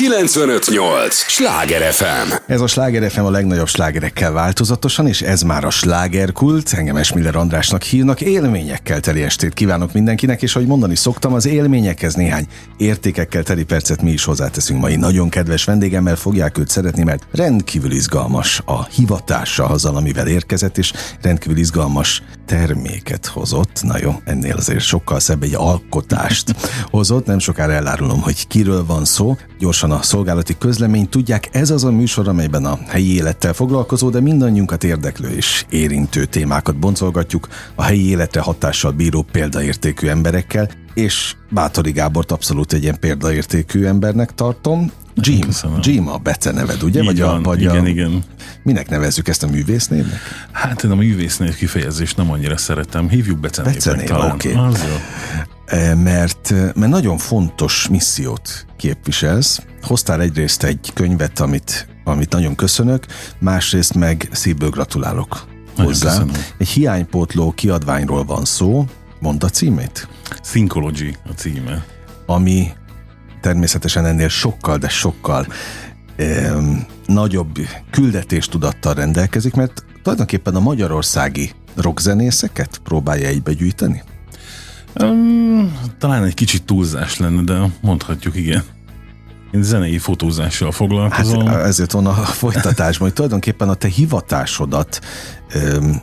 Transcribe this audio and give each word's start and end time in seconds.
958! 0.00 1.14
Sláger 1.14 1.92
FM! 1.92 2.32
Ez 2.46 2.60
a 2.60 2.66
Sláger 2.66 3.10
FM 3.10 3.20
a 3.20 3.30
legnagyobb 3.30 3.66
slágerekkel 3.66 4.32
változatosan, 4.32 5.06
és 5.06 5.22
ez 5.22 5.42
már 5.42 5.64
a 5.64 5.70
slágerkult. 5.70 6.72
Engem 6.72 6.96
Esmiller 6.96 7.36
Andrásnak 7.36 7.82
hívnak. 7.82 8.20
Élményekkel 8.20 9.00
teli 9.00 9.22
estét 9.22 9.54
kívánok 9.54 9.92
mindenkinek, 9.92 10.42
és 10.42 10.54
ahogy 10.54 10.66
mondani 10.66 10.96
szoktam, 10.96 11.32
az 11.32 11.46
élményekhez 11.46 12.14
néhány 12.14 12.46
értékekkel 12.76 13.42
teli 13.42 13.64
percet 13.64 14.02
mi 14.02 14.10
is 14.10 14.24
hozzáteszünk 14.24 14.80
mai. 14.80 14.96
Nagyon 14.96 15.28
kedves 15.28 15.64
vendégemmel 15.64 16.16
fogják 16.16 16.58
őt 16.58 16.68
szeretni, 16.68 17.02
mert 17.02 17.26
rendkívül 17.32 17.90
izgalmas 17.90 18.62
a 18.64 18.84
hivatása 18.84 19.66
azzal, 19.66 19.96
amivel 19.96 20.26
érkezett, 20.26 20.78
és 20.78 20.92
rendkívül 21.22 21.58
izgalmas 21.58 22.22
terméket 22.46 23.26
hozott. 23.26 23.82
Na 23.82 23.98
jó, 24.00 24.14
ennél 24.24 24.54
azért 24.56 24.84
sokkal 24.84 25.20
szebb 25.20 25.42
egy 25.42 25.54
alkotást 25.54 26.54
hozott. 26.90 27.26
Nem 27.26 27.38
sokára 27.38 27.72
elárulom, 27.72 28.20
hogy 28.20 28.46
kiről 28.46 28.86
van 28.86 29.04
szó. 29.04 29.36
Gyorsan 29.60 29.90
a 29.90 30.02
szolgálati 30.02 30.58
közlemény. 30.58 31.08
Tudják, 31.08 31.48
ez 31.52 31.70
az 31.70 31.84
a 31.84 31.90
műsor, 31.90 32.28
amelyben 32.28 32.64
a 32.64 32.78
helyi 32.86 33.14
élettel 33.14 33.52
foglalkozó, 33.52 34.10
de 34.10 34.20
mindannyiunkat 34.20 34.84
érdeklő 34.84 35.28
és 35.28 35.64
érintő 35.70 36.24
témákat 36.24 36.78
boncolgatjuk 36.78 37.48
a 37.74 37.82
helyi 37.82 38.08
életre 38.08 38.40
hatással 38.40 38.90
bíró 38.92 39.26
példaértékű 39.32 40.08
emberekkel, 40.08 40.68
és 40.94 41.34
Bátori 41.50 41.90
Gábort 41.90 42.32
abszolút 42.32 42.72
egy 42.72 42.82
ilyen 42.82 42.98
példaértékű 43.00 43.84
embernek 43.84 44.34
tartom. 44.34 44.90
Jim, 45.14 45.48
Jim 45.80 46.08
a 46.08 46.16
Bece 46.16 46.50
neved, 46.52 46.82
ugye? 46.82 47.00
Így 47.00 47.06
vagy 47.06 47.20
van, 47.20 47.36
a, 47.36 47.40
vagy 47.42 47.60
igen, 47.60 47.84
a, 47.84 47.88
igen. 47.88 48.22
Minek 48.62 48.88
nevezzük 48.88 49.28
ezt 49.28 49.42
a 49.42 49.46
művésznévnek? 49.46 50.18
Hát 50.50 50.84
én 50.84 50.90
a 50.90 50.94
művésznév 50.94 51.56
kifejezést 51.56 52.16
nem 52.16 52.30
annyira 52.30 52.56
szeretem. 52.56 53.08
Hívjuk 53.08 53.38
becenévnek 53.38 53.82
Becenév, 53.84 54.32
oké. 54.32 54.54
Az 54.54 54.84
jó. 54.88 54.94
Eh, 55.70 55.94
mert, 55.94 56.50
mert 56.50 56.90
nagyon 56.92 57.18
fontos 57.18 57.88
missziót 57.88 58.66
képviselsz. 58.76 59.62
Hoztál 59.82 60.20
egyrészt 60.20 60.62
egy 60.62 60.90
könyvet, 60.94 61.40
amit, 61.40 61.88
amit 62.04 62.32
nagyon 62.32 62.54
köszönök, 62.54 63.06
másrészt 63.38 63.94
meg 63.94 64.28
szívből 64.32 64.70
gratulálok 64.70 65.46
Nagyon 65.76 65.92
hozzá. 65.92 66.08
köszönöm. 66.08 66.34
Egy 66.58 66.68
hiánypótló 66.68 67.52
kiadványról 67.52 68.24
van 68.24 68.44
szó, 68.44 68.84
mondd 69.20 69.44
a 69.44 69.48
címét, 69.48 70.08
Syncology 70.42 71.18
a 71.28 71.32
címe. 71.32 71.84
ami 72.26 72.72
természetesen 73.40 74.06
ennél 74.06 74.28
sokkal, 74.28 74.78
de 74.78 74.88
sokkal 74.88 75.46
em, 76.16 76.86
nagyobb 77.06 77.58
küldetéstudattal 77.90 78.94
rendelkezik, 78.94 79.54
mert 79.54 79.84
tulajdonképpen 80.02 80.54
a 80.54 80.60
magyarországi 80.60 81.52
rockzenészeket 81.76 82.80
próbálja 82.84 83.28
egybegyűjteni. 83.28 84.02
Um, 85.02 85.72
talán 85.98 86.24
egy 86.24 86.34
kicsit 86.34 86.62
túlzás 86.64 87.18
lenne, 87.18 87.42
de 87.42 87.70
mondhatjuk 87.80 88.36
igen. 88.36 88.62
Én 89.52 89.62
zenei 89.62 89.98
fotózással 89.98 90.68
Hát 90.68 90.76
foglalkozom. 90.76 91.48
ezért 91.48 91.92
van 91.92 92.06
a 92.06 92.12
folytatásban, 92.12 93.06
hogy 93.06 93.12
tulajdonképpen 93.16 93.68
a 93.68 93.74
te 93.74 93.88
hivatásodat 93.88 95.00
öm, 95.54 96.00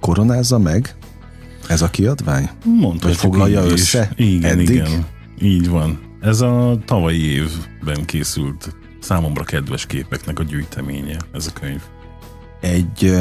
koronázza 0.00 0.58
meg 0.58 0.96
ez 1.68 1.82
a 1.82 1.90
kiadvány? 1.90 2.50
Mondhatjuk 2.64 3.02
vagy 3.02 3.16
foglalja 3.16 3.64
így 3.64 3.72
is. 3.72 3.80
össze 3.80 4.10
Igen, 4.16 4.50
eddig? 4.50 4.68
igen. 4.70 5.06
Így 5.40 5.68
van. 5.68 5.98
Ez 6.20 6.40
a 6.40 6.78
tavalyi 6.84 7.22
évben 7.22 8.04
készült 8.04 8.76
számomra 9.00 9.42
kedves 9.44 9.86
képeknek 9.86 10.38
a 10.38 10.42
gyűjteménye, 10.42 11.16
ez 11.32 11.46
a 11.46 11.60
könyv. 11.60 11.80
Egy 12.60 13.14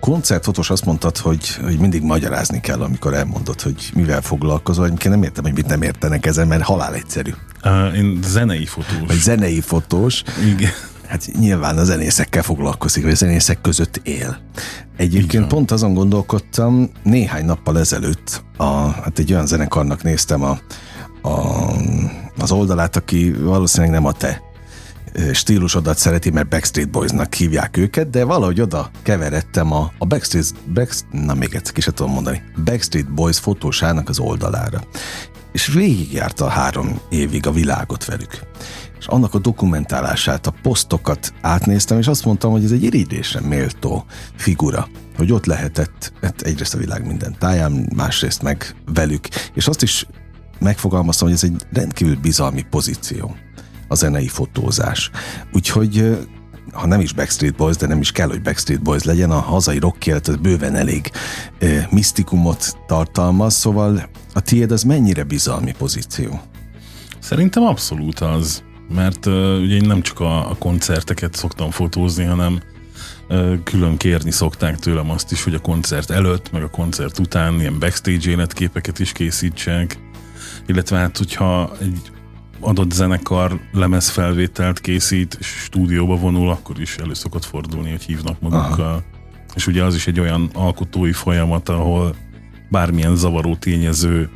koncertfotós 0.00 0.70
azt 0.70 0.84
mondtad, 0.84 1.16
hogy, 1.16 1.54
hogy 1.54 1.78
mindig 1.78 2.02
magyarázni 2.02 2.60
kell, 2.60 2.80
amikor 2.80 3.14
elmondod, 3.14 3.60
hogy 3.60 3.90
mivel 3.94 4.20
foglalkozol. 4.20 4.86
Egyébként 4.86 5.14
nem 5.14 5.22
értem, 5.22 5.44
hogy 5.44 5.54
mit 5.54 5.66
nem 5.66 5.82
értenek 5.82 6.26
ezen, 6.26 6.46
mert 6.46 6.62
halál 6.62 6.94
egyszerű. 6.94 7.32
Uh, 7.64 7.96
én 7.96 8.18
zenei 8.26 8.66
fotós. 8.66 9.06
Vagy 9.06 9.16
zenei 9.16 9.60
fotós, 9.60 10.22
Igen. 10.54 10.70
hát 11.06 11.28
nyilván 11.38 11.78
a 11.78 11.84
zenészekkel 11.84 12.42
foglalkozik, 12.42 13.02
vagy 13.02 13.12
a 13.12 13.16
zenészek 13.16 13.60
között 13.60 14.00
él. 14.02 14.38
Egyébként 14.96 15.42
van. 15.42 15.48
pont 15.48 15.70
azon 15.70 15.94
gondolkodtam, 15.94 16.90
néhány 17.02 17.44
nappal 17.44 17.78
ezelőtt, 17.78 18.42
a, 18.56 18.88
hát 18.88 19.18
egy 19.18 19.32
olyan 19.32 19.46
zenekarnak 19.46 20.02
néztem 20.02 20.42
a, 20.42 20.58
a, 21.22 21.66
az 22.38 22.50
oldalát, 22.50 22.96
aki 22.96 23.32
valószínűleg 23.32 23.92
nem 23.94 24.04
a 24.04 24.12
te 24.12 24.47
stílusodat 25.32 25.98
szereti, 25.98 26.30
mert 26.30 26.48
Backstreet 26.48 26.90
Boysnak 26.90 27.34
hívják 27.34 27.76
őket, 27.76 28.10
de 28.10 28.24
valahogy 28.24 28.60
oda 28.60 28.90
keveredtem 29.02 29.72
a, 29.72 29.92
a 29.98 30.06
Backstreet, 30.06 30.54
Backst, 30.74 31.04
na 31.10 31.34
még 31.34 31.54
egyszer 31.54 31.72
ki 31.72 31.80
tudom 31.80 32.12
mondani, 32.12 32.42
Backstreet 32.64 33.14
Boys 33.14 33.38
fotósának 33.38 34.08
az 34.08 34.18
oldalára. 34.18 34.82
És 35.52 35.66
végigjárta 35.66 36.48
három 36.48 37.00
évig 37.10 37.46
a 37.46 37.52
világot 37.52 38.04
velük. 38.04 38.40
És 38.98 39.06
annak 39.06 39.34
a 39.34 39.38
dokumentálását, 39.38 40.46
a 40.46 40.54
posztokat 40.62 41.32
átnéztem, 41.40 41.98
és 41.98 42.06
azt 42.06 42.24
mondtam, 42.24 42.50
hogy 42.50 42.64
ez 42.64 42.70
egy 42.70 42.82
irigylésre 42.82 43.40
méltó 43.40 44.04
figura, 44.36 44.88
hogy 45.16 45.32
ott 45.32 45.46
lehetett 45.46 46.12
hát 46.20 46.42
egyrészt 46.42 46.74
a 46.74 46.78
világ 46.78 47.06
minden 47.06 47.36
táján, 47.38 47.92
másrészt 47.96 48.42
meg 48.42 48.74
velük, 48.94 49.28
és 49.54 49.66
azt 49.66 49.82
is 49.82 50.06
megfogalmaztam, 50.58 51.26
hogy 51.26 51.36
ez 51.36 51.44
egy 51.44 51.66
rendkívül 51.72 52.16
bizalmi 52.16 52.62
pozíció, 52.70 53.36
a 53.88 53.94
zenei 53.94 54.28
fotózás. 54.28 55.10
Úgyhogy 55.52 56.18
ha 56.72 56.86
nem 56.86 57.00
is 57.00 57.12
Backstreet 57.12 57.56
Boys, 57.56 57.76
de 57.76 57.86
nem 57.86 58.00
is 58.00 58.12
kell, 58.12 58.28
hogy 58.28 58.42
Backstreet 58.42 58.82
Boys 58.82 59.02
legyen, 59.02 59.30
a 59.30 59.38
hazai 59.38 59.78
rock 59.78 60.06
élet 60.06 60.28
az 60.28 60.36
bőven 60.36 60.74
elég 60.74 61.10
ö, 61.58 61.78
misztikumot 61.90 62.76
tartalmaz, 62.86 63.54
szóval 63.54 64.08
a 64.34 64.40
tiéd 64.40 64.70
az 64.70 64.82
mennyire 64.82 65.24
bizalmi 65.24 65.74
pozíció? 65.78 66.40
Szerintem 67.18 67.62
abszolút 67.62 68.20
az, 68.20 68.62
mert 68.94 69.26
uh, 69.26 69.60
ugye 69.60 69.74
én 69.74 69.86
nem 69.86 70.02
csak 70.02 70.20
a, 70.20 70.50
a 70.50 70.56
koncerteket 70.58 71.34
szoktam 71.34 71.70
fotózni, 71.70 72.24
hanem 72.24 72.60
uh, 73.28 73.62
külön 73.62 73.96
kérni 73.96 74.30
szokták 74.30 74.78
tőlem 74.78 75.10
azt 75.10 75.32
is, 75.32 75.44
hogy 75.44 75.54
a 75.54 75.58
koncert 75.58 76.10
előtt, 76.10 76.52
meg 76.52 76.62
a 76.62 76.70
koncert 76.70 77.18
után 77.18 77.60
ilyen 77.60 77.78
backstage 77.78 78.30
életképeket 78.30 78.98
is 78.98 79.12
készítsek, 79.12 79.98
illetve 80.66 80.96
hát, 80.96 81.18
hogyha 81.18 81.72
egy 81.80 82.10
adott 82.60 82.92
zenekar 82.92 83.60
lemezfelvételt 83.72 84.80
készít, 84.80 85.36
és 85.40 85.46
stúdióba 85.46 86.16
vonul, 86.16 86.50
akkor 86.50 86.80
is 86.80 86.96
elő 86.96 87.14
szokott 87.14 87.44
fordulni, 87.44 87.90
hogy 87.90 88.02
hívnak 88.02 88.40
magukkal. 88.40 89.04
És 89.54 89.66
ugye 89.66 89.84
az 89.84 89.94
is 89.94 90.06
egy 90.06 90.20
olyan 90.20 90.50
alkotói 90.52 91.12
folyamat, 91.12 91.68
ahol 91.68 92.14
bármilyen 92.70 93.16
zavaró 93.16 93.56
tényező 93.56 94.30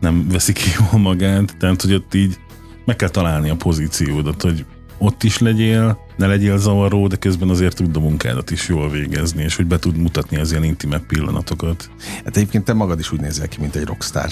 nem 0.00 0.28
veszi 0.28 0.52
ki 0.52 0.70
jól 0.78 1.00
magát, 1.00 1.56
tehát 1.58 1.82
hogy 1.82 1.94
ott 1.94 2.14
így 2.14 2.38
meg 2.84 2.96
kell 2.96 3.08
találni 3.08 3.50
a 3.50 3.56
pozíciódat, 3.56 4.42
hogy 4.42 4.64
ott 4.98 5.22
is 5.22 5.38
legyél, 5.38 5.98
ne 6.16 6.26
legyél 6.26 6.58
zavaró, 6.58 7.06
de 7.06 7.16
közben 7.16 7.48
azért 7.48 7.76
tud 7.76 7.96
a 7.96 8.00
munkádat 8.00 8.50
is 8.50 8.68
jól 8.68 8.90
végezni, 8.90 9.42
és 9.42 9.56
hogy 9.56 9.66
be 9.66 9.78
tud 9.78 9.96
mutatni 9.96 10.36
az 10.36 10.50
ilyen 10.50 10.64
intimebb 10.64 11.06
pillanatokat. 11.06 11.90
Hát 12.24 12.36
egyébként 12.36 12.64
te 12.64 12.72
magad 12.72 12.98
is 12.98 13.12
úgy 13.12 13.20
nézel 13.20 13.48
ki, 13.48 13.60
mint 13.60 13.76
egy 13.76 13.84
rockstar. 13.84 14.30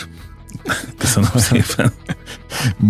Köszönöm 0.98 1.30
szépen. 1.34 1.92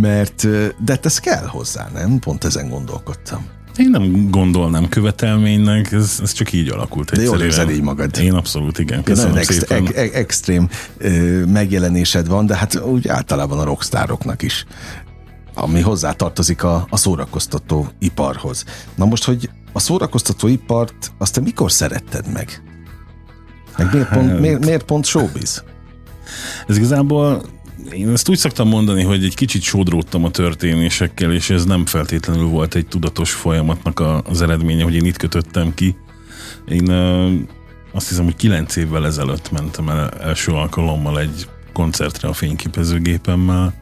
Mert, 0.00 0.46
de 0.84 0.92
hát 0.92 1.06
ez 1.06 1.18
kell 1.18 1.46
hozzá, 1.46 1.88
nem? 1.92 2.18
Pont 2.18 2.44
ezen 2.44 2.68
gondolkodtam. 2.68 3.46
Én 3.76 3.90
nem 3.90 4.30
gondolnám 4.30 4.88
követelménynek, 4.88 5.92
ez, 5.92 6.18
ez 6.22 6.32
csak 6.32 6.52
így 6.52 6.68
alakult 6.68 7.10
De 7.10 7.22
jól 7.22 7.40
érzed 7.40 7.70
így 7.70 7.82
magad. 7.82 8.18
Én 8.18 8.32
abszolút, 8.32 8.78
igen. 8.78 9.02
Köszönöm 9.02 9.36
ex- 9.36 9.52
szépen. 9.52 9.84
ex- 9.86 9.96
ex- 9.96 10.14
extrém 10.14 10.68
ö, 10.98 11.44
megjelenésed 11.44 12.28
van, 12.28 12.46
de 12.46 12.56
hát 12.56 12.80
úgy 12.80 13.08
általában 13.08 13.58
a 13.58 13.64
rockstároknak 13.64 14.42
is, 14.42 14.66
ami 15.54 15.80
hozzá 15.80 16.12
tartozik 16.12 16.62
a, 16.62 16.86
a 16.90 16.96
szórakoztató 16.96 17.88
iparhoz. 17.98 18.64
Na 18.94 19.04
most, 19.04 19.24
hogy 19.24 19.50
a 19.72 19.78
szórakoztató 19.80 20.48
ipart 20.48 21.12
azt 21.18 21.34
te 21.34 21.40
mikor 21.40 21.72
szeretted 21.72 22.32
meg? 22.32 22.62
Meg 23.76 23.92
miért 23.92 24.08
pont, 24.08 24.28
Hát- 24.30 24.40
miért, 24.40 24.64
miért 24.64 24.82
pont 24.84 25.04
showbiz? 25.04 25.62
Ez 26.66 26.76
igazából 26.76 27.42
én 27.90 28.08
ezt 28.08 28.28
úgy 28.28 28.38
szoktam 28.38 28.68
mondani, 28.68 29.02
hogy 29.02 29.24
egy 29.24 29.34
kicsit 29.34 29.62
sodródtam 29.62 30.24
a 30.24 30.30
történésekkel, 30.30 31.32
és 31.32 31.50
ez 31.50 31.64
nem 31.64 31.86
feltétlenül 31.86 32.46
volt 32.46 32.74
egy 32.74 32.86
tudatos 32.86 33.32
folyamatnak 33.32 34.00
a, 34.00 34.22
az 34.22 34.42
eredménye, 34.42 34.84
hogy 34.84 34.94
én 34.94 35.04
itt 35.04 35.16
kötöttem 35.16 35.74
ki. 35.74 35.96
Én 36.68 36.90
azt 37.92 38.08
hiszem, 38.08 38.24
hogy 38.24 38.36
kilenc 38.36 38.76
évvel 38.76 39.06
ezelőtt 39.06 39.50
mentem 39.50 39.88
el 39.88 40.08
első 40.08 40.52
alkalommal 40.52 41.20
egy 41.20 41.48
koncertre 41.72 42.28
a 42.28 42.32
fényképezőgépemmel, 42.32 43.74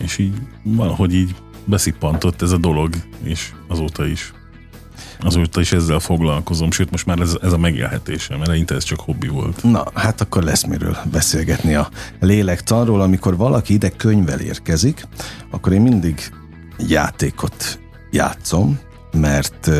és 0.00 0.18
így 0.18 0.34
valahogy 0.62 1.14
így 1.14 1.34
beszippantott 1.64 2.42
ez 2.42 2.52
a 2.52 2.56
dolog, 2.56 2.94
és 3.22 3.52
azóta 3.68 4.06
is 4.06 4.32
azóta 5.20 5.60
is 5.60 5.72
ezzel 5.72 5.98
foglalkozom, 5.98 6.70
sőt 6.70 6.90
most 6.90 7.06
már 7.06 7.20
ez, 7.20 7.36
ez 7.42 7.52
a 7.52 7.58
megélhetésem, 7.58 8.42
eleinte 8.42 8.74
ez 8.74 8.84
csak 8.84 9.00
hobbi 9.00 9.28
volt. 9.28 9.62
Na, 9.62 9.84
hát 9.94 10.20
akkor 10.20 10.42
lesz 10.42 10.64
miről 10.64 10.96
beszélgetni 11.10 11.74
a 11.74 11.88
lélektanról. 12.20 13.00
Amikor 13.00 13.36
valaki 13.36 13.72
ide 13.72 13.88
könyvvel 13.88 14.40
érkezik, 14.40 15.06
akkor 15.50 15.72
én 15.72 15.80
mindig 15.80 16.32
játékot 16.78 17.78
játszom, 18.10 18.78
mert 19.12 19.70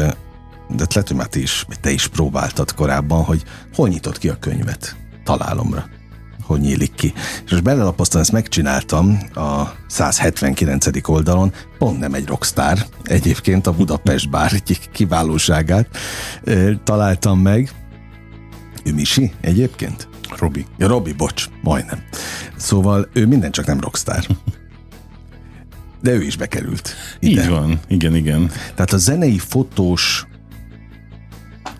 de 0.69 0.87
lehet, 0.89 1.09
hogy 1.09 1.17
már 1.17 1.27
ti 1.27 1.43
is, 1.43 1.67
te 1.81 1.91
is 1.91 2.07
próbáltad 2.07 2.75
korábban, 2.75 3.25
hogy 3.25 3.43
hol 3.75 3.89
nyitott 3.89 4.19
ki 4.19 4.29
a 4.29 4.39
könyvet 4.39 4.97
találomra. 5.25 5.89
Hogy 6.49 6.61
nyílik 6.61 6.95
ki. 6.95 7.13
És 7.45 7.51
most 7.51 7.63
belelapoztam, 7.63 8.21
ezt 8.21 8.33
megcsináltam 8.33 9.19
a 9.35 9.63
179. 9.87 11.09
oldalon, 11.09 11.53
pont 11.79 11.99
nem 11.99 12.15
egy 12.15 12.27
rockstar, 12.27 12.87
egyébként 13.03 13.67
a 13.67 13.73
Budapest 13.73 14.31
bár 14.31 14.53
egy 14.53 14.91
kiválóságát 14.93 15.89
találtam 16.85 17.41
meg. 17.41 17.73
Ő 18.85 18.95
Misi 18.95 19.33
egyébként? 19.41 20.09
Robi. 20.39 20.67
Ja, 20.79 20.87
Robi, 20.87 21.13
bocs, 21.13 21.47
majdnem. 21.63 22.03
Szóval 22.57 23.09
ő 23.13 23.27
minden 23.27 23.51
csak 23.51 23.67
nem 23.67 23.81
rockstar. 23.81 24.27
De 26.03 26.11
ő 26.11 26.23
is 26.23 26.37
bekerült. 26.37 26.95
Ide. 27.19 27.43
Így 27.43 27.49
van, 27.49 27.81
igen, 27.89 28.15
igen. 28.15 28.51
Tehát 28.75 28.93
a 28.93 28.97
zenei 28.97 29.39
fotós 29.39 30.27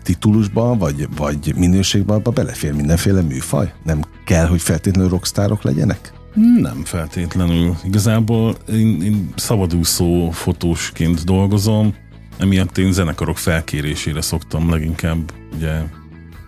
titulusba, 0.09 0.77
vagy, 0.77 1.07
vagy 1.15 1.53
minőségbe 1.55 2.13
abba 2.13 2.31
belefér 2.31 2.73
mindenféle 2.73 3.21
műfaj? 3.21 3.73
Nem 3.83 4.01
kell, 4.25 4.47
hogy 4.47 4.61
feltétlenül 4.61 5.09
rockstárok 5.09 5.63
legyenek? 5.63 6.13
Nem 6.59 6.81
feltétlenül. 6.85 7.75
Igazából 7.83 8.55
én, 8.69 9.01
én 9.01 9.29
szabadúszó 9.35 10.29
fotósként 10.31 11.23
dolgozom, 11.23 11.93
emiatt 12.37 12.77
én 12.77 12.91
zenekarok 12.91 13.37
felkérésére 13.37 14.21
szoktam 14.21 14.69
leginkább 14.69 15.31
ugye 15.55 15.83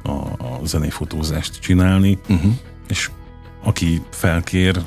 a, 0.04 0.12
a 0.38 0.60
zenei 0.63 0.90
fotózást 0.90 1.60
csinálni, 1.60 2.18
uh-huh. 2.30 2.54
és 2.88 3.10
aki 3.63 4.02
felkér, 4.10 4.81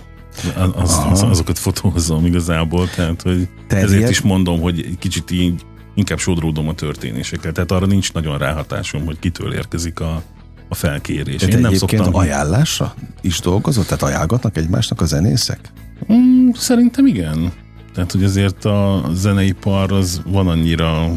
az, 0.74 1.00
az, 1.10 1.22
azokat 1.22 1.58
fotózom 1.58 2.26
igazából, 2.26 2.88
tehát 2.88 3.22
hogy 3.22 3.48
Terjed? 3.68 3.88
ezért 3.88 4.10
is 4.10 4.20
mondom, 4.20 4.60
hogy 4.60 4.78
egy 4.78 4.98
kicsit 4.98 5.30
így 5.30 5.62
inkább 5.94 6.18
sodródom 6.18 6.68
a 6.68 6.74
történésekre, 6.74 7.52
tehát 7.52 7.70
arra 7.70 7.86
nincs 7.86 8.12
nagyon 8.12 8.38
ráhatásom, 8.38 9.04
hogy 9.04 9.18
kitől 9.18 9.54
érkezik 9.54 10.00
a, 10.00 10.22
a 10.68 10.74
felkérés. 10.74 11.40
Tehát 11.40 11.54
Én 11.54 11.60
nem 11.60 11.74
szoktam... 11.74 12.14
ajánlásra 12.14 12.94
is 13.20 13.40
dolgozott? 13.40 13.86
Tehát 13.86 14.02
ajánlgatnak 14.02 14.56
egymásnak 14.56 15.00
a 15.00 15.04
zenészek? 15.04 15.72
Mm, 16.12 16.50
szerintem 16.50 17.06
igen. 17.06 17.52
Tehát, 17.94 18.12
hogy 18.12 18.24
azért 18.24 18.64
a 18.64 19.04
zeneipar 19.12 19.92
az 19.92 20.22
van 20.26 20.48
annyira, 20.48 21.08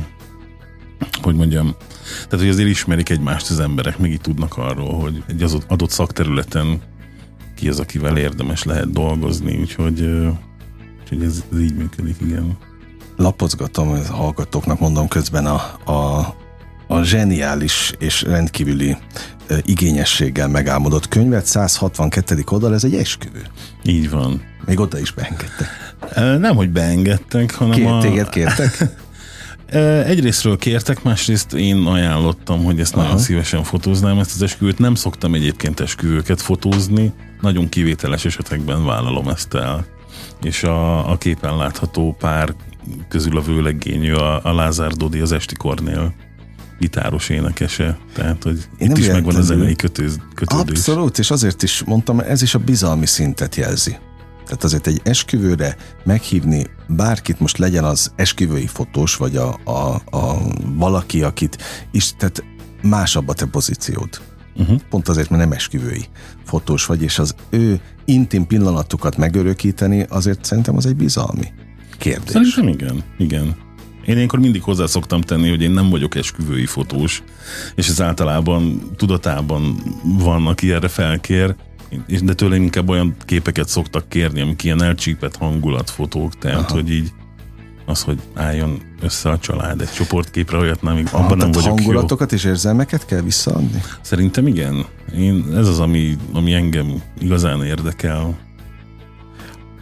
hogy 1.22 1.36
mondjam, 1.36 1.76
tehát, 2.14 2.46
hogy 2.46 2.50
azért 2.50 2.70
ismerik 2.70 3.10
egymást 3.10 3.50
az 3.50 3.60
emberek, 3.60 3.98
meg 3.98 4.12
így 4.12 4.22
tudnak 4.22 4.58
arról, 4.58 5.00
hogy 5.00 5.24
egy 5.28 5.44
az 5.44 5.58
adott 5.68 5.90
szakterületen 5.90 6.82
ki 7.56 7.70
az, 7.70 7.80
akivel 7.80 8.18
érdemes 8.18 8.64
lehet 8.64 8.92
dolgozni, 8.92 9.58
úgyhogy, 9.60 10.02
úgyhogy 11.02 11.24
ez, 11.24 11.44
ez 11.52 11.60
így 11.60 11.76
működik, 11.76 12.16
igen 12.22 12.58
lapozgatom, 13.18 13.90
a 13.90 14.14
hallgatóknak 14.14 14.80
mondom 14.80 15.08
közben 15.08 15.46
a, 15.46 15.92
a, 15.92 16.36
a 16.88 17.04
zseniális 17.04 17.94
és 18.00 18.22
rendkívüli 18.22 18.98
igényességgel 19.62 20.48
megálmodott 20.48 21.08
könyvet, 21.08 21.46
162. 21.46 22.44
oldal, 22.52 22.74
ez 22.74 22.84
egy 22.84 22.96
esküvő. 22.96 23.42
Így 23.84 24.10
van. 24.10 24.42
Még 24.66 24.80
oda 24.80 25.00
is 25.00 25.12
beengedtek. 25.12 25.68
Nem, 26.40 26.56
hogy 26.56 26.70
beengedtek, 26.70 27.54
hanem 27.54 27.76
Kér, 27.76 27.88
a... 27.88 28.00
Téged 28.00 28.30
kértek? 28.30 28.78
Egyrésztről 30.06 30.58
kértek, 30.58 31.04
másrészt 31.04 31.54
én 31.54 31.78
ajánlottam, 31.78 32.64
hogy 32.64 32.80
ezt 32.80 32.94
Aha. 32.94 33.04
nagyon 33.04 33.18
szívesen 33.18 33.64
fotóznám, 33.64 34.20
ezt 34.20 34.36
az 34.36 34.42
esküvőt. 34.42 34.80
Nem 34.80 34.96
szoktam 34.96 35.34
egyébként 35.34 35.80
esküvőket 35.80 36.42
fotózni, 36.42 37.14
nagyon 37.42 37.70
kivételes 37.70 38.26
esetekben 38.26 38.86
vállalom 38.86 39.28
ezt 39.28 39.54
el. 39.54 39.86
És 40.42 40.64
a, 40.64 41.10
a 41.12 41.18
képen 41.18 41.58
látható 41.58 42.16
pár 42.20 42.56
közül 43.08 43.38
a 43.38 43.42
vőlegényű 43.42 44.14
a, 44.14 44.44
a 44.44 44.54
Lázár 44.54 44.92
Dodi, 44.92 45.20
az 45.20 45.32
Esti 45.32 45.56
Kornél 45.56 46.14
gitáros 46.80 47.30
énekese, 47.30 47.98
tehát 48.14 48.44
hogy 48.44 48.68
Én 48.78 48.90
itt 48.90 48.98
is 48.98 49.08
megvan 49.08 49.36
a 49.36 49.42
zenei 49.42 49.76
kötőz, 49.76 50.20
kötődés. 50.36 50.78
Abszolút, 50.78 51.20
és 51.20 51.32
azért 51.32 51.64
is 51.64 51.84
mondtam, 51.84 52.20
ez 52.20 52.42
is 52.42 52.56
a 52.56 52.60
bizalmi 52.60 53.06
szintet 53.06 53.56
jelzi. 53.56 53.98
Tehát 54.46 54.64
azért 54.64 54.88
egy 54.88 55.02
esküvőre 55.04 55.76
meghívni 56.04 56.66
bárkit, 56.88 57.40
most 57.40 57.58
legyen 57.58 57.84
az 57.84 58.12
esküvői 58.16 58.68
fotós, 58.68 59.16
vagy 59.16 59.36
a, 59.36 59.60
a, 59.64 60.02
a 60.18 60.38
valaki, 60.76 61.24
akit 61.24 61.64
is, 61.92 62.16
tehát 62.18 62.44
másabb 62.82 63.28
a 63.28 63.34
te 63.34 63.46
pozíciód. 63.46 64.10
Uh-huh. 64.58 64.80
Pont 64.90 65.08
azért, 65.08 65.30
mert 65.30 65.42
nem 65.44 65.52
esküvői 65.52 66.06
fotós 66.44 66.86
vagy, 66.86 67.02
és 67.02 67.20
az 67.20 67.36
ő 67.50 67.82
intim 68.06 68.48
pillanatokat 68.48 69.18
megörökíteni, 69.18 70.06
azért 70.10 70.46
szerintem 70.46 70.76
az 70.76 70.86
egy 70.86 70.96
bizalmi 70.96 71.54
kérdés. 71.98 72.32
Szerintem 72.32 72.68
igen, 72.68 73.04
igen. 73.18 73.56
Én 74.06 74.16
ilyenkor 74.16 74.40
mindig 74.40 74.62
hozzá 74.64 74.86
szoktam 74.86 75.22
tenni, 75.22 75.50
hogy 75.50 75.62
én 75.62 75.72
nem 75.72 75.90
vagyok 75.90 76.16
esküvői 76.16 76.66
fotós, 76.66 77.24
és 77.76 77.88
ez 77.88 78.02
általában 78.02 78.92
tudatában 78.96 79.76
van, 80.04 80.48
aki 80.48 80.72
erre 80.72 80.88
felkér, 80.88 81.56
de 82.24 82.34
tőlem 82.34 82.62
inkább 82.62 82.90
olyan 82.90 83.16
képeket 83.26 83.68
szoktak 83.68 84.10
kérni, 84.10 84.42
amik 84.42 84.64
ilyen 84.64 84.84
elcsípett 84.84 85.36
hangulatfotók, 85.36 86.38
tehát 86.38 86.58
Aha. 86.58 86.74
hogy 86.74 86.92
így 86.92 87.12
az, 87.88 88.02
hogy 88.02 88.20
álljon 88.34 88.82
össze 89.02 89.30
a 89.30 89.40
család 89.40 89.82
egy 89.82 89.92
csoportképre, 89.92 90.58
olyat 90.58 90.82
nem, 90.82 90.98
abban 90.98 91.22
Aha, 91.22 91.36
nem 91.36 91.52
vagyok 91.52 91.80
hangulatokat 91.80 92.32
jó. 92.32 92.38
és 92.38 92.44
érzelmeket 92.44 93.06
kell 93.06 93.22
visszaadni? 93.22 93.82
Szerintem 94.02 94.48
igen. 94.48 94.86
Én, 95.16 95.46
ez 95.56 95.68
az, 95.68 95.80
ami, 95.80 96.18
ami 96.34 96.54
engem 96.54 97.02
igazán 97.20 97.64
érdekel. 97.64 98.38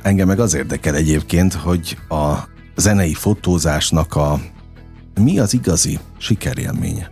Engem 0.01 0.27
meg 0.27 0.39
az 0.39 0.53
érdekel 0.53 0.95
egyébként, 0.95 1.53
hogy 1.53 1.97
a 2.09 2.33
zenei 2.75 3.13
fotózásnak 3.13 4.15
a 4.15 4.39
mi 5.21 5.39
az 5.39 5.53
igazi 5.53 5.99
sikerélménye? 6.17 7.11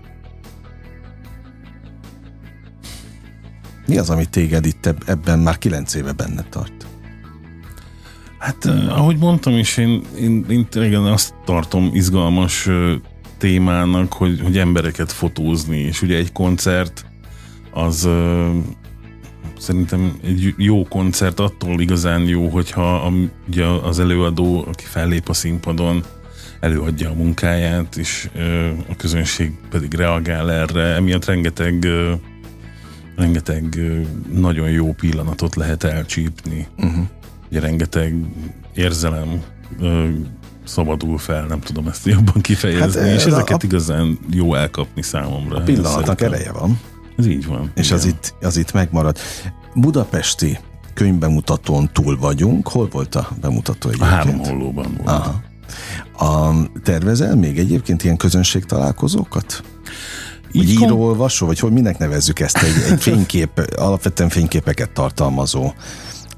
Mi 3.88 3.98
az, 3.98 4.10
ami 4.10 4.26
téged 4.26 4.66
itt 4.66 4.86
ebben 5.06 5.40
már 5.40 5.58
kilenc 5.58 5.94
éve 5.94 6.12
benne 6.12 6.46
tart? 6.50 6.83
Hát, 8.44 8.66
ahogy 8.90 9.18
mondtam 9.18 9.58
is, 9.58 9.78
én, 9.78 10.02
én, 10.20 10.46
én 10.50 10.68
igen, 10.74 11.04
azt 11.04 11.34
tartom 11.46 11.90
izgalmas 11.94 12.70
témának, 13.38 14.14
hogy, 14.14 14.40
hogy 14.42 14.58
embereket 14.58 15.12
fotózni, 15.12 15.78
és 15.78 16.02
ugye 16.02 16.18
egy 16.18 16.32
koncert 16.32 17.06
az 17.72 18.10
Szerintem 19.58 20.20
egy 20.24 20.54
jó 20.58 20.84
koncert 20.84 21.40
attól 21.40 21.82
igazán 21.82 22.22
jó, 22.22 22.48
hogyha 22.48 22.96
a, 22.96 23.12
ugye 23.48 23.66
az 23.66 24.00
előadó, 24.00 24.66
aki 24.68 24.84
fellép 24.86 25.30
a 25.30 25.34
színpadon, 25.34 26.04
előadja 26.60 27.10
a 27.10 27.14
munkáját, 27.14 27.96
és 27.96 28.30
ö, 28.36 28.68
a 28.68 28.96
közönség 28.98 29.52
pedig 29.70 29.94
reagál 29.94 30.52
erre. 30.52 30.82
Emiatt 30.82 31.26
rengeteg 31.26 31.84
ö, 31.84 32.14
rengeteg 33.16 33.76
ö, 33.78 34.02
nagyon 34.34 34.70
jó 34.70 34.94
pillanatot 34.94 35.56
lehet 35.56 35.84
elcsípni. 35.84 36.68
Uh-huh. 36.78 37.08
Ugye 37.54 37.62
rengeteg 37.62 38.16
érzelem 38.74 39.42
ö, 39.80 40.08
szabadul 40.66 41.18
fel, 41.18 41.46
nem 41.46 41.60
tudom 41.60 41.88
ezt 41.88 42.06
jobban 42.06 42.42
kifejezni, 42.42 43.02
hát, 43.02 43.16
és 43.16 43.26
ezeket 43.26 43.64
a, 43.64 43.66
igazán 43.66 44.20
jó 44.30 44.56
elkapni 44.56 45.02
számomra. 45.02 45.58
A 45.58 45.62
pillanatnak 45.62 46.22
ereje 46.22 46.52
van. 46.52 46.80
Ez 47.18 47.26
így 47.26 47.46
van. 47.46 47.72
És 47.76 47.92
az 47.92 48.06
itt, 48.06 48.34
az 48.42 48.58
itt 48.58 48.72
megmarad. 48.72 49.18
Budapesti 49.76 50.60
könyvbemutatón 50.94 51.90
túl 51.92 52.18
vagyunk. 52.18 52.68
Hol 52.68 52.88
volt 52.92 53.16
a 53.16 53.30
bemutató 53.42 53.90
egyébként? 53.90 54.12
A 54.12 54.16
három 54.16 54.38
hollóban 54.38 55.00
volt. 55.04 55.10
Aha. 55.10 55.42
A, 56.18 56.54
tervezel 56.84 57.36
még 57.36 57.60
egyébként 57.60 58.04
ilyen 58.04 58.18
közönség 58.18 58.66
találkozókat? 58.66 59.64
Így 60.52 60.70
író, 60.70 61.02
olvasó, 61.02 61.46
vagy 61.46 61.60
hogy 61.60 61.72
minek 61.72 61.98
nevezzük 61.98 62.40
ezt 62.40 62.58
egy, 62.58 62.92
egy 62.92 63.02
fénykép, 63.10 63.74
alapvetően 63.76 64.30
fényképeket 64.30 64.90
tartalmazó 64.90 65.72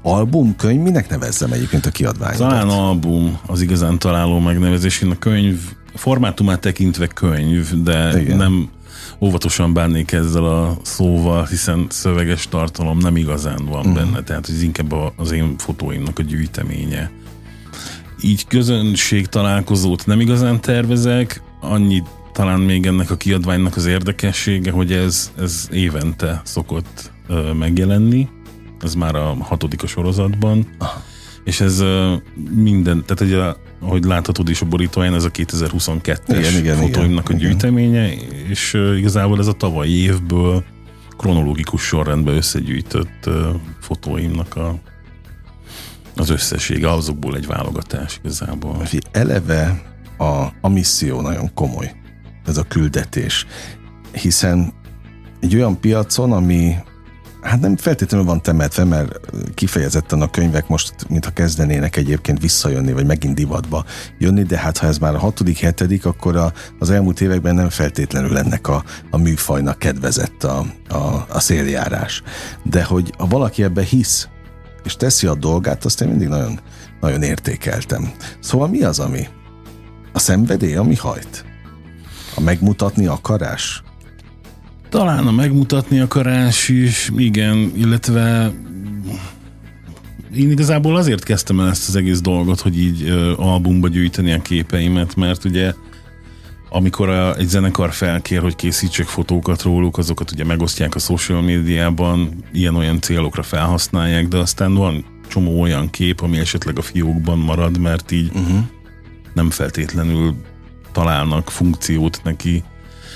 album, 0.06 0.56
könyv, 0.56 0.80
minek 0.80 1.08
nevezzem 1.08 1.52
egyébként 1.52 1.86
a 1.86 1.90
kiadványot? 1.90 2.38
Talán 2.38 2.68
album 2.68 3.38
az 3.46 3.60
igazán 3.60 3.98
találó 3.98 4.38
megnevezés. 4.38 5.00
Én 5.00 5.10
a 5.10 5.18
könyv 5.18 5.58
formátumát 5.94 6.60
tekintve 6.60 7.06
könyv, 7.06 7.82
de 7.82 8.20
Igen. 8.20 8.36
nem 8.36 8.68
óvatosan 9.20 9.72
bánnék 9.72 10.12
ezzel 10.12 10.44
a 10.44 10.76
szóval, 10.82 11.44
hiszen 11.44 11.86
szöveges 11.88 12.48
tartalom 12.48 12.98
nem 12.98 13.16
igazán 13.16 13.64
van 13.64 13.78
uh-huh. 13.78 13.94
benne, 13.94 14.22
tehát 14.22 14.48
ez 14.48 14.62
inkább 14.62 14.94
az 15.16 15.32
én 15.32 15.54
fotóimnak 15.58 16.18
a 16.18 16.22
gyűjteménye. 16.22 17.10
Így 18.22 18.46
közönség 18.46 19.26
találkozót 19.26 20.06
nem 20.06 20.20
igazán 20.20 20.60
tervezek, 20.60 21.42
annyi 21.60 22.02
talán 22.32 22.60
még 22.60 22.86
ennek 22.86 23.10
a 23.10 23.16
kiadványnak 23.16 23.76
az 23.76 23.86
érdekessége, 23.86 24.70
hogy 24.70 24.92
ez, 24.92 25.32
ez 25.38 25.68
évente 25.72 26.40
szokott 26.44 27.10
megjelenni, 27.58 28.28
ez 28.80 28.94
már 28.94 29.14
a 29.14 29.36
hatodik 29.40 29.82
a 29.82 29.86
sorozatban, 29.86 30.66
és 31.44 31.60
ez 31.60 31.82
minden, 32.50 33.04
tehát 33.06 33.20
ugye 33.20 33.54
ahogy 33.80 34.04
láthatod 34.04 34.48
is 34.48 34.60
a 34.60 34.66
borítóján, 34.66 35.14
ez 35.14 35.24
a 35.24 35.30
2022-es 35.30 36.24
igen, 36.28 36.56
igen, 36.56 36.76
fotóimnak 36.76 37.28
igen, 37.28 37.36
a 37.36 37.44
gyűjteménye, 37.44 38.12
igen. 38.12 38.34
és 38.48 38.72
igazából 38.96 39.38
ez 39.38 39.46
a 39.46 39.52
tavalyi 39.52 40.02
évből 40.02 40.64
kronológikus 41.16 41.82
sorrendben 41.82 42.36
összegyűjtött 42.36 43.30
fotóimnak 43.80 44.56
a, 44.56 44.78
az 46.16 46.30
összessége, 46.30 46.90
azokból 46.90 47.36
egy 47.36 47.46
válogatás 47.46 48.18
igazából. 48.22 48.82
Eleve 49.12 49.82
a, 50.18 50.46
a 50.60 50.68
misszió 50.68 51.20
nagyon 51.20 51.54
komoly, 51.54 51.94
ez 52.46 52.56
a 52.56 52.62
küldetés, 52.62 53.46
hiszen 54.12 54.72
egy 55.40 55.54
olyan 55.54 55.80
piacon, 55.80 56.32
ami 56.32 56.74
hát 57.46 57.60
nem 57.60 57.76
feltétlenül 57.76 58.26
van 58.26 58.42
temetve, 58.42 58.84
mert 58.84 59.20
kifejezetten 59.54 60.20
a 60.20 60.30
könyvek 60.30 60.68
most, 60.68 60.94
mintha 61.08 61.30
kezdenének 61.30 61.96
egyébként 61.96 62.40
visszajönni, 62.40 62.92
vagy 62.92 63.06
megint 63.06 63.34
divatba 63.34 63.84
jönni, 64.18 64.42
de 64.42 64.58
hát 64.58 64.78
ha 64.78 64.86
ez 64.86 64.98
már 64.98 65.14
a 65.14 65.18
hatodik, 65.18 65.58
hetedik, 65.58 66.06
akkor 66.06 66.36
a, 66.36 66.52
az 66.78 66.90
elmúlt 66.90 67.20
években 67.20 67.54
nem 67.54 67.68
feltétlenül 67.68 68.38
ennek 68.38 68.68
a, 68.68 68.84
a 69.10 69.16
műfajnak 69.16 69.78
kedvezett 69.78 70.44
a, 70.44 70.66
a, 70.88 71.26
a 71.28 71.40
széljárás. 71.40 72.22
De 72.62 72.84
hogy 72.84 73.12
ha 73.18 73.26
valaki 73.26 73.62
ebbe 73.62 73.82
hisz, 73.82 74.28
és 74.84 74.96
teszi 74.96 75.26
a 75.26 75.34
dolgát, 75.34 75.84
azt 75.84 76.00
én 76.00 76.08
mindig 76.08 76.28
nagyon, 76.28 76.60
nagyon 77.00 77.22
értékeltem. 77.22 78.12
Szóval 78.40 78.68
mi 78.68 78.82
az, 78.82 78.98
ami? 78.98 79.28
A 80.12 80.18
szenvedély, 80.18 80.74
ami 80.74 80.94
hajt? 80.94 81.44
A 82.34 82.40
megmutatni 82.40 83.06
akarás? 83.06 83.82
Talán 84.88 85.26
a 85.26 85.30
megmutatni 85.30 85.98
akarás 85.98 86.68
is, 86.68 87.10
igen, 87.16 87.72
illetve 87.76 88.52
én 90.36 90.50
igazából 90.50 90.96
azért 90.96 91.24
kezdtem 91.24 91.60
el 91.60 91.68
ezt 91.68 91.88
az 91.88 91.96
egész 91.96 92.20
dolgot, 92.20 92.60
hogy 92.60 92.78
így 92.78 93.02
ö, 93.02 93.32
albumba 93.36 93.88
gyűjteni 93.88 94.32
a 94.32 94.42
képeimet, 94.42 95.16
mert 95.16 95.44
ugye 95.44 95.72
amikor 96.68 97.08
a, 97.08 97.36
egy 97.36 97.48
zenekar 97.48 97.92
felkér, 97.92 98.40
hogy 98.40 98.56
készítsek 98.56 99.06
fotókat 99.06 99.62
róluk, 99.62 99.98
azokat 99.98 100.30
ugye 100.30 100.44
megosztják 100.44 100.94
a 100.94 100.98
social 100.98 101.42
médiában, 101.42 102.44
ilyen-olyan 102.52 103.00
célokra 103.00 103.42
felhasználják, 103.42 104.28
de 104.28 104.36
aztán 104.36 104.74
van 104.74 105.04
csomó 105.28 105.60
olyan 105.60 105.90
kép, 105.90 106.20
ami 106.20 106.38
esetleg 106.38 106.78
a 106.78 106.82
fiókban 106.82 107.38
marad, 107.38 107.78
mert 107.78 108.10
így 108.10 108.30
uh-huh. 108.34 108.58
nem 109.34 109.50
feltétlenül 109.50 110.34
találnak 110.92 111.50
funkciót 111.50 112.20
neki. 112.24 112.62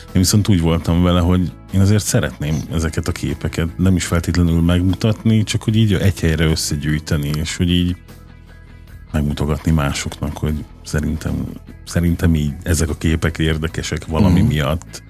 Én 0.06 0.12
viszont 0.12 0.48
úgy 0.48 0.60
voltam 0.60 1.02
vele, 1.02 1.20
hogy 1.20 1.52
én 1.72 1.80
azért 1.80 2.04
szeretném 2.04 2.56
ezeket 2.72 3.08
a 3.08 3.12
képeket 3.12 3.78
nem 3.78 3.96
is 3.96 4.04
feltétlenül 4.04 4.60
megmutatni, 4.60 5.42
csak 5.42 5.62
hogy 5.62 5.76
így 5.76 5.92
egy 5.92 6.20
helyre 6.20 6.44
összegyűjteni, 6.44 7.28
és 7.28 7.56
hogy 7.56 7.70
így 7.70 7.96
megmutogatni 9.12 9.70
másoknak, 9.70 10.36
hogy 10.36 10.64
szerintem, 10.84 11.34
szerintem 11.84 12.34
így 12.34 12.52
ezek 12.62 12.88
a 12.88 12.94
képek 12.94 13.38
érdekesek 13.38 14.06
valami 14.06 14.40
mm. 14.40 14.46
miatt. 14.46 15.02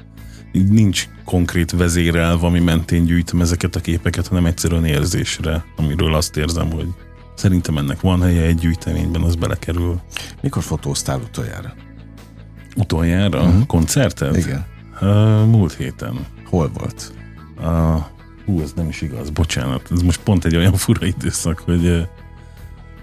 Így 0.53 0.69
nincs 0.69 1.09
konkrét 1.25 1.71
vezérelv, 1.71 2.45
ami 2.45 2.61
mentén 2.61 3.05
gyűjtöm 3.05 3.41
ezeket 3.41 3.77
a 3.77 3.81
képeket, 3.81 4.27
hanem 4.27 4.47
egyszerűen 4.47 4.85
érzésre, 4.85 5.65
amiről 5.77 6.15
azt 6.15 6.37
érzem, 6.37 6.73
hogy 6.73 6.87
szerintem 7.35 7.79
ennek 7.79 8.01
van 8.01 8.23
helye 8.23 8.43
egy 8.43 8.59
gyűjteményben, 8.59 9.23
az 9.23 9.35
belekerül. 9.35 10.01
Mikor 10.43 10.63
fotóztál 10.63 11.21
utoljára? 11.21 11.75
Utoljára? 12.77 13.43
Uh-huh. 13.43 13.67
Koncertet? 13.67 14.37
Igen. 14.37 14.67
Uh, 15.01 15.47
múlt 15.47 15.75
héten. 15.75 16.27
Hol 16.45 16.71
volt? 16.79 17.13
Uh, 17.59 18.03
hú, 18.45 18.61
ez 18.61 18.73
nem 18.77 18.89
is 18.89 19.01
igaz, 19.01 19.31
bocsánat. 19.31 19.83
Ez 19.91 20.03
most 20.03 20.21
pont 20.21 20.45
egy 20.45 20.57
olyan 20.57 20.77
fura 20.85 21.07
időszak, 21.07 21.59
hogy 21.59 21.87
uh, 21.87 22.03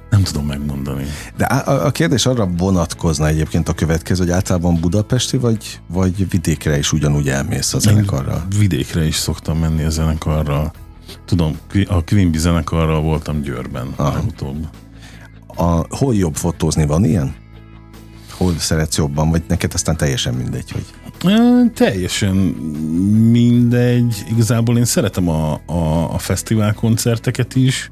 nem 0.09 0.23
tudom 0.23 0.45
megmondani. 0.45 1.05
De 1.37 1.45
a, 1.45 1.85
a 1.85 1.91
kérdés 1.91 2.25
arra 2.25 2.47
vonatkozna 2.47 3.27
egyébként 3.27 3.69
a 3.69 3.73
következő, 3.73 4.23
hogy 4.23 4.31
általában 4.31 4.79
budapesti, 4.79 5.37
vagy, 5.37 5.79
vagy 5.87 6.29
vidékre 6.29 6.77
is 6.77 6.91
ugyanúgy 6.91 7.29
elmész 7.29 7.73
a 7.73 7.79
zenekarral? 7.79 8.47
Én 8.51 8.59
vidékre 8.59 9.05
is 9.05 9.15
szoktam 9.15 9.57
menni 9.57 9.83
a 9.83 9.89
zenekarral. 9.89 10.71
Tudom, 11.25 11.57
a 11.87 12.03
Quimby 12.03 12.37
zenekarral 12.37 13.01
voltam 13.01 13.41
Győrben 13.41 13.95
utóbb. 14.27 14.67
A, 15.47 15.95
hol 15.95 16.15
jobb 16.15 16.35
fotózni, 16.35 16.85
van 16.85 17.05
ilyen? 17.05 17.35
Hol 18.31 18.57
szeretsz 18.57 18.97
jobban, 18.97 19.29
vagy 19.29 19.43
neked 19.47 19.73
aztán 19.73 19.97
teljesen 19.97 20.33
mindegy, 20.33 20.71
hogy... 20.71 20.85
Teljesen 21.73 22.35
mindegy. 23.31 24.23
Igazából 24.29 24.77
én 24.77 24.85
szeretem 24.85 25.29
a, 25.29 25.61
a, 25.65 26.13
a 26.13 26.17
fesztivál 26.17 26.73
koncerteket 26.73 27.55
is, 27.55 27.91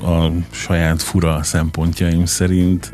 a 0.00 0.30
saját 0.50 1.02
fura 1.02 1.42
szempontjaim 1.42 2.24
szerint. 2.24 2.92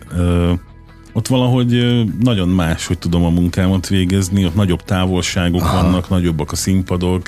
Ott 1.12 1.26
valahogy 1.26 2.04
nagyon 2.20 2.48
más, 2.48 2.86
hogy 2.86 2.98
tudom 2.98 3.24
a 3.24 3.30
munkámat 3.30 3.88
végezni, 3.88 4.44
ott 4.44 4.54
nagyobb 4.54 4.82
távolságok 4.82 5.62
Aha. 5.62 5.82
vannak, 5.82 6.08
nagyobbak 6.08 6.52
a 6.52 6.56
színpadok. 6.56 7.22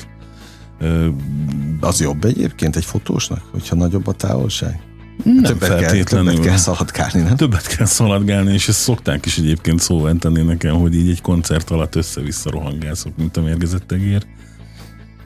Az 1.79 2.01
jobb 2.01 2.23
egyébként 2.23 2.75
egy 2.75 2.85
fotósnak, 2.85 3.41
hogyha 3.51 3.75
nagyobb 3.75 4.07
a 4.07 4.13
távolság? 4.13 4.92
Nem 5.23 5.43
többet 5.43 5.67
feltétlenül. 5.67 6.33
Kell, 6.33 6.41
többet 6.41 6.47
kell 6.47 6.57
szaladgálni, 6.57 7.21
nem? 7.21 7.35
Többet 7.35 7.67
kell 7.67 7.85
szaladgálni, 7.85 8.53
és 8.53 8.67
ezt 8.67 8.79
szokták 8.79 9.25
is 9.25 9.37
egyébként 9.37 9.79
szóval 9.79 10.15
tenni 10.15 10.41
nekem, 10.41 10.75
hogy 10.75 10.95
így 10.95 11.09
egy 11.09 11.21
koncert 11.21 11.69
alatt 11.69 11.95
össze-vissza 11.95 12.49
rohangászok, 12.49 13.17
mint 13.17 13.37
a 13.37 13.41
mérgezett 13.41 13.91
egér. 13.91 14.25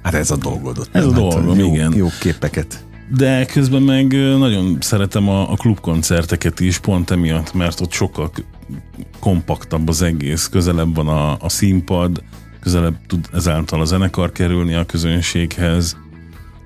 Hát 0.01 0.13
ez 0.13 0.31
a 0.31 0.35
dolgod. 0.35 0.89
Ez 0.91 1.05
a 1.05 1.11
hát 1.11 1.19
dolgom, 1.19 1.59
jó, 1.59 1.73
igen. 1.73 1.93
Jó 1.95 2.07
képeket. 2.19 2.85
De 3.17 3.45
közben 3.45 3.81
meg 3.81 4.11
nagyon 4.37 4.77
szeretem 4.79 5.29
a, 5.29 5.51
a 5.51 5.55
klubkoncerteket 5.55 6.59
is, 6.59 6.77
pont 6.77 7.11
emiatt, 7.11 7.53
mert 7.53 7.79
ott 7.79 7.91
sokkal 7.91 8.31
kompaktabb 9.19 9.89
az 9.89 10.01
egész, 10.01 10.47
közelebb 10.47 10.95
van 10.95 11.07
a, 11.07 11.37
a 11.39 11.49
színpad, 11.49 12.23
közelebb 12.59 12.95
tud 13.07 13.29
ezáltal 13.33 13.81
a 13.81 13.85
zenekar 13.85 14.31
kerülni 14.31 14.73
a 14.73 14.85
közönséghez, 14.85 15.97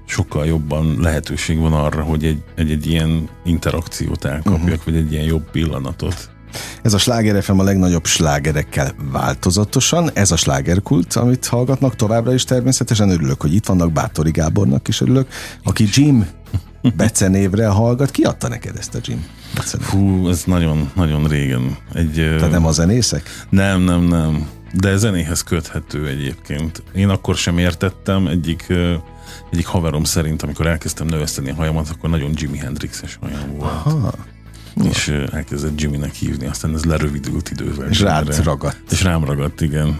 sokkal 0.05 0.45
jobban 0.45 0.95
lehetőség 0.99 1.59
van 1.59 1.73
arra, 1.73 2.03
hogy 2.03 2.25
egy, 2.25 2.43
egy, 2.55 2.71
egy 2.71 2.87
ilyen 2.87 3.29
interakciót 3.43 4.25
elkapjak, 4.25 4.63
uh-huh. 4.63 4.85
vagy 4.85 4.95
egy 4.95 5.11
ilyen 5.11 5.25
jobb 5.25 5.51
pillanatot. 5.51 6.29
Ez 6.81 6.93
a 6.93 6.97
Sláger 6.97 7.43
FM 7.43 7.59
a 7.59 7.63
legnagyobb 7.63 8.05
slágerekkel 8.05 8.95
változatosan. 9.11 10.09
Ez 10.13 10.31
a 10.31 10.35
slágerkult, 10.35 11.13
amit 11.13 11.45
hallgatnak 11.45 11.95
továbbra 11.95 12.33
is 12.33 12.43
természetesen. 12.43 13.09
Örülök, 13.09 13.41
hogy 13.41 13.53
itt 13.53 13.65
vannak, 13.65 13.91
Bátori 13.91 14.31
Gábornak 14.31 14.87
is 14.87 15.01
örülök, 15.01 15.27
aki 15.63 15.87
Jim 15.91 16.27
becenévre 16.95 17.67
hallgat. 17.67 18.11
Ki 18.11 18.23
adta 18.23 18.47
neked 18.47 18.77
ezt 18.77 18.95
a 18.95 18.99
Jim 19.01 19.25
becenévre? 19.55 19.91
Hú, 19.91 20.29
ez 20.29 20.43
nagyon, 20.45 20.91
nagyon 20.95 21.27
régen. 21.27 21.77
Egy, 21.93 22.35
Te 22.39 22.47
nem 22.47 22.65
a 22.65 22.71
zenészek? 22.71 23.45
Nem, 23.49 23.81
nem, 23.81 24.01
nem. 24.01 24.47
De 24.73 24.95
zenéhez 24.95 25.41
köthető 25.41 26.07
egyébként. 26.07 26.83
Én 26.95 27.09
akkor 27.09 27.35
sem 27.35 27.57
értettem, 27.57 28.27
egyik 28.27 28.73
egyik 29.51 29.65
haverom 29.65 30.03
szerint, 30.03 30.41
amikor 30.41 30.67
elkezdtem 30.67 31.07
növeszteni 31.07 31.49
a 31.49 31.55
hajamat, 31.55 31.89
akkor 31.89 32.09
nagyon 32.09 32.31
Jimi 32.35 32.57
Hendrixes 32.57 33.17
hajam 33.21 33.57
volt. 33.57 33.71
Aha. 33.85 34.13
És 34.83 35.07
elkezdett 35.31 35.81
Jimmynek 35.81 36.13
hívni, 36.13 36.45
aztán 36.45 36.73
ez 36.73 36.83
lerövidült 36.83 37.49
idővel. 37.49 37.89
És 37.89 37.99
rád 37.99 38.43
ragadt. 38.43 38.91
És 38.91 39.03
rám 39.03 39.23
ragadt, 39.23 39.61
igen. 39.61 39.99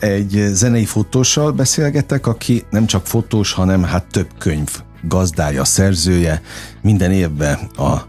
Egy 0.00 0.48
zenei 0.52 0.84
fotóssal 0.84 1.52
beszélgetek, 1.52 2.26
aki 2.26 2.64
nem 2.70 2.86
csak 2.86 3.06
fotós, 3.06 3.52
hanem 3.52 3.82
hát 3.82 4.06
több 4.06 4.28
könyv 4.38 4.68
gazdája, 5.02 5.64
szerzője, 5.64 6.42
minden 6.82 7.12
évben 7.12 7.58
a, 7.76 8.00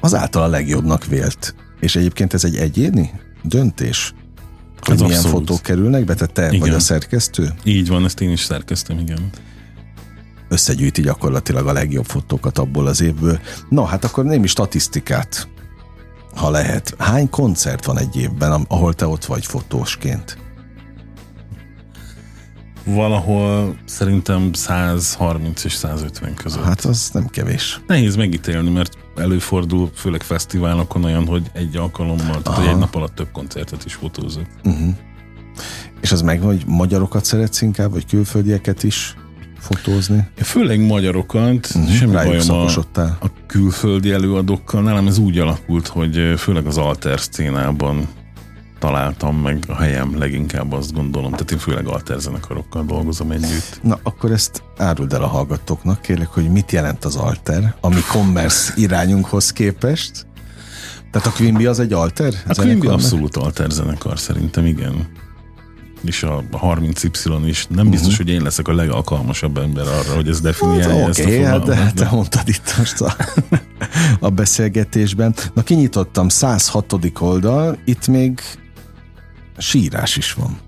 az 0.00 0.14
által 0.14 0.42
a 0.42 0.48
legjobbnak 0.48 1.06
vélt. 1.06 1.54
És 1.80 1.96
egyébként 1.96 2.34
ez 2.34 2.44
egy 2.44 2.56
egyéni 2.56 3.10
döntés, 3.42 4.14
hogy 4.80 4.94
ez 4.94 5.00
milyen 5.00 5.16
abszolút. 5.16 5.38
fotók 5.38 5.62
kerülnek 5.62 6.04
be, 6.04 6.14
tehát 6.14 6.32
te 6.32 6.46
igen. 6.46 6.60
vagy 6.60 6.70
a 6.70 6.80
szerkesztő? 6.80 7.52
Így 7.64 7.88
van, 7.88 8.04
ezt 8.04 8.20
én 8.20 8.30
is 8.30 8.40
szerkeztem, 8.40 8.98
igen 8.98 9.30
összegyűjti 10.52 11.02
gyakorlatilag 11.02 11.66
a 11.66 11.72
legjobb 11.72 12.04
fotókat 12.04 12.58
abból 12.58 12.86
az 12.86 13.00
évből. 13.00 13.40
Na, 13.68 13.84
hát 13.84 14.04
akkor 14.04 14.24
némi 14.24 14.46
statisztikát, 14.46 15.48
ha 16.34 16.50
lehet. 16.50 16.94
Hány 16.98 17.30
koncert 17.30 17.84
van 17.84 17.98
egy 17.98 18.16
évben, 18.16 18.64
ahol 18.68 18.94
te 18.94 19.06
ott 19.06 19.24
vagy 19.24 19.46
fotósként? 19.46 20.38
Valahol 22.84 23.76
szerintem 23.84 24.52
130 24.52 25.64
és 25.64 25.72
150 25.72 26.34
között. 26.34 26.64
Hát 26.64 26.84
az 26.84 27.10
nem 27.12 27.26
kevés. 27.26 27.80
Nehéz 27.86 28.16
megítélni, 28.16 28.70
mert 28.70 28.98
előfordul, 29.16 29.90
főleg 29.94 30.22
fesztiválokon 30.22 31.04
olyan, 31.04 31.26
hogy 31.26 31.50
egy 31.52 31.76
alkalommal, 31.76 32.42
tehát 32.42 32.58
hogy 32.58 32.68
egy 32.68 32.78
nap 32.78 32.94
alatt 32.94 33.14
több 33.14 33.32
koncertet 33.32 33.84
is 33.84 33.94
fotózok. 33.94 34.46
Uh-huh. 34.64 34.94
És 36.00 36.12
az 36.12 36.22
meg, 36.22 36.40
hogy 36.40 36.62
magyarokat 36.66 37.24
szeretsz 37.24 37.62
inkább, 37.62 37.92
vagy 37.92 38.06
külföldieket 38.06 38.82
is? 38.82 39.16
Fotózni. 39.62 40.28
Főleg 40.36 40.80
magyarokat, 40.80 41.66
uh-huh. 41.74 41.90
semmi 41.90 42.12
bajom 42.12 42.50
a, 42.50 43.00
a 43.00 43.30
külföldi 43.46 44.12
előadókkal. 44.12 44.82
Nálam 44.82 45.06
ez 45.06 45.18
úgy 45.18 45.38
alakult, 45.38 45.86
hogy 45.86 46.34
főleg 46.36 46.66
az 46.66 46.78
alter 46.78 47.20
szcénában 47.20 48.08
találtam 48.78 49.36
meg 49.36 49.64
a 49.68 49.74
helyem 49.74 50.18
leginkább 50.18 50.72
azt 50.72 50.92
gondolom. 50.92 51.30
Tehát 51.30 51.50
én 51.50 51.58
főleg 51.58 51.86
alter 51.86 52.18
zenekarokkal 52.18 52.84
dolgozom 52.84 53.30
együtt. 53.30 53.80
Na, 53.82 53.98
akkor 54.02 54.30
ezt 54.30 54.62
áruld 54.76 55.12
el 55.12 55.22
a 55.22 55.26
hallgatóknak, 55.26 56.00
kérlek, 56.00 56.28
hogy 56.28 56.50
mit 56.50 56.72
jelent 56.72 57.04
az 57.04 57.16
alter, 57.16 57.74
ami 57.80 58.00
commerce 58.10 58.72
irányunkhoz 58.76 59.52
képest. 59.52 60.26
Tehát 61.10 61.26
a 61.26 61.32
Quimby 61.32 61.66
az 61.66 61.80
egy 61.80 61.92
alter? 61.92 62.34
A 62.48 62.54
Quimby 62.54 62.86
abszolút 62.86 63.36
alter 63.36 63.70
zenekar 63.70 64.18
szerintem, 64.18 64.66
igen 64.66 65.06
és 66.04 66.22
a 66.22 66.44
30Y 66.52 67.42
is. 67.44 67.66
Nem 67.66 67.90
biztos, 67.90 68.12
uh-huh. 68.12 68.26
hogy 68.26 68.34
én 68.34 68.42
leszek 68.42 68.68
a 68.68 68.74
legalkalmasabb 68.74 69.58
ember 69.58 69.86
arra, 69.86 70.14
hogy 70.14 70.28
ez 70.28 70.40
definiálja 70.40 70.98
hát, 70.98 71.08
ezt 71.08 71.20
okay, 71.20 71.44
a 71.44 71.48
hát, 71.48 71.64
de 71.64 71.92
te 71.94 72.08
mondtad 72.10 72.48
itt 72.48 72.74
most 72.78 73.00
a, 73.00 73.16
a 74.20 74.30
beszélgetésben. 74.30 75.34
Na 75.54 75.62
kinyitottam 75.62 76.28
106. 76.28 76.94
oldal, 77.18 77.78
itt 77.84 78.08
még 78.08 78.40
sírás 79.56 80.16
is 80.16 80.32
van. 80.32 80.58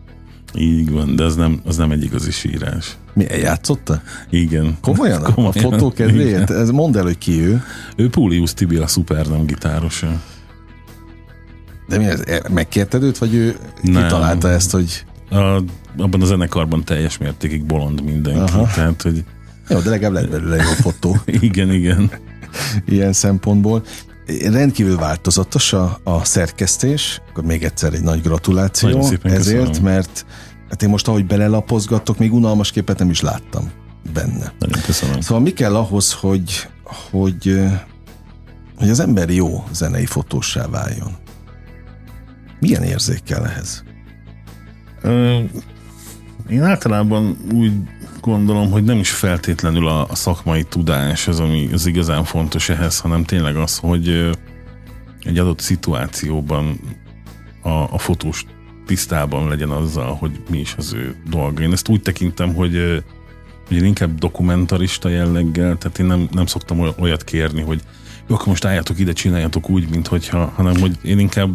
Így 0.57 0.91
van, 0.91 1.17
de 1.17 1.25
az 1.25 1.37
nem, 1.37 1.61
az 1.65 1.77
nem 1.77 1.91
egy 1.91 2.03
igazi 2.03 2.31
sírás. 2.31 2.97
Mi, 3.15 3.31
eljátszotta? 3.31 4.03
Igen. 4.31 4.79
Komolyan? 4.81 5.23
Komolyan. 5.35 5.53
A 5.57 5.61
fotó 5.61 5.93
kedvéért? 5.93 6.51
Ez 6.51 6.71
mondd 6.71 6.97
el, 6.97 7.03
hogy 7.03 7.19
ki 7.19 7.41
ő. 7.41 7.63
Ő 7.97 8.09
Pulius 8.09 8.55
Tibi, 8.55 8.77
a 8.77 8.87
szupernem 8.87 9.47
gitárosa. 9.47 10.21
De 11.89 11.99
mi 11.99 12.05
ez? 12.05 12.23
Megkérted 12.51 13.03
őt, 13.03 13.19
vagy 13.19 13.35
ő 13.35 13.57
nem. 13.83 14.03
kitalálta 14.03 14.51
ezt, 14.51 14.71
hogy... 14.71 15.05
A, 15.31 15.37
abban 15.97 16.23
a 16.23 16.25
zenekarban 16.25 16.85
teljes 16.85 17.19
mértékig 17.19 17.65
bolond 17.65 18.03
mindenki. 18.03 18.53
Aha. 18.53 18.67
Tehát, 18.75 19.03
hogy... 19.03 19.25
Jó, 19.69 19.79
de 19.79 19.91
legalább 19.91 20.23
lett 20.23 20.31
belőle 20.31 20.57
jó 20.57 20.71
fotó. 20.71 21.17
igen, 21.27 21.73
igen. 21.73 22.11
Ilyen 22.87 23.13
szempontból. 23.13 23.85
Rendkívül 24.43 24.97
változatos 24.97 25.73
a, 25.73 26.01
a 26.05 26.25
szerkesztés, 26.25 27.21
akkor 27.31 27.45
még 27.45 27.65
egyszer 27.65 27.93
egy 27.93 28.03
nagy 28.03 28.23
gratuláció 28.23 28.99
ezért, 28.99 29.23
köszönöm. 29.23 29.83
mert 29.83 30.27
hát 30.69 30.83
én 30.83 30.89
most 30.89 31.09
ahogy 31.09 31.27
belelapozgattok, 31.27 32.19
még 32.19 32.33
unalmas 32.33 32.71
képet 32.71 32.99
nem 32.99 33.11
is 33.11 33.21
láttam 33.21 33.71
benne. 34.13 34.53
Nagyon 34.59 34.83
köszönöm. 34.83 35.21
Szóval 35.21 35.43
mi 35.43 35.51
kell 35.51 35.77
ahhoz, 35.77 36.13
hogy, 36.13 36.69
hogy, 37.11 37.61
hogy 38.77 38.89
az 38.89 39.01
ember 39.01 39.31
jó 39.31 39.65
zenei 39.73 40.07
fotósá 40.07 40.67
váljon? 40.67 41.17
Milyen 42.61 42.83
érzék 42.83 43.23
kell 43.23 43.45
ehhez? 43.45 43.85
Én 46.51 46.63
általában 46.63 47.37
úgy 47.53 47.73
gondolom, 48.21 48.71
hogy 48.71 48.85
nem 48.85 48.99
is 48.99 49.11
feltétlenül 49.11 49.89
a, 49.89 50.07
a 50.09 50.15
szakmai 50.15 50.65
tudás 50.65 51.29
az, 51.29 51.41
ami 51.41 51.69
az 51.73 51.87
igazán 51.87 52.25
fontos 52.25 52.69
ehhez, 52.69 52.99
hanem 52.99 53.25
tényleg 53.25 53.57
az, 53.57 53.79
hogy 53.79 54.31
egy 55.23 55.39
adott 55.39 55.61
szituációban 55.61 56.81
a, 57.63 57.69
a 57.69 57.99
fotós 57.99 58.45
tisztában 58.87 59.49
legyen 59.49 59.71
azzal, 59.71 60.15
hogy 60.15 60.43
mi 60.51 60.59
is 60.59 60.75
az 60.79 60.93
ő 60.93 61.17
dolga. 61.31 61.63
Én 61.63 61.73
ezt 61.73 61.89
úgy 61.89 62.03
tekintem, 62.03 62.55
hogy, 62.55 63.05
hogy 63.69 63.77
én 63.77 63.85
inkább 63.85 64.19
dokumentarista 64.19 65.09
jelleggel, 65.09 65.79
tehát 65.79 65.99
én 65.99 66.07
nem, 66.07 66.29
nem 66.33 66.47
szoktam 66.47 66.95
olyat 66.99 67.25
kérni, 67.25 67.61
hogy 67.63 67.81
jó, 68.29 68.35
akkor 68.35 68.47
most 68.47 68.65
álljatok 68.65 68.99
ide, 68.99 69.13
csináljatok 69.13 69.71
úgy, 69.71 69.89
mint 69.91 70.07
hogyha, 70.07 70.53
hanem 70.55 70.81
hogy 70.81 70.99
én 71.03 71.19
inkább 71.19 71.51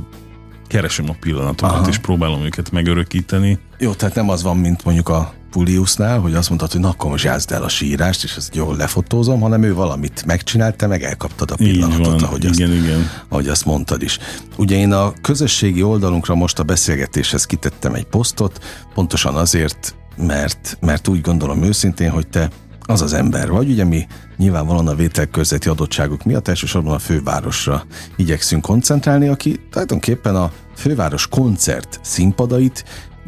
keresem 0.70 1.10
a 1.10 1.16
pillanatokat, 1.20 1.76
Aha. 1.76 1.88
és 1.88 1.98
próbálom 1.98 2.42
őket 2.42 2.72
megörökíteni. 2.72 3.60
Jó, 3.78 3.94
tehát 3.94 4.16
nem 4.16 4.30
az 4.30 4.44
van, 4.44 4.58
mint 4.58 4.84
mondjuk 4.84 5.10
a 5.10 5.34
Puliusnál, 5.52 6.20
hogy 6.20 6.34
azt 6.34 6.50
mondtad, 6.50 6.72
hogy 6.72 6.82
na 6.82 6.90
akkor 6.90 7.10
most 7.10 7.52
el 7.52 7.64
a 7.64 7.70
sírást, 7.70 8.24
és 8.24 8.36
ezt 8.36 8.56
jól 8.56 8.76
lefotózom, 8.76 9.40
hanem 9.40 9.64
ő 9.64 9.74
valamit 9.74 10.26
megcsinált, 10.26 10.76
te 10.76 10.88
meg 10.88 11.04
elkaptad 11.04 11.52
a 11.52 11.56
pillanatot, 11.56 12.06
van, 12.06 12.24
ahogy, 12.24 12.44
igen, 12.44 12.70
azt, 12.70 12.80
igen. 12.80 13.10
ahogy 13.28 13.48
azt 13.48 13.66
mondtad 13.66 14.02
is. 14.02 14.18
Ugye 14.58 14.76
én 14.76 14.92
a 14.92 15.14
közösségi 15.22 15.84
oldalunkra 15.84 16.36
most 16.36 16.60
a 16.60 16.64
beszélgetéshez 16.64 17.46
kitettem 17.46 17.94
egy 17.94 18.06
posztot, 18.06 18.60
pontosan 18.94 19.36
azért, 19.36 19.96
mert, 20.18 20.78
mert 20.82 21.08
úgy 21.08 21.22
gondolom 21.22 21.64
őszintén, 21.64 22.10
hogy 22.10 22.28
te 22.28 22.50
az 22.90 23.02
az 23.02 23.14
ember 23.14 23.50
vagy, 23.50 23.70
ugye 23.70 23.84
mi 23.84 24.08
nyilvánvalóan 24.38 24.88
a 24.88 24.96
vételkörzeti 24.96 25.70
adottságok 25.70 26.24
miatt 26.24 26.48
elsősorban 26.48 26.94
a 26.94 27.00
fővárosra 27.00 27.86
igyekszünk 28.16 28.62
koncentrálni, 28.62 29.28
aki 29.28 29.60
tulajdonképpen 29.72 30.36
a 30.36 30.52
főváros 30.76 31.28
koncert 31.28 32.00
színpadait 32.04 32.84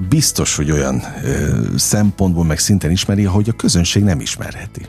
biztos, 0.10 0.56
hogy 0.56 0.72
olyan 0.72 1.04
ö, 1.24 1.60
szempontból 1.76 2.46
meg 2.46 2.60
szinten 2.60 2.92
ismeri, 2.92 3.26
ahogy 3.26 3.50
a 3.50 3.54
közönség 3.54 4.04
nem 4.04 4.20
ismerheti. 4.20 4.86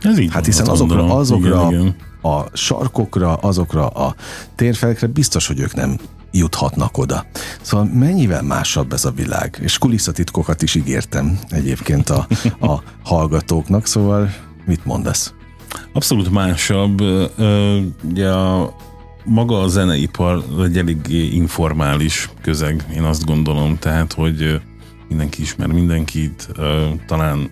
Ez 0.00 0.18
így 0.18 0.32
hát 0.32 0.44
hiszen 0.44 0.68
azokra, 0.68 1.16
azokra 1.16 1.66
igen, 1.68 1.80
igen. 1.80 1.96
a 2.22 2.56
sarkokra, 2.56 3.34
azokra 3.34 3.86
a 3.86 4.14
térfelekre 4.54 5.06
biztos, 5.06 5.46
hogy 5.46 5.60
ők 5.60 5.74
nem 5.74 5.98
juthatnak 6.30 6.98
oda. 6.98 7.26
Szóval 7.60 7.86
mennyivel 7.86 8.42
másabb 8.42 8.92
ez 8.92 9.04
a 9.04 9.10
világ, 9.10 9.58
és 9.60 9.78
kulisszatitkokat 9.78 10.62
is 10.62 10.74
ígértem 10.74 11.38
egyébként 11.48 12.10
a, 12.10 12.26
a 12.60 12.82
hallgatóknak, 13.10 13.86
szóval 13.86 14.34
mit 14.66 14.84
mondasz? 14.84 15.32
Abszolút 15.92 16.30
másabb. 16.30 17.00
Ugye 18.10 18.28
a 18.28 18.74
maga 19.24 19.60
a 19.60 19.68
zeneipar 19.68 20.44
egy 20.64 20.78
eléggé 20.78 21.26
informális 21.26 22.30
közeg, 22.42 22.86
én 22.94 23.02
azt 23.02 23.24
gondolom, 23.24 23.78
tehát, 23.78 24.12
hogy 24.12 24.60
mindenki 25.08 25.42
ismer 25.42 25.66
mindenkit, 25.66 26.48
talán 27.06 27.50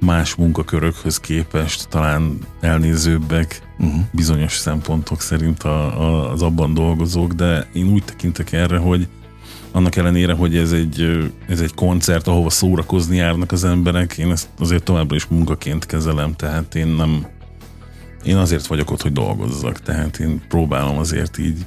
más 0.00 0.34
munkakörökhöz 0.34 1.20
képest 1.20 1.88
talán 1.88 2.38
elnézőbbek 2.60 3.62
uh-huh. 3.78 4.00
bizonyos 4.10 4.52
szempontok 4.52 5.20
szerint 5.20 5.62
a, 5.62 6.00
a, 6.00 6.32
az 6.32 6.42
abban 6.42 6.74
dolgozók, 6.74 7.32
de 7.32 7.68
én 7.72 7.86
úgy 7.86 8.04
tekintek 8.04 8.52
erre, 8.52 8.78
hogy 8.78 9.08
annak 9.72 9.96
ellenére, 9.96 10.32
hogy 10.32 10.56
ez 10.56 10.72
egy, 10.72 11.28
ez 11.48 11.60
egy 11.60 11.74
koncert, 11.74 12.26
ahova 12.26 12.50
szórakozni 12.50 13.16
járnak 13.16 13.52
az 13.52 13.64
emberek, 13.64 14.18
én 14.18 14.30
ezt 14.30 14.48
azért 14.58 14.82
továbbra 14.82 15.16
is 15.16 15.26
munkaként 15.26 15.86
kezelem, 15.86 16.34
tehát 16.36 16.74
én 16.74 16.86
nem 16.86 17.26
én 18.24 18.36
azért 18.36 18.66
vagyok 18.66 18.90
ott, 18.90 19.02
hogy 19.02 19.12
dolgozzak, 19.12 19.80
tehát 19.80 20.18
én 20.18 20.40
próbálom 20.48 20.98
azért 20.98 21.38
így 21.38 21.66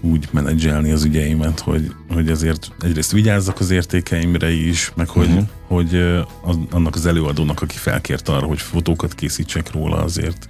úgy 0.00 0.28
menedzselni 0.30 0.90
az 0.90 1.04
ügyeimet, 1.04 1.60
hogy, 1.60 1.94
hogy 2.12 2.30
azért 2.30 2.72
egyrészt 2.80 3.12
vigyázzak 3.12 3.60
az 3.60 3.70
értékeimre 3.70 4.50
is, 4.50 4.92
meg 4.94 5.08
hogy, 5.08 5.28
uh-huh. 5.28 5.46
hogy 5.66 5.96
az, 6.42 6.56
annak 6.70 6.94
az 6.94 7.06
előadónak, 7.06 7.62
aki 7.62 7.76
felkért 7.76 8.28
arra, 8.28 8.46
hogy 8.46 8.60
fotókat 8.60 9.14
készítsek 9.14 9.72
róla, 9.72 9.96
azért 9.96 10.48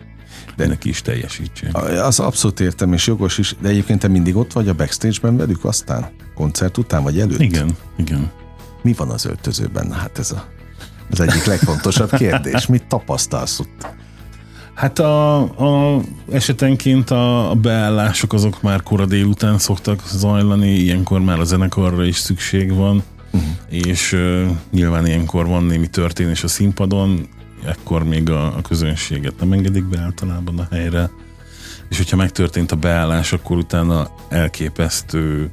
de 0.57 0.67
neki 0.67 0.89
is 0.89 1.03
teljesítsen. 1.03 1.75
Az 1.75 2.21
abszolút 2.21 2.61
értem, 2.61 2.93
és 2.93 3.07
jogos 3.07 3.39
is, 3.39 3.55
de 3.61 3.69
egyébként 3.69 4.01
te 4.01 4.09
mindig 4.09 4.37
ott 4.37 4.53
vagy 4.53 4.69
a 4.69 4.75
backstage-ben 4.75 5.37
velük 5.37 5.65
aztán? 5.65 6.11
Koncert 6.35 6.79
után 6.79 7.03
vagy 7.03 7.21
előtt? 7.21 7.41
Igen, 7.41 7.77
igen. 7.97 8.31
Mi 8.83 8.93
van 8.93 9.11
az 9.11 9.25
öltözőben? 9.25 9.93
Hát 9.93 10.19
ez 10.19 10.31
a, 10.31 10.49
az 11.11 11.21
egyik 11.21 11.45
legfontosabb 11.45 12.11
kérdés. 12.11 12.67
Mit 12.67 12.87
tapasztalsz 12.87 13.59
ott? 13.61 13.87
Hát 14.79 14.99
a, 14.99 15.37
a 15.41 16.01
esetenként 16.31 17.11
a, 17.11 17.51
a 17.51 17.55
beállások 17.55 18.33
azok 18.33 18.63
már 18.63 18.83
kora 18.83 19.07
délután 19.07 19.59
szoktak 19.59 20.03
zajlani, 20.07 20.71
ilyenkor 20.71 21.21
már 21.21 21.41
a 21.41 21.45
zenekarra 21.45 22.05
is 22.05 22.17
szükség 22.17 22.75
van, 22.75 23.03
uh-huh. 23.33 23.51
és 23.69 24.13
uh, 24.13 24.47
nyilván 24.71 25.07
ilyenkor 25.07 25.47
van 25.47 25.65
némi 25.65 25.87
történés 25.87 26.45
a 26.45 26.49
színpadon, 26.49 27.29
ekkor 27.65 28.05
még 28.05 28.31
a, 28.31 28.47
a 28.57 28.61
közönséget 28.61 29.41
nem 29.41 29.53
engedik 29.53 29.85
be 29.85 30.01
általában 30.01 30.59
a 30.59 30.67
helyre, 30.71 31.11
és 31.89 31.97
hogyha 31.97 32.17
megtörtént 32.17 32.73
a 32.73 32.77
beállás, 32.77 33.33
akkor 33.33 33.57
utána 33.57 34.11
elképesztő 34.29 35.51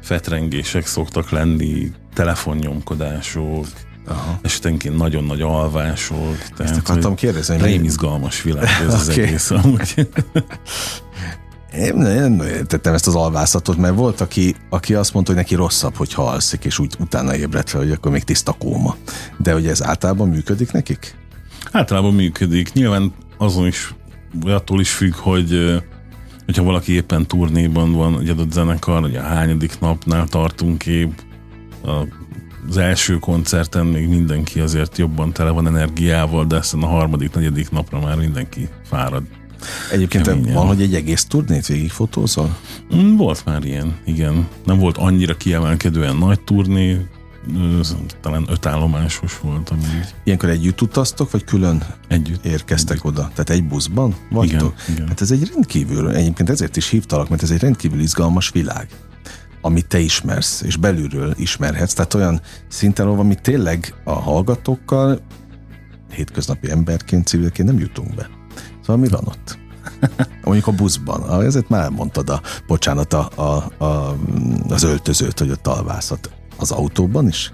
fetrengések 0.00 0.86
szoktak 0.86 1.30
lenni, 1.30 1.92
telefonnyomkodások, 2.14 3.66
Aha. 4.06 4.38
estenként 4.42 4.96
nagyon 4.96 5.24
nagy 5.24 5.40
alvások. 5.40 6.36
Tehát, 6.56 6.72
Ezt 6.72 6.76
akartam 6.76 7.14
kérdezni. 7.14 7.58
Rém 7.58 7.84
izgalmas 7.84 8.42
világ 8.42 8.68
ez 8.86 8.94
az 8.94 9.08
okay. 9.08 9.22
egész 9.22 9.50
amúgy. 9.50 10.08
Én 11.76 11.94
nem 11.94 12.42
tettem 12.66 12.94
ezt 12.94 13.06
az 13.06 13.14
alvászatot, 13.14 13.76
mert 13.76 13.94
volt, 13.94 14.20
aki, 14.20 14.54
aki 14.70 14.94
azt 14.94 15.12
mondta, 15.12 15.32
hogy 15.32 15.40
neki 15.40 15.54
rosszabb, 15.54 15.96
hogy 15.96 16.12
alszik, 16.14 16.64
és 16.64 16.78
úgy 16.78 16.94
utána 16.98 17.36
ébredt 17.36 17.70
fel, 17.70 17.80
hogy 17.80 17.90
akkor 17.90 18.12
még 18.12 18.24
tiszta 18.24 18.52
kóma. 18.52 18.96
De 19.38 19.52
hogy 19.52 19.66
ez 19.66 19.82
általában 19.84 20.28
működik 20.28 20.72
nekik? 20.72 21.16
Általában 21.70 22.14
működik. 22.14 22.72
Nyilván 22.72 23.12
azon 23.38 23.66
is, 23.66 23.94
attól 24.44 24.80
is 24.80 24.90
függ, 24.90 25.14
hogy 25.14 25.82
hogyha 26.44 26.62
valaki 26.62 26.92
éppen 26.92 27.26
turnéban 27.26 27.92
van, 27.92 28.20
egy 28.20 28.28
adott 28.28 28.52
zenekar, 28.52 29.00
hogy 29.00 29.16
a 29.16 29.22
hányadik 29.22 29.80
napnál 29.80 30.26
tartunk 30.26 30.86
épp, 30.86 31.18
a 31.84 32.06
az 32.68 32.76
első 32.76 33.18
koncerten 33.18 33.86
még 33.86 34.08
mindenki 34.08 34.60
azért 34.60 34.98
jobban 34.98 35.32
tele 35.32 35.50
van 35.50 35.66
energiával, 35.66 36.44
de 36.44 36.56
aztán 36.56 36.82
a 36.82 36.86
harmadik, 36.86 37.34
negyedik 37.34 37.70
napra 37.70 38.00
már 38.00 38.16
mindenki 38.16 38.68
fárad. 38.84 39.22
Egyébként 39.92 40.26
Keményen. 40.26 40.54
van, 40.54 40.66
hogy 40.66 40.82
egy 40.82 40.94
egész 40.94 41.24
turnét 41.24 41.66
végigfotózol? 41.66 42.56
Mm, 42.94 43.16
volt 43.16 43.44
már 43.44 43.64
ilyen, 43.64 43.96
igen. 44.04 44.48
Nem 44.64 44.78
volt 44.78 44.96
annyira 44.96 45.36
kiemelkedően 45.36 46.16
nagy 46.16 46.40
turné, 46.40 47.06
talán 48.20 48.44
öt 48.48 48.66
állomásos 48.66 49.38
volt. 49.40 49.70
Amíg. 49.70 50.06
Ilyenkor 50.24 50.48
együtt 50.48 50.80
utaztok, 50.80 51.30
vagy 51.30 51.44
külön 51.44 51.82
együtt 52.08 52.44
érkeztek 52.44 52.96
együtt. 52.96 53.06
oda? 53.06 53.20
Tehát 53.20 53.50
egy 53.50 53.64
buszban 53.64 54.14
vagytok? 54.30 54.74
Igen, 54.82 54.94
igen. 54.94 55.08
Hát 55.08 55.20
ez 55.20 55.30
egy 55.30 55.50
rendkívül, 55.52 56.10
egyébként 56.10 56.50
ezért 56.50 56.76
is 56.76 56.88
hívtalak, 56.88 57.28
mert 57.28 57.42
ez 57.42 57.50
egy 57.50 57.60
rendkívül 57.60 58.00
izgalmas 58.00 58.50
világ 58.50 58.88
amit 59.62 59.86
te 59.86 59.98
ismersz, 59.98 60.62
és 60.62 60.76
belülről 60.76 61.34
ismerhetsz. 61.36 61.92
Tehát 61.92 62.14
olyan 62.14 62.40
szinten, 62.68 63.06
ahol 63.06 63.34
tényleg 63.34 63.94
a 64.04 64.12
hallgatókkal 64.12 65.20
hétköznapi 66.14 66.70
emberként, 66.70 67.26
civilként 67.26 67.68
nem 67.68 67.78
jutunk 67.78 68.14
be. 68.14 68.30
Szóval 68.80 68.96
mi 68.96 69.08
van 69.08 69.24
ott? 69.26 69.58
Mondjuk 70.44 70.66
a 70.66 70.72
buszban. 70.72 71.42
Ezért 71.44 71.68
már 71.68 71.90
mondtad 71.90 72.30
a, 72.30 72.40
bocsánat, 72.66 73.12
a, 73.12 73.30
a, 73.34 73.84
a, 73.84 74.16
az 74.68 74.82
öltözőt, 74.82 75.38
hogy 75.38 75.50
ott 75.50 75.66
alvászat. 75.66 76.30
Az 76.56 76.70
autóban 76.70 77.28
is? 77.28 77.52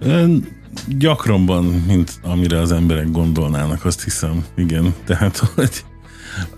Ön, 0.00 0.48
gyakranban, 0.88 1.64
mint 1.64 2.12
amire 2.22 2.60
az 2.60 2.72
emberek 2.72 3.10
gondolnának, 3.10 3.84
azt 3.84 4.04
hiszem. 4.04 4.44
Igen. 4.56 4.94
Tehát, 5.04 5.36
hogy 5.36 5.84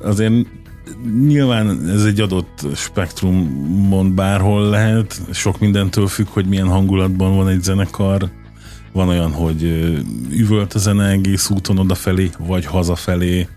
azért 0.03 0.47
nyilván 1.27 1.89
ez 1.89 2.05
egy 2.05 2.21
adott 2.21 2.67
spektrumon 2.75 4.15
bárhol 4.15 4.69
lehet, 4.69 5.21
sok 5.33 5.59
mindentől 5.59 6.07
függ, 6.07 6.27
hogy 6.29 6.47
milyen 6.47 6.69
hangulatban 6.69 7.37
van 7.37 7.49
egy 7.49 7.63
zenekar. 7.63 8.31
Van 8.93 9.09
olyan, 9.09 9.33
hogy 9.33 9.63
üvölt 10.31 10.75
a 10.75 10.79
zene 10.79 11.09
egész 11.09 11.51
úton 11.51 11.79
odafelé, 11.79 12.31
vagy 12.39 12.65
hazafelé. 12.65 13.49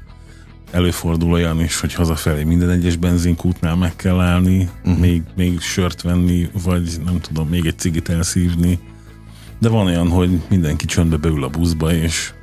Előfordul 0.71 1.31
olyan 1.31 1.59
is, 1.61 1.79
hogy 1.79 1.93
hazafelé 1.93 2.43
minden 2.43 2.69
egyes 2.69 2.95
benzinkútnál 2.95 3.75
meg 3.75 3.95
kell 3.95 4.19
állni, 4.19 4.69
uh-huh. 4.83 4.99
még, 4.99 5.21
még 5.35 5.59
sört 5.59 6.01
venni, 6.01 6.49
vagy 6.63 7.01
nem 7.05 7.19
tudom, 7.19 7.47
még 7.47 7.65
egy 7.65 7.77
cigit 7.77 8.09
elszívni. 8.09 8.79
De 9.59 9.69
van 9.69 9.85
olyan, 9.85 10.09
hogy 10.09 10.41
mindenki 10.49 10.85
csöndbe 10.85 11.17
beül 11.17 11.43
a 11.43 11.49
buszba, 11.49 11.93
és... 11.93 12.33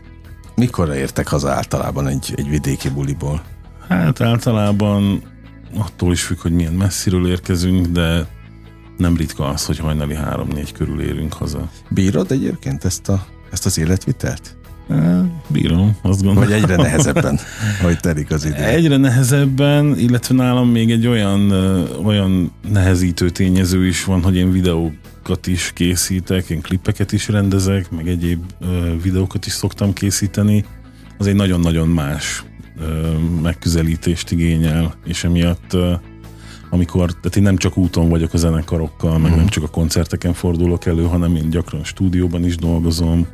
Mikorra 0.54 0.96
értek 0.96 1.28
haza 1.28 1.50
általában 1.50 2.06
egy, 2.06 2.32
egy 2.36 2.48
vidéki 2.48 2.88
buliból? 2.88 3.42
Hát 3.88 4.20
általában 4.20 5.22
attól 5.76 6.12
is 6.12 6.22
függ, 6.22 6.40
hogy 6.40 6.52
milyen 6.52 6.72
messziről 6.72 7.28
érkezünk, 7.28 7.86
de 7.86 8.26
nem 8.96 9.16
ritka 9.16 9.48
az, 9.48 9.64
hogy 9.64 9.78
hajnali 9.78 10.14
három-négy 10.14 10.72
körül 10.72 11.00
érünk 11.00 11.32
haza. 11.32 11.70
Bírod 11.88 12.30
egyébként 12.30 12.84
ezt, 12.84 13.08
a, 13.08 13.26
ezt 13.50 13.66
az 13.66 13.78
életvitelt? 13.78 14.56
Bírom, 15.48 15.96
azt 16.02 16.22
gondolom. 16.22 16.48
Vagy 16.48 16.62
egyre 16.62 16.76
nehezebben, 16.76 17.38
hogy 17.82 17.98
telik 17.98 18.30
az 18.30 18.44
idő. 18.44 18.54
Egyre 18.54 18.96
nehezebben, 18.96 19.98
illetve 19.98 20.34
nálam 20.34 20.70
még 20.70 20.90
egy 20.90 21.06
olyan, 21.06 21.50
olyan 22.04 22.52
nehezítő 22.70 23.30
tényező 23.30 23.86
is 23.86 24.04
van, 24.04 24.22
hogy 24.22 24.36
én 24.36 24.50
videókat 24.52 25.46
is 25.46 25.70
készítek, 25.74 26.50
én 26.50 26.60
klippeket 26.60 27.12
is 27.12 27.28
rendezek, 27.28 27.90
meg 27.90 28.08
egyéb 28.08 28.42
videókat 29.02 29.46
is 29.46 29.52
szoktam 29.52 29.92
készíteni. 29.92 30.64
Az 31.18 31.26
egy 31.26 31.34
nagyon-nagyon 31.34 31.88
más 31.88 32.44
megközelítést 33.42 34.30
igényel, 34.30 34.94
és 35.04 35.24
emiatt 35.24 35.76
amikor, 36.70 37.10
tehát 37.10 37.36
én 37.36 37.42
nem 37.42 37.56
csak 37.56 37.76
úton 37.76 38.08
vagyok 38.08 38.32
a 38.32 38.36
zenekarokkal, 38.36 39.12
meg 39.12 39.22
uh-huh. 39.22 39.36
nem 39.36 39.48
csak 39.48 39.62
a 39.62 39.68
koncerteken 39.68 40.32
fordulok 40.32 40.86
elő, 40.86 41.04
hanem 41.04 41.36
én 41.36 41.50
gyakran 41.50 41.84
stúdióban 41.84 42.44
is 42.44 42.56
dolgozom, 42.56 43.26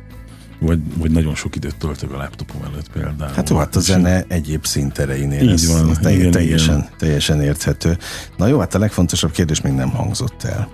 vagy, 0.59 0.79
vagy 0.97 1.11
nagyon 1.11 1.35
sok 1.35 1.55
időt 1.55 1.75
töltök 1.75 2.11
a 2.11 2.17
laptopom 2.17 2.61
előtt 2.63 2.89
például. 2.91 3.33
Hát 3.33 3.49
jó, 3.49 3.57
hát 3.57 3.75
a 3.75 3.79
zene 3.79 4.25
egyéb 4.27 4.65
szintereinél 4.65 5.41
Így 5.41 5.49
ez, 5.49 5.67
van, 5.67 5.97
te, 6.01 6.11
igen, 6.11 6.31
teljesen, 6.31 6.77
igen. 6.77 6.89
teljesen 6.97 7.41
érthető. 7.41 7.97
Na 8.37 8.47
jó, 8.47 8.59
hát 8.59 8.75
a 8.75 8.79
legfontosabb 8.79 9.31
kérdés 9.31 9.61
még 9.61 9.73
nem 9.73 9.89
hangzott 9.89 10.43
el. 10.43 10.69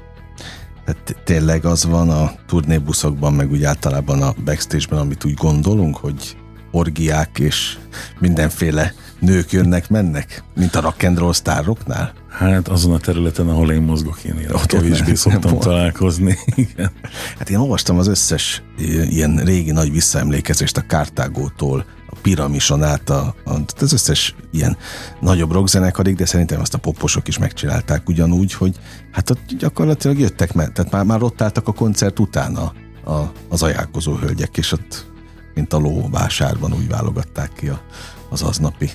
Hát 0.85 1.15
tényleg 1.23 1.65
az 1.65 1.85
van 1.85 2.09
a 2.09 2.31
turnébuszokban, 2.47 3.33
meg 3.33 3.51
úgy 3.51 3.63
általában 3.63 4.21
a 4.21 4.33
backstage-ben, 4.45 4.99
amit 4.99 5.25
úgy 5.25 5.33
gondolunk, 5.33 5.97
hogy 5.97 6.37
orgiák 6.71 7.39
és 7.39 7.77
mindenféle 8.19 8.93
nők 9.19 9.51
jönnek, 9.51 9.89
mennek, 9.89 10.43
mint 10.55 10.75
a 10.75 10.81
rock 10.81 11.03
and 11.03 11.17
roll 11.17 11.33
sztároknál? 11.33 12.13
Hát 12.29 12.67
azon 12.67 12.93
a 12.93 12.97
területen, 12.97 13.49
ahol 13.49 13.71
én 13.71 13.81
mozgok, 13.81 14.23
én 14.23 14.39
ilyen 14.39 14.53
kevésbé 14.65 15.13
szoktam 15.13 15.51
nem 15.51 15.59
találkozni. 15.59 16.37
Igen. 16.55 16.91
Hát 17.37 17.49
én 17.49 17.57
olvastam 17.57 17.97
az 17.97 18.07
összes 18.07 18.63
ilyen 19.09 19.35
régi 19.35 19.71
nagy 19.71 19.91
visszaemlékezést 19.91 20.77
a 20.77 20.81
Kártágótól, 20.81 21.85
a 22.09 22.15
piramison 22.21 22.83
át, 22.83 23.09
a, 23.09 23.35
a, 23.45 23.53
az 23.79 23.93
összes 23.93 24.35
ilyen 24.51 24.77
nagyobb 25.19 25.51
rockzenekarig, 25.51 26.15
de 26.15 26.25
szerintem 26.25 26.59
azt 26.59 26.73
a 26.73 26.77
poposok 26.77 27.27
is 27.27 27.37
megcsinálták 27.37 28.09
ugyanúgy, 28.09 28.53
hogy 28.53 28.75
hát 29.11 29.29
ott 29.29 29.53
gyakorlatilag 29.57 30.19
jöttek, 30.19 30.51
tehát 30.51 30.91
már, 30.91 31.05
már 31.05 31.23
ott 31.23 31.41
álltak 31.41 31.67
a 31.67 31.73
koncert 31.73 32.19
utána 32.19 32.73
a, 33.05 33.31
az 33.49 33.63
ajánlkozó 33.63 34.15
hölgyek, 34.15 34.57
és 34.57 34.71
ott 34.71 35.05
mint 35.53 35.73
a 35.73 35.77
ló 35.77 36.09
vásárban 36.09 36.73
úgy 36.73 36.87
válogatták 36.87 37.53
ki 37.53 37.67
a, 37.67 37.81
az 38.29 38.41
aznapi 38.41 38.89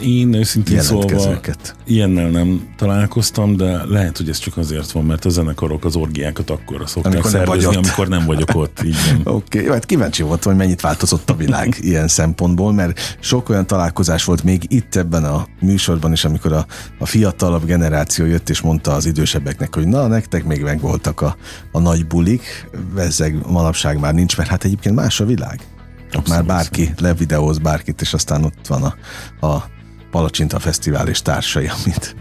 én 0.00 0.34
őszintén 0.34 0.80
szólva 0.80 1.40
ilyennel 1.84 2.28
nem 2.30 2.74
találkoztam, 2.76 3.56
de 3.56 3.84
lehet, 3.84 4.16
hogy 4.16 4.28
ez 4.28 4.38
csak 4.38 4.56
azért 4.56 4.90
van, 4.90 5.04
mert 5.04 5.24
a 5.24 5.28
zenekarok 5.28 5.84
az 5.84 5.96
orgiákat 5.96 6.50
akkor 6.50 6.82
szokták 6.86 7.12
amikor 7.12 7.30
szervezni, 7.30 7.64
nem 7.64 7.80
amikor 7.84 8.08
nem 8.08 8.26
vagyok 8.26 8.54
ott. 8.54 8.78
Oké, 9.24 9.58
okay. 9.58 9.72
hát 9.72 9.86
kíváncsi 9.86 10.22
voltam, 10.22 10.52
hogy 10.52 10.60
mennyit 10.60 10.80
változott 10.80 11.30
a 11.30 11.34
világ 11.34 11.76
ilyen 11.80 12.08
szempontból, 12.08 12.72
mert 12.72 13.16
sok 13.20 13.48
olyan 13.48 13.66
találkozás 13.66 14.24
volt 14.24 14.42
még 14.42 14.64
itt 14.68 14.96
ebben 14.96 15.24
a 15.24 15.46
műsorban 15.60 16.12
is, 16.12 16.24
amikor 16.24 16.52
a, 16.52 16.66
a 16.98 17.06
fiatalabb 17.06 17.64
generáció 17.64 18.24
jött 18.24 18.48
és 18.48 18.60
mondta 18.60 18.92
az 18.92 19.06
idősebbeknek, 19.06 19.74
hogy 19.74 19.86
na, 19.86 20.06
nektek 20.06 20.44
még 20.44 20.62
meg 20.62 20.80
voltak 20.80 21.20
a, 21.20 21.36
a 21.72 21.78
nagy 21.78 22.06
bulik, 22.06 22.70
ezek 22.96 23.46
manapság 23.46 23.98
már 23.98 24.14
nincs, 24.14 24.36
mert 24.36 24.48
hát 24.48 24.64
egyébként 24.64 24.94
más 24.94 25.20
a 25.20 25.24
világ. 25.24 25.60
Abszolút. 26.06 26.28
Már 26.28 26.44
bárki 26.44 26.92
levideóz 26.98 27.58
bárkit, 27.58 28.00
és 28.00 28.12
aztán 28.12 28.44
ott 28.44 28.66
van 28.66 28.82
a, 28.82 28.94
a 29.46 29.64
Palacsinta 30.12 30.58
Fesztivál 30.58 31.08
és 31.08 31.22
társai, 31.22 31.70
amit, 31.84 32.16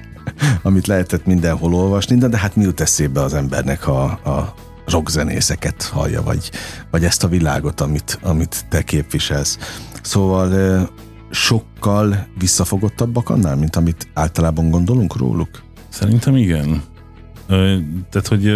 amit 0.62 0.88
lehetett 0.88 1.26
mindenhol 1.26 1.74
olvasni, 1.74 2.18
de, 2.18 2.28
de 2.28 2.38
hát 2.38 2.56
mi 2.56 2.64
jut 2.64 2.82
eszébe 2.82 3.22
az 3.22 3.34
embernek, 3.34 3.84
ha 3.84 4.04
a 4.04 4.54
rockzenészeket 4.86 5.84
hallja, 5.84 6.24
vagy, 6.24 6.52
vagy 6.92 7.04
ezt 7.04 7.24
a 7.24 7.28
világot, 7.28 7.82
amit, 7.82 8.20
amit 8.22 8.66
te 8.70 8.82
képviselsz. 8.82 9.58
Szóval 10.02 10.90
sokkal 11.30 12.28
visszafogottabbak 12.38 13.30
annál, 13.30 13.56
mint 13.56 13.76
amit 13.76 14.08
általában 14.14 14.70
gondolunk 14.70 15.18
róluk? 15.18 15.50
Szerintem 15.90 16.36
igen. 16.36 16.84
Tehát, 18.10 18.28
hogy 18.28 18.52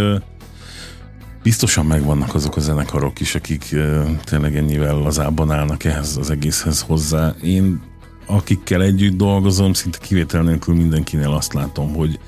biztosan 1.44 1.86
megvannak 1.86 2.36
azok 2.36 2.56
a 2.56 2.60
zenekarok 2.60 3.20
is, 3.20 3.36
akik 3.36 3.76
tényleg 4.24 4.58
ennyivel 4.58 4.96
lazábban 4.96 5.52
állnak 5.52 5.84
ehhez 5.84 6.18
az 6.18 6.30
egészhez 6.30 6.82
hozzá. 6.82 7.34
Én 7.42 7.82
akikkel 8.28 8.82
együtt 8.82 9.18
dolgozom, 9.18 9.74
szinte 9.74 9.98
kivétel 9.98 10.42
nélkül 10.42 10.76
mindenkinél 10.76 11.32
azt 11.32 11.54
látom, 11.54 11.94
hogy 11.94 12.20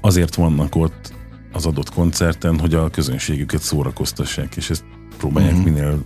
azért 0.00 0.34
vannak 0.34 0.76
ott 0.76 1.12
az 1.52 1.66
adott 1.66 1.90
koncerten, 1.90 2.58
hogy 2.58 2.74
a 2.74 2.90
közönségüket 2.90 3.62
szórakoztassák, 3.62 4.56
és 4.56 4.70
ezt 4.70 4.84
próbálják 5.18 5.52
uh-huh. 5.52 5.72
minél 5.72 6.04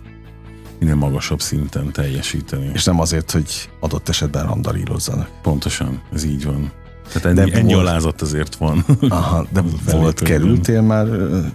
minél 0.81 0.95
magasabb 0.95 1.41
szinten 1.41 1.93
teljesíteni. 1.93 2.71
És 2.73 2.85
nem 2.85 3.01
azért, 3.01 3.31
hogy 3.31 3.71
adott 3.81 4.09
esetben 4.09 4.47
randalírozzanak. 4.47 5.29
Pontosan, 5.43 6.03
ez 6.13 6.25
így 6.25 6.45
van. 6.45 6.73
Tehát 7.13 7.39
ennyi, 7.39 7.51
de 7.51 7.57
ennyi 7.57 7.73
volt... 7.75 7.87
alázat 7.87 8.23
azért 8.23 8.55
van. 8.55 8.85
Aha, 9.09 9.47
de 9.53 9.63
volt, 9.97 10.21
kerültél 10.21 10.83
már 10.83 11.07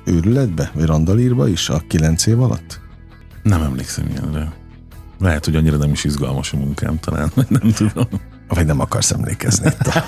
őrületbe, 0.03 0.71
vagy 0.73 0.85
randalírba 0.85 1.47
is 1.47 1.69
a 1.69 1.81
kilenc 1.87 2.25
év 2.25 2.41
alatt? 2.41 2.79
Nem 3.43 3.61
emlékszem 3.61 4.07
ilyenre. 4.09 4.53
Lehet, 5.19 5.45
hogy 5.45 5.55
annyira 5.55 5.77
nem 5.77 5.91
is 5.91 6.03
izgalmas 6.03 6.53
a 6.53 6.57
munkám 6.57 6.99
talán, 6.99 7.31
nem 7.59 7.71
tudom. 7.71 8.07
Vagy 8.47 8.65
nem 8.65 8.79
akarsz 8.79 9.11
emlékezni 9.11 9.67
itt 9.67 9.87
a, 9.87 10.03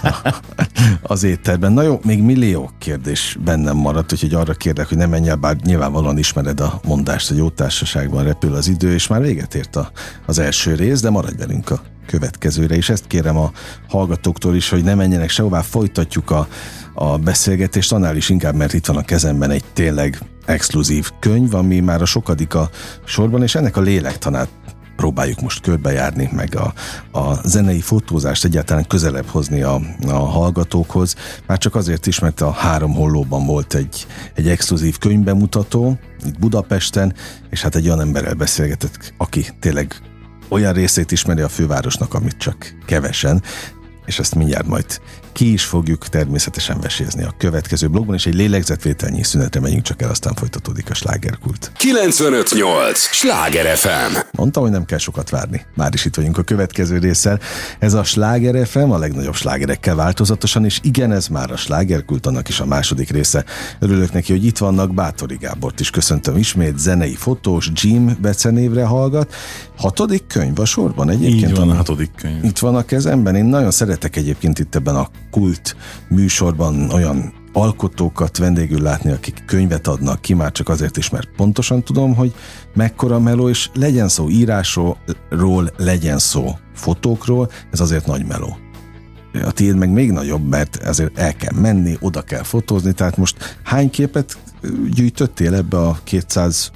az 1.14 1.24
étterben. 1.24 1.72
Na 1.72 1.82
jó, 1.82 2.00
még 2.04 2.22
millió 2.22 2.72
kérdés 2.80 3.38
bennem 3.44 3.78
maradt, 3.78 4.14
úgyhogy 4.14 4.34
arra 4.34 4.54
kérlek, 4.54 4.88
hogy 4.88 4.98
nem 4.98 5.10
menj 5.10 5.30
el, 5.30 5.36
bár 5.36 5.56
nyilvánvalóan 5.56 6.18
ismered 6.18 6.60
a 6.60 6.80
mondást, 6.84 7.28
hogy 7.28 7.38
jó 7.38 7.50
társaságban 7.50 8.24
repül 8.24 8.54
az 8.54 8.68
idő, 8.68 8.94
és 8.94 9.08
már 9.08 9.22
véget 9.22 9.56
ért 9.56 9.76
a, 9.76 9.92
az 10.26 10.40
első 10.40 10.76
rész, 10.76 11.02
de 11.02 11.10
maradj 11.10 11.38
velünk 11.38 11.70
a 11.70 11.82
következőre, 12.06 12.76
és 12.76 12.90
ezt 12.90 13.08
kérem 13.08 13.38
a 13.38 13.52
hallgatóktól 13.88 14.56
is, 14.56 14.70
hogy 14.70 14.84
ne 14.84 14.96
menjenek 14.96 15.30
sehová, 15.30 15.62
folytatjuk 15.62 16.32
a, 16.32 16.48
a 16.94 17.18
beszélgetést, 17.18 17.92
annál 17.92 18.16
is 18.16 18.30
inkább, 18.30 18.56
mert 18.56 18.74
itt 18.74 18.86
van 18.86 18.98
a 18.98 19.06
kezemben 19.06 19.50
egy 19.50 19.64
tényleg 19.74 20.20
exkluzív 20.46 21.10
könyv, 21.20 21.54
ami 21.54 21.80
már 21.80 22.02
a 22.02 22.06
sokadik 22.06 22.54
a 22.54 22.70
sorban, 23.06 23.44
és 23.44 23.56
ennek 23.56 23.78
a 23.78 23.82
lélektanát 23.82 24.50
próbáljuk 24.98 25.42
most 25.42 25.62
körbejárni, 25.62 26.30
meg 26.32 26.56
a, 26.56 26.74
a 27.20 27.48
zenei 27.48 27.82
fotózást 27.82 28.46
egyáltalán 28.46 28.88
közelebb 28.88 29.28
hozni 29.28 29.62
a, 29.62 29.82
a 30.08 30.14
hallgatókhoz. 30.14 31.16
Már 31.48 31.58
csak 31.58 31.76
azért 31.76 32.08
is, 32.08 32.20
mert 32.20 32.42
a 32.42 32.52
három 32.52 32.94
hollóban 32.94 33.46
volt 33.46 33.74
egy, 33.74 34.08
egy 34.34 34.48
exkluzív 34.48 34.98
könyvbemutató 34.98 36.00
itt 36.26 36.40
Budapesten, 36.40 37.14
és 37.50 37.62
hát 37.62 37.76
egy 37.76 37.86
olyan 37.86 38.02
emberrel 38.02 38.34
beszélgetett, 38.34 39.14
aki 39.18 39.46
tényleg 39.60 40.02
olyan 40.50 40.74
részét 40.74 41.12
ismeri 41.12 41.42
a 41.42 41.50
fővárosnak, 41.50 42.14
amit 42.14 42.38
csak 42.38 42.76
kevesen, 42.86 43.44
és 44.06 44.20
ezt 44.20 44.36
mindjárt 44.36 44.68
majd 44.68 45.02
ki 45.38 45.54
is 45.54 45.64
fogjuk 45.64 46.08
természetesen 46.08 46.80
vesézni 46.80 47.24
a 47.24 47.34
következő 47.38 47.88
blogban, 47.88 48.16
és 48.16 48.26
egy 48.26 48.36
lélegzetvételnyi 48.36 49.24
szünetre 49.24 49.60
megyünk 49.60 49.82
csak 49.82 50.02
el, 50.02 50.10
aztán 50.10 50.34
folytatódik 50.34 50.90
a 50.90 50.94
slágerkult. 50.94 51.72
958! 51.76 53.00
Sláger 53.00 53.78
FM! 53.78 54.18
Mondtam, 54.32 54.64
hogy 54.64 54.72
nem 54.72 54.86
kell 54.86 54.98
sokat 54.98 55.30
várni. 55.30 55.66
Már 55.76 55.94
is 55.94 56.06
itt 56.06 56.16
vagyunk 56.16 56.38
a 56.38 56.44
következő 56.44 56.98
résszel. 56.98 57.40
Ez 57.80 57.94
a 57.94 58.04
Sláger 58.04 58.68
FM 58.68 58.92
a 58.92 58.98
legnagyobb 58.98 59.36
slágerekkel 59.36 59.96
változatosan, 59.96 60.66
és 60.66 60.80
igen, 60.84 61.12
ez 61.12 61.28
már 61.28 61.52
a 61.52 61.58
slágerkult, 61.58 62.26
annak 62.26 62.50
is 62.50 62.60
a 62.60 62.66
második 62.66 63.10
része. 63.10 63.46
Örülök 63.80 64.14
neki, 64.14 64.32
hogy 64.32 64.46
itt 64.46 64.58
vannak, 64.58 64.94
Bátori 64.94 65.38
Gábort 65.40 65.80
is 65.80 65.90
köszöntöm 65.90 66.38
ismét, 66.38 66.78
zenei 66.78 67.16
fotós, 67.16 67.72
Jim 67.74 68.18
becenévre 68.22 68.84
hallgat. 68.84 69.34
Hatodik 69.76 70.28
könyv 70.28 70.60
a 70.60 70.66
sorban 70.66 71.10
egyébként? 71.10 71.50
Így 71.50 71.56
van, 71.56 71.70
a 71.70 71.76
hatodik 71.76 72.12
könyv. 72.16 72.44
Itt 72.44 72.60
van 72.60 72.76
a 72.76 72.86
kezemben. 72.86 73.36
Én 73.36 73.46
nagyon 73.46 73.72
szeretek 73.72 74.16
egyébként 74.16 74.60
itt 74.60 74.76
ebben 74.76 74.96
a 74.96 75.10
kult 75.38 75.76
műsorban 76.08 76.90
olyan 76.90 77.34
alkotókat 77.54 78.38
vendégül 78.38 78.82
látni, 78.82 79.12
akik 79.12 79.44
könyvet 79.46 79.88
adnak 79.88 80.22
ki, 80.22 80.34
már 80.34 80.52
csak 80.52 80.70
azért 80.70 80.98
is, 80.98 81.10
mert 81.10 81.30
pontosan 81.36 81.84
tudom, 81.84 82.16
hogy 82.16 82.34
mekkora 82.74 83.20
meló, 83.20 83.50
és 83.50 83.70
legyen 83.74 84.08
szó 84.08 84.30
írásról, 84.30 84.98
legyen 85.78 86.18
szó 86.18 86.58
fotókról, 86.74 87.52
ez 87.72 87.80
azért 87.80 88.06
nagy 88.06 88.26
meló. 88.26 88.58
a 89.34 89.52
tiéd 89.52 89.76
meg 89.76 89.90
még 89.90 90.12
nagyobb, 90.12 90.48
mert 90.48 90.76
azért 90.76 91.18
el 91.18 91.36
kell 91.36 91.54
menni, 91.60 91.98
oda 92.00 92.22
kell 92.22 92.44
fotózni, 92.44 92.94
tehát 92.94 93.18
most 93.18 93.58
hány 93.64 93.90
képet 93.90 94.38
gyűjtöttél 94.94 95.54
ebbe 95.54 95.78
a 95.78 96.00
200 96.04 96.72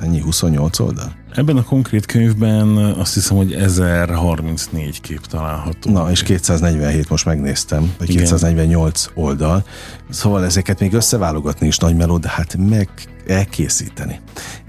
ennyi 0.00 0.20
28 0.20 0.78
oldal? 0.78 1.12
Ebben 1.34 1.56
a 1.56 1.62
konkrét 1.62 2.06
könyvben 2.06 2.76
azt 2.76 3.14
hiszem, 3.14 3.36
hogy 3.36 3.52
1034 3.52 5.00
kép 5.00 5.26
található. 5.26 5.92
Na, 5.92 6.10
és 6.10 6.22
247 6.22 7.08
most 7.08 7.24
megnéztem, 7.24 7.92
vagy 7.98 8.10
Igen. 8.10 8.22
248 8.22 9.06
oldal. 9.14 9.64
Szóval 10.10 10.44
ezeket 10.44 10.80
még 10.80 10.92
összeválogatni 10.92 11.66
is 11.66 11.78
nagy 11.78 11.96
meló, 11.96 12.18
de 12.18 12.28
hát 12.28 12.56
meg 12.56 12.88
elkészíteni 13.26 14.20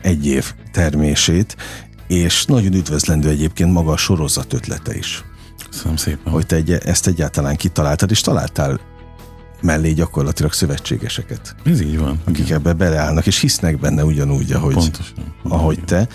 egy 0.01 0.27
év 0.27 0.53
termését, 0.71 1.55
és 2.07 2.45
nagyon 2.45 2.73
üdvözlendő 2.73 3.29
egyébként 3.29 3.71
maga 3.71 3.91
a 3.91 3.97
sorozat 3.97 4.53
ötlete 4.53 4.95
is. 4.95 5.23
Köszönöm 5.69 5.95
szépen. 5.95 6.33
Hogy 6.33 6.45
te 6.45 6.55
egy, 6.55 6.71
ezt 6.71 7.07
egyáltalán 7.07 7.55
kitaláltad, 7.55 8.11
és 8.11 8.21
találtál 8.21 8.79
mellé 9.61 9.91
gyakorlatilag 9.91 10.53
szövetségeseket. 10.53 11.55
Ez 11.65 11.81
így 11.81 11.99
van. 11.99 12.19
Akik 12.25 12.45
igen. 12.45 12.57
ebbe 12.57 12.73
beleállnak, 12.73 13.25
és 13.25 13.39
hisznek 13.39 13.79
benne 13.79 14.03
ugyanúgy, 14.05 14.51
ahogy, 14.51 14.73
Pontosan. 14.73 15.35
ahogy 15.43 15.83
te. 15.85 16.07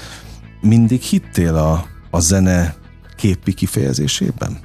Mindig 0.61 1.01
hittél 1.01 1.55
a, 1.55 1.87
a 2.11 2.21
zene 2.21 2.75
képi 3.17 3.53
kifejezésében? 3.53 4.59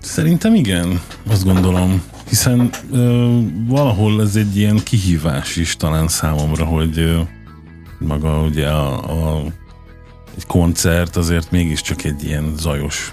Szerintem 0.00 0.54
igen, 0.54 1.00
azt 1.26 1.44
gondolom. 1.44 2.02
Hiszen 2.28 2.70
ö, 2.92 3.38
valahol 3.66 4.22
ez 4.22 4.36
egy 4.36 4.56
ilyen 4.56 4.80
kihívás 4.82 5.56
is 5.56 5.76
talán 5.76 6.08
számomra, 6.08 6.64
hogy 6.64 6.98
ö, 6.98 7.20
maga 7.98 8.40
ugye 8.40 8.68
a, 8.68 9.36
a, 9.36 9.42
egy 10.36 10.46
koncert 10.46 11.16
azért 11.16 11.50
mégiscsak 11.50 12.04
egy 12.04 12.24
ilyen 12.24 12.54
zajos 12.56 13.12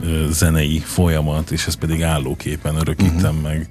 ö, 0.00 0.26
zenei 0.30 0.78
folyamat, 0.78 1.50
és 1.50 1.66
ez 1.66 1.74
pedig 1.74 2.02
állóképen 2.02 2.74
örökítem 2.74 3.36
uh-huh. 3.36 3.42
meg, 3.42 3.70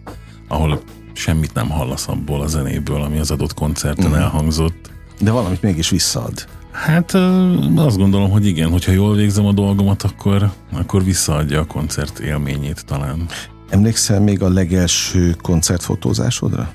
ahol 0.52 0.82
semmit 1.14 1.54
nem 1.54 1.70
hallasz 1.70 2.08
abból 2.08 2.42
a 2.42 2.48
zenéből, 2.48 3.02
ami 3.02 3.20
az 3.20 3.32
adott 3.32 3.54
koncerten 3.54 4.06
uh-huh. 4.06 4.22
elhangzott. 4.22 4.92
De 5.20 5.32
valamit 5.32 5.62
mégis 5.62 5.90
visszaad. 5.90 6.48
Hát 6.72 7.14
azt 7.76 7.98
gondolom, 7.98 8.30
hogy 8.30 8.46
igen, 8.46 8.70
hogyha 8.70 8.92
jól 8.92 9.16
végzem 9.16 9.46
a 9.46 9.52
dolgomat, 9.52 10.04
akkor, 10.04 10.52
akkor 10.72 11.04
visszaadja 11.04 11.60
a 11.60 11.66
koncert 11.66 12.20
élményét 12.20 12.86
talán. 12.86 13.26
Emlékszel 13.70 14.20
még 14.20 14.42
a 14.42 14.50
legelső 14.50 15.36
koncertfotózásodra? 15.42 16.74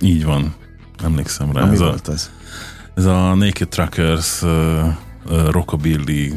Így 0.00 0.24
van, 0.24 0.54
emlékszem 1.04 1.52
rá. 1.52 1.64
Na, 1.64 1.72
ez, 1.72 1.78
volt 1.78 2.08
a, 2.08 2.12
ez? 2.12 2.30
ez 2.94 3.04
a 3.04 3.34
Naked 3.34 3.68
Truckers 3.68 4.42
uh, 4.42 4.50
uh, 5.30 5.50
Rockabilly 5.50 6.32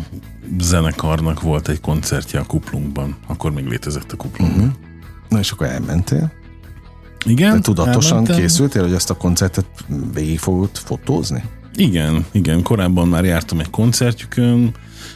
zenekarnak 0.60 1.42
volt 1.42 1.68
egy 1.68 1.82
koncertje 1.82 2.40
a 2.40 2.46
Kuplunkban. 2.46 3.16
Akkor 3.28 3.52
még 3.52 3.66
létezett 3.66 4.12
a 4.12 4.16
Kuplung. 4.16 4.56
Uh-huh. 4.56 4.72
Na 5.30 5.40
és 5.40 5.52
akkor 5.52 5.68
elmentél? 5.68 6.32
Igen. 7.26 7.52
Te 7.52 7.60
tudatosan 7.60 8.12
elmentem. 8.12 8.40
készültél, 8.40 8.82
hogy 8.82 8.94
ezt 8.94 9.10
a 9.10 9.14
koncertet 9.14 9.66
végig 10.14 10.40
fogod 10.40 10.70
fotózni? 10.74 11.44
Igen, 11.76 12.26
igen, 12.32 12.62
korábban 12.62 13.08
már 13.08 13.26
jártam 13.26 13.60
egy 13.60 13.70
koncertjükön, 13.70 14.74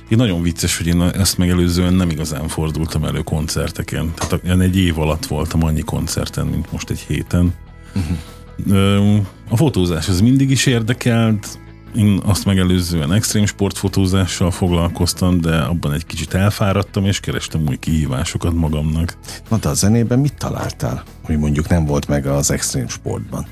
így 0.10 0.18
nagyon 0.18 0.42
vicces, 0.42 0.78
hogy 0.78 0.88
én 0.88 1.02
ezt 1.02 1.38
megelőzően 1.38 1.94
nem 1.94 2.10
igazán 2.10 2.48
fordultam 2.48 3.04
elő 3.04 3.20
koncerteken. 3.20 4.14
Tehát 4.16 4.44
ilyen 4.44 4.62
egy 4.62 4.78
év 4.78 5.00
alatt 5.00 5.26
voltam 5.26 5.64
annyi 5.64 5.82
koncerten, 5.82 6.48
mint 6.48 6.72
most 6.72 6.90
egy 6.90 7.00
héten. 7.00 7.54
Uh-huh. 7.96 9.20
A 9.50 9.58
fotózás 9.58 10.08
az 10.08 10.22
mindig 10.22 10.50
is 10.50 10.66
érdekelt, 10.66 11.60
én 11.96 12.22
azt 12.26 12.46
megelőzően 12.46 13.14
extrém 13.14 13.46
sportfotózással 13.46 14.52
foglalkoztam, 14.52 15.42
de 15.42 15.58
abban 15.58 15.94
egy 15.94 16.06
kicsit 16.06 16.34
elfáradtam, 16.34 17.06
és 17.06 17.20
kerestem 17.20 17.68
új 17.68 17.78
kihívásokat 17.78 18.54
magamnak. 18.54 19.18
Na 19.50 19.58
de 19.58 19.70
a 19.70 19.74
zenében 19.74 20.20
mit 20.20 20.34
találtál, 20.34 21.04
hogy 21.24 21.38
mondjuk 21.38 21.68
nem 21.68 21.86
volt 21.86 22.08
meg 22.08 22.26
az 22.26 22.52
extrém 22.52 22.88
sportban? 22.88 23.48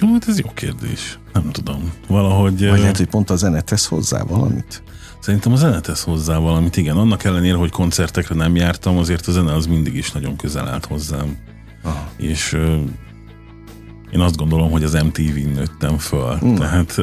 Jó, 0.00 0.12
hát 0.12 0.28
ez 0.28 0.38
jó 0.38 0.50
kérdés. 0.54 1.18
Nem 1.32 1.50
tudom. 1.50 1.92
Valahogy... 2.08 2.68
Vagy 2.68 2.78
lehet, 2.78 2.96
hogy 2.96 3.08
pont 3.08 3.30
a 3.30 3.36
zene 3.36 3.60
tesz 3.60 3.86
hozzá 3.86 4.22
valamit? 4.22 4.82
Szerintem 5.20 5.52
a 5.52 5.56
zene 5.56 5.80
tesz 5.80 6.02
hozzá 6.02 6.38
valamit, 6.38 6.76
igen. 6.76 6.96
Annak 6.96 7.24
ellenére, 7.24 7.56
hogy 7.56 7.70
koncertekre 7.70 8.34
nem 8.34 8.56
jártam, 8.56 8.98
azért 8.98 9.26
a 9.26 9.32
zene 9.32 9.54
az 9.54 9.66
mindig 9.66 9.94
is 9.94 10.12
nagyon 10.12 10.36
közel 10.36 10.68
állt 10.68 10.84
hozzám. 10.84 11.36
Aha. 11.82 12.08
És 12.16 12.56
én 14.12 14.20
azt 14.20 14.36
gondolom, 14.36 14.70
hogy 14.70 14.84
az 14.84 14.92
MTV-n 14.92 15.48
nőttem 15.54 15.98
föl. 15.98 16.38
Mm. 16.44 16.54
Tehát 16.54 16.94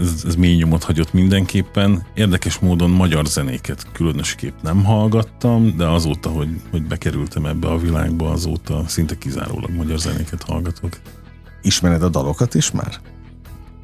ez, 0.00 0.24
ez 0.26 0.34
mély 0.34 0.56
nyomot 0.56 0.84
hagyott 0.84 1.12
mindenképpen. 1.12 2.06
Érdekes 2.14 2.58
módon 2.58 2.90
magyar 2.90 3.26
zenéket 3.26 3.86
különösképp 3.92 4.54
nem 4.62 4.84
hallgattam, 4.84 5.76
de 5.76 5.86
azóta, 5.86 6.28
hogy, 6.28 6.48
hogy 6.70 6.82
bekerültem 6.82 7.46
ebbe 7.46 7.68
a 7.68 7.78
világba, 7.78 8.30
azóta 8.30 8.84
szinte 8.86 9.18
kizárólag 9.18 9.70
magyar 9.70 9.98
zenéket 9.98 10.42
hallgatok. 10.42 10.98
Ismered 11.62 12.02
a 12.02 12.08
dalokat 12.08 12.54
is 12.54 12.70
már? 12.70 13.00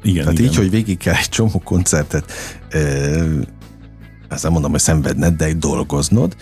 Igen, 0.03 0.23
Tehát 0.23 0.39
igen. 0.39 0.51
így, 0.51 0.57
hogy 0.57 0.69
végig 0.69 0.97
kell 0.97 1.15
egy 1.15 1.29
csomó 1.29 1.61
koncertet, 1.63 2.31
ezt 4.29 4.43
nem 4.43 4.51
mondom, 4.51 4.71
hogy 4.71 4.79
szenvedned, 4.79 5.35
de 5.35 5.45
egy 5.45 5.57
dolgoznod, 5.57 6.35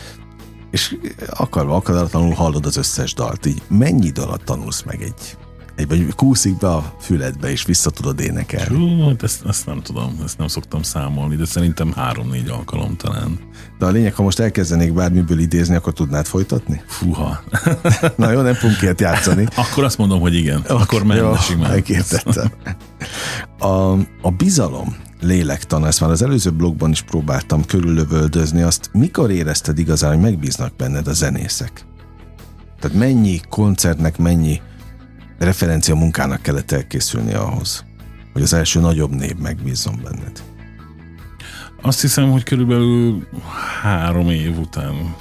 és 0.76 0.96
akarva 1.30 1.76
akaratlanul 1.76 2.34
hallod 2.34 2.66
az 2.66 2.78
összes 2.78 3.14
dalt. 3.14 3.46
Így 3.46 3.62
mennyi 3.68 4.06
idő 4.06 4.22
alatt 4.22 4.46
tanulsz 4.46 4.84
meg 4.84 5.02
egy, 5.02 5.38
egy 5.76 5.88
vagy 5.88 6.16
kúszik 6.16 6.58
be 6.58 6.68
a 6.68 6.96
füledbe, 7.00 7.52
és 7.52 7.66
vissza 7.66 7.90
tudod 7.90 8.20
énekelni? 8.20 8.78
Hú, 8.78 9.08
hát 9.08 9.24
ezt, 9.24 9.46
ezt 9.46 9.66
nem 9.66 9.82
tudom, 9.82 10.20
ezt 10.24 10.38
nem 10.38 10.48
szoktam 10.48 10.82
számolni, 10.82 11.36
de 11.36 11.46
szerintem 11.46 11.94
három-négy 11.94 12.50
alkalom 12.50 12.96
talán. 12.96 13.40
De 13.80 13.86
a 13.86 13.90
lényeg, 13.90 14.14
ha 14.14 14.24
most 14.24 14.40
elkezdenék 14.40 14.94
bármiből 14.94 15.40
idézni, 15.40 15.76
akkor 15.76 15.94
tudnád 15.94 16.26
folytatni? 16.26 16.84
Fúha. 16.88 17.44
Na 18.18 18.32
jó, 18.32 18.42
nem 18.42 18.54
fogunk 18.54 18.82
ilyet 18.82 19.02
játszani. 19.02 19.48
akkor 19.56 19.84
azt 19.84 19.98
mondom, 19.98 20.20
hogy 20.20 20.36
igen. 20.36 20.60
Okay, 20.60 20.78
akkor 20.78 21.04
menne 21.04 21.38
simán. 21.38 21.72
Megértettem. 21.72 22.52
A, 23.60 23.92
a 24.22 24.32
bizalom 24.38 24.96
lélektan, 25.22 25.86
ezt 25.86 26.02
már 26.02 26.10
az 26.10 26.22
előző 26.22 26.52
blogban 26.52 26.92
is 26.92 27.02
próbáltam 27.02 27.66
körüllövöldözni, 27.66 28.62
azt 28.62 28.90
mikor 28.94 29.32
érezted 29.32 29.80
igazán, 29.80 30.14
hogy 30.14 30.22
megbíznak 30.22 30.76
benned 30.76 31.08
a 31.08 31.14
zenészek? 31.14 31.86
Tehát 32.80 32.98
mennyi 32.98 33.40
koncertnek, 33.50 34.18
mennyi 34.18 34.62
referencia 35.40 35.96
munkának 35.96 36.42
kellett 36.42 36.72
elkészülni 36.72 37.34
ahhoz, 37.34 37.86
hogy 38.34 38.42
az 38.42 38.54
első 38.54 38.80
nagyobb 38.80 39.16
név 39.16 39.36
megbízzon 39.36 40.00
benned? 40.04 40.44
Azt 41.82 42.02
hiszem, 42.02 42.32
hogy 42.32 42.44
körülbelül 42.44 43.28
három 43.82 44.30
év 44.30 44.58
után 44.60 45.16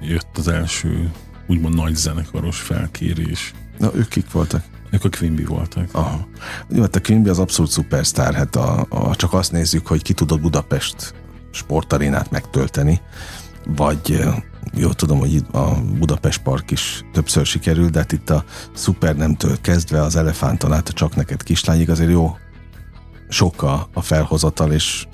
jött 0.00 0.38
az 0.38 0.48
első 0.48 1.10
úgymond 1.46 1.74
nagy 1.74 1.94
zenekaros 1.94 2.60
felkérés. 2.60 3.52
Na, 3.78 3.90
ők 3.94 4.08
kik 4.08 4.30
voltak? 4.30 4.64
Ők 4.90 5.04
a 5.04 5.08
Quimby 5.08 5.44
voltak. 5.44 5.88
Aha. 5.92 6.28
Jó, 6.68 6.80
hát 6.80 6.96
a 6.96 7.00
Quimby 7.00 7.28
az 7.28 7.38
abszolút 7.38 7.70
szupersztár, 7.70 8.34
hát 8.34 8.56
a, 8.56 8.86
a, 8.88 9.16
csak 9.16 9.32
azt 9.32 9.52
nézzük, 9.52 9.86
hogy 9.86 10.02
ki 10.02 10.12
tudott 10.12 10.40
Budapest 10.40 11.14
sportarénát 11.50 12.30
megtölteni, 12.30 13.00
vagy 13.66 14.24
jó, 14.74 14.92
tudom, 14.92 15.18
hogy 15.18 15.34
itt 15.34 15.54
a 15.54 15.82
Budapest 15.98 16.42
Park 16.42 16.70
is 16.70 17.04
többször 17.12 17.46
sikerült, 17.46 17.90
de 17.90 17.98
hát 17.98 18.12
itt 18.12 18.30
a 18.30 18.44
Supernemtől 18.74 19.60
kezdve 19.60 20.02
az 20.02 20.16
Elefánton 20.16 20.72
át 20.72 20.88
a 20.88 20.92
Csak 20.92 21.16
neked 21.16 21.42
kislányig 21.42 21.90
azért 21.90 22.10
jó 22.10 22.36
sok 23.28 23.62
a, 23.62 23.88
a 23.94 24.02
felhozatal, 24.02 24.72
és 24.72 25.06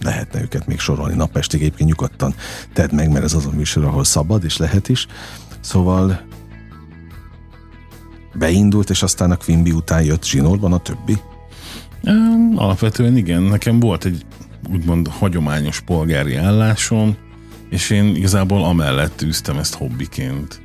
lehetne 0.00 0.40
őket 0.40 0.66
még 0.66 0.78
sorolni 0.78 1.14
napestig, 1.14 1.60
egyébként 1.60 1.88
nyugodtan 1.88 2.34
tedd 2.72 2.94
meg, 2.94 3.10
mert 3.10 3.24
ez 3.24 3.34
az 3.34 3.46
a 3.46 3.50
műsor, 3.50 3.84
ahol 3.84 4.04
szabad, 4.04 4.44
és 4.44 4.56
lehet 4.56 4.88
is. 4.88 5.06
Szóval 5.60 6.20
beindult, 8.34 8.90
és 8.90 9.02
aztán 9.02 9.30
a 9.30 9.36
Quimby 9.36 9.70
után 9.70 10.02
jött 10.02 10.24
zsinórban 10.24 10.72
a 10.72 10.78
többi? 10.78 11.18
Alapvetően 12.54 13.16
igen, 13.16 13.42
nekem 13.42 13.80
volt 13.80 14.04
egy 14.04 14.24
úgymond 14.70 15.08
hagyományos 15.08 15.80
polgári 15.80 16.36
állásom, 16.36 17.16
és 17.70 17.90
én 17.90 18.16
igazából 18.16 18.64
amellett 18.64 19.22
űztem 19.22 19.58
ezt 19.58 19.74
hobbiként. 19.74 20.60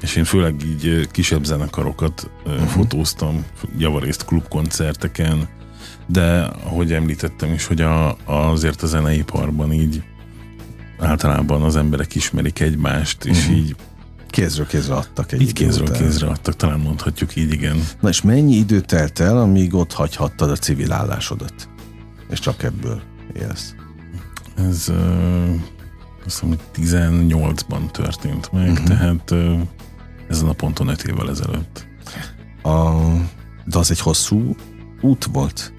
És 0.00 0.16
én 0.16 0.24
főleg 0.24 0.54
így 0.64 1.08
kisebb 1.10 1.44
zenekarokat 1.44 2.30
uh-huh. 2.44 2.66
fotóztam, 2.66 3.44
javarészt 3.78 4.24
klubkoncerteken, 4.24 5.48
de 6.06 6.40
ahogy 6.64 6.92
említettem 6.92 7.52
is, 7.52 7.66
hogy 7.66 7.80
a, 7.80 8.16
azért 8.24 8.82
a 8.82 8.86
zeneiparban 8.86 9.72
így 9.72 10.02
általában 10.98 11.62
az 11.62 11.76
emberek 11.76 12.14
ismerik 12.14 12.60
egymást, 12.60 13.24
és 13.24 13.38
uh-huh. 13.38 13.56
így 13.56 13.76
kézről 14.30 14.66
kézre 14.66 14.94
adtak 14.94 15.32
egy 15.32 15.40
Így 15.40 15.52
kézről 15.52 15.86
után. 15.86 16.00
kézre 16.02 16.26
adtak, 16.26 16.56
talán 16.56 16.80
mondhatjuk 16.80 17.36
így, 17.36 17.52
igen. 17.52 17.76
Na 18.00 18.08
és 18.08 18.22
mennyi 18.22 18.54
idő 18.54 18.80
telt 18.80 19.20
el, 19.20 19.38
amíg 19.38 19.74
ott 19.74 19.92
hagyhattad 19.92 20.50
a 20.50 20.56
civil 20.56 20.92
állásodat? 20.92 21.68
És 22.30 22.38
csak 22.38 22.62
ebből 22.62 23.02
élsz? 23.34 23.74
Ez 24.56 24.86
uh, 24.88 25.54
azt 26.26 26.40
hiszem, 26.40 26.48
hogy 26.48 26.58
18-ban 26.76 27.90
történt 27.90 28.52
meg, 28.52 28.70
uh-huh. 28.70 28.86
tehát 28.86 29.30
uh, 29.30 29.60
ezen 30.28 30.48
a 30.48 30.52
ponton 30.52 30.88
5 30.88 31.02
évvel 31.02 31.30
ezelőtt. 31.30 31.86
A, 32.62 33.00
de 33.64 33.78
az 33.78 33.90
egy 33.90 34.00
hosszú 34.00 34.54
út 35.00 35.24
volt? 35.32 35.72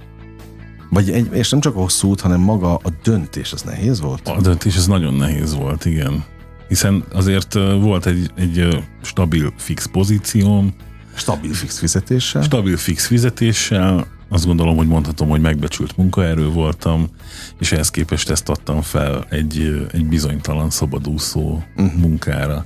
Vagy 0.89 1.10
egy, 1.10 1.29
és 1.33 1.49
nem 1.49 1.60
csak 1.60 1.75
a 1.75 1.79
hosszú 1.79 2.07
út, 2.07 2.21
hanem 2.21 2.39
maga 2.39 2.75
a 2.75 2.89
döntés, 3.03 3.53
az 3.53 3.62
nehéz 3.62 3.99
volt? 3.99 4.27
A 4.27 4.41
döntés 4.41 4.75
ez 4.75 4.88
nagyon 4.88 5.13
nehéz 5.13 5.55
volt, 5.55 5.86
igen. 5.86 6.25
Hiszen 6.67 7.03
azért 7.13 7.53
volt 7.53 8.06
egy, 8.06 8.32
egy 8.36 8.86
stabil 9.01 9.53
fix 9.58 9.86
pozícióm. 9.86 10.73
Stabil 11.15 11.53
fix 11.53 11.77
fizetéssel? 11.80 12.41
Stabil 12.41 12.77
fix 12.77 13.06
fizetéssel. 13.06 14.08
Azt 14.30 14.45
gondolom, 14.45 14.75
hogy 14.75 14.88
mondhatom, 14.88 15.30
hogy 15.30 15.41
megbecsült 15.41 15.97
munkaerő 15.97 16.47
voltam, 16.47 17.10
és 17.60 17.71
ehhez 17.71 17.89
képest 17.89 18.30
ezt 18.30 18.49
adtam 18.49 18.82
fel 18.82 19.25
egy, 19.30 19.88
egy 19.91 20.06
bizonytalan 20.06 20.69
szabadúszó 20.69 21.63
uh-huh. 21.75 21.99
munkára. 21.99 22.65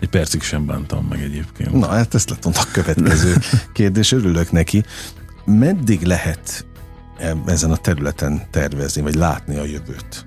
Egy 0.00 0.08
percig 0.08 0.42
sem 0.42 0.66
bántam 0.66 1.06
meg 1.08 1.22
egyébként. 1.22 1.72
Na, 1.72 1.86
hát 1.86 2.14
ezt 2.14 2.30
lett 2.30 2.44
a 2.44 2.50
következő 2.72 3.36
kérdés, 3.72 4.12
örülök 4.12 4.52
neki. 4.52 4.84
Meddig 5.44 6.02
lehet 6.02 6.66
ezen 7.46 7.70
a 7.70 7.76
területen 7.76 8.42
tervezni, 8.50 9.02
vagy 9.02 9.14
látni 9.14 9.56
a 9.56 9.64
jövőt? 9.64 10.26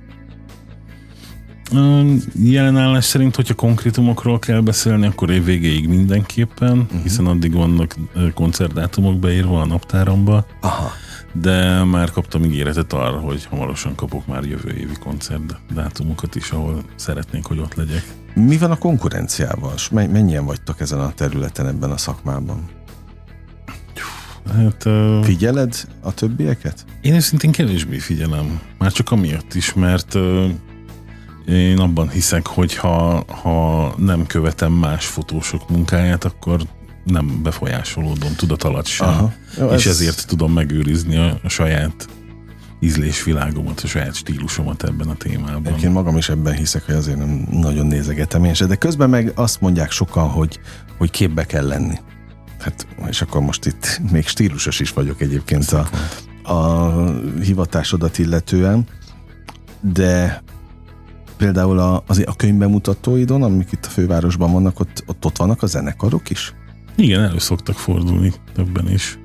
Jelenállás 2.35 3.05
szerint, 3.05 3.35
hogyha 3.35 3.53
konkrétumokról 3.53 4.39
kell 4.39 4.61
beszélni, 4.61 5.05
akkor 5.05 5.29
év 5.29 5.43
végéig 5.43 5.87
mindenképpen, 5.87 6.77
uh-huh. 6.77 7.01
hiszen 7.01 7.25
addig 7.25 7.53
vannak 7.53 7.95
koncertdátumok 8.33 9.19
beírva 9.19 9.61
a 9.61 9.65
naptáramba. 9.65 10.45
Aha. 10.61 10.91
De 11.33 11.83
már 11.83 12.11
kaptam 12.11 12.43
ígéretet 12.43 12.93
arra, 12.93 13.19
hogy 13.19 13.45
hamarosan 13.45 13.95
kapok 13.95 14.27
már 14.27 14.43
jövő 14.43 14.71
évi 14.71 14.95
koncertdátumokat 14.99 16.35
is, 16.35 16.51
ahol 16.51 16.83
szeretnék, 16.95 17.45
hogy 17.45 17.59
ott 17.59 17.73
legyek. 17.73 18.03
Mi 18.33 18.57
van 18.57 18.71
a 18.71 18.77
konkurenciával? 18.77 19.73
Mennyien 19.91 20.45
vagytok 20.45 20.79
ezen 20.79 20.99
a 20.99 21.11
területen, 21.11 21.67
ebben 21.67 21.91
a 21.91 21.97
szakmában? 21.97 22.69
Hát, 24.55 24.85
uh, 24.85 25.23
Figyeled 25.23 25.87
a 26.01 26.13
többieket? 26.13 26.85
Én 27.01 27.13
őszintén 27.13 27.51
kevésbé 27.51 27.97
figyelem. 27.97 28.59
Már 28.77 28.91
csak 28.91 29.11
amiatt 29.11 29.53
is, 29.53 29.73
mert 29.73 30.13
uh, 30.13 30.49
én 31.47 31.79
abban 31.79 32.09
hiszek, 32.09 32.47
hogy 32.47 32.75
ha, 32.75 33.23
ha 33.41 33.93
nem 33.97 34.25
követem 34.25 34.71
más 34.71 35.05
fotósok 35.05 35.69
munkáját, 35.69 36.23
akkor 36.23 36.61
nem 37.03 37.39
befolyásolódom 37.43 38.35
tudat 38.35 38.63
alatt 38.63 38.85
sem. 38.85 39.07
Aha. 39.07 39.33
Jó, 39.57 39.67
és 39.67 39.85
ez... 39.85 39.91
ezért 39.91 40.27
tudom 40.27 40.53
megőrizni 40.53 41.15
a, 41.15 41.39
a 41.43 41.49
saját 41.49 42.07
ízlésvilágomat, 42.79 43.79
a 43.79 43.87
saját 43.87 44.15
stílusomat 44.15 44.83
ebben 44.83 45.07
a 45.07 45.15
témában. 45.15 45.79
Én 45.83 45.91
magam 45.91 46.17
is 46.17 46.29
ebben 46.29 46.53
hiszek, 46.53 46.85
hogy 46.85 46.95
azért 46.95 47.17
nem 47.17 47.47
nagyon 47.51 47.85
nézegetem 47.85 48.43
én 48.43 48.53
se, 48.53 48.65
de 48.65 48.75
közben 48.75 49.09
meg 49.09 49.31
azt 49.35 49.61
mondják 49.61 49.91
sokan, 49.91 50.29
hogy, 50.29 50.59
hogy 50.97 51.09
képbe 51.09 51.45
kell 51.45 51.67
lenni. 51.67 51.95
Hát, 52.59 52.87
és 53.07 53.21
akkor 53.21 53.41
most 53.41 53.65
itt 53.65 54.01
még 54.11 54.27
stílusos 54.27 54.79
is 54.79 54.91
vagyok 54.91 55.21
egyébként 55.21 55.71
a, 55.71 55.89
a 56.53 56.91
hivatásodat 57.41 58.17
illetően, 58.17 58.87
de 59.81 60.43
például 61.37 61.79
a, 61.79 62.03
az, 62.07 62.23
a 62.25 62.35
könyvbemutatóidon, 62.35 63.43
amik 63.43 63.71
itt 63.71 63.85
a 63.85 63.89
fővárosban 63.89 64.51
vannak, 64.51 64.79
ott, 64.79 65.03
ott, 65.05 65.25
ott 65.25 65.37
vannak 65.37 65.63
a 65.63 65.65
zenekarok 65.65 66.29
is? 66.29 66.53
Igen, 66.95 67.23
elő 67.23 67.37
szoktak 67.37 67.75
fordulni 67.75 68.33
többen 68.53 68.91
is. 68.91 69.19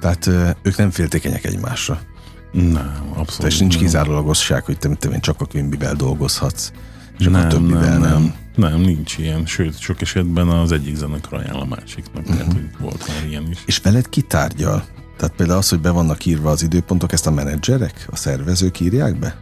Tehát 0.00 0.30
ők 0.62 0.76
nem 0.76 0.90
féltékenyek 0.90 1.44
egymásra. 1.44 2.00
Nem, 2.52 3.02
abszolút. 3.08 3.38
Tehát 3.38 3.58
nincs 3.58 3.78
kizárólagosság, 3.78 4.64
hogy 4.64 4.78
te, 4.78 4.88
te 4.94 5.18
csak 5.18 5.40
a 5.40 5.44
Quimbivel 5.44 5.94
dolgozhatsz, 5.94 6.72
csak 7.18 7.32
nem, 7.32 7.44
a 7.44 7.46
többivel 7.46 7.98
nem. 7.98 8.34
Nem, 8.56 8.70
nem, 8.70 8.80
nincs 8.80 9.18
ilyen. 9.18 9.46
Sőt, 9.46 9.78
sok 9.78 10.00
esetben 10.00 10.48
az 10.48 10.72
egyik 10.72 10.96
zenekar 10.96 11.38
ajánl 11.38 11.60
a 11.60 11.64
másiknak, 11.64 12.22
uh-huh. 12.22 12.36
tehát 12.36 12.52
hogy 12.52 12.68
volt 12.80 13.08
már 13.08 13.26
ilyen 13.28 13.50
is. 13.50 13.58
És 13.66 13.78
veled 13.78 14.08
kitárgyal? 14.08 14.84
Tehát 15.16 15.34
például 15.36 15.58
az, 15.58 15.68
hogy 15.68 15.80
be 15.80 15.90
vannak 15.90 16.24
írva 16.24 16.50
az 16.50 16.62
időpontok, 16.62 17.12
ezt 17.12 17.26
a 17.26 17.30
menedzserek, 17.30 18.06
a 18.10 18.16
szervezők 18.16 18.80
írják 18.80 19.18
be? 19.18 19.36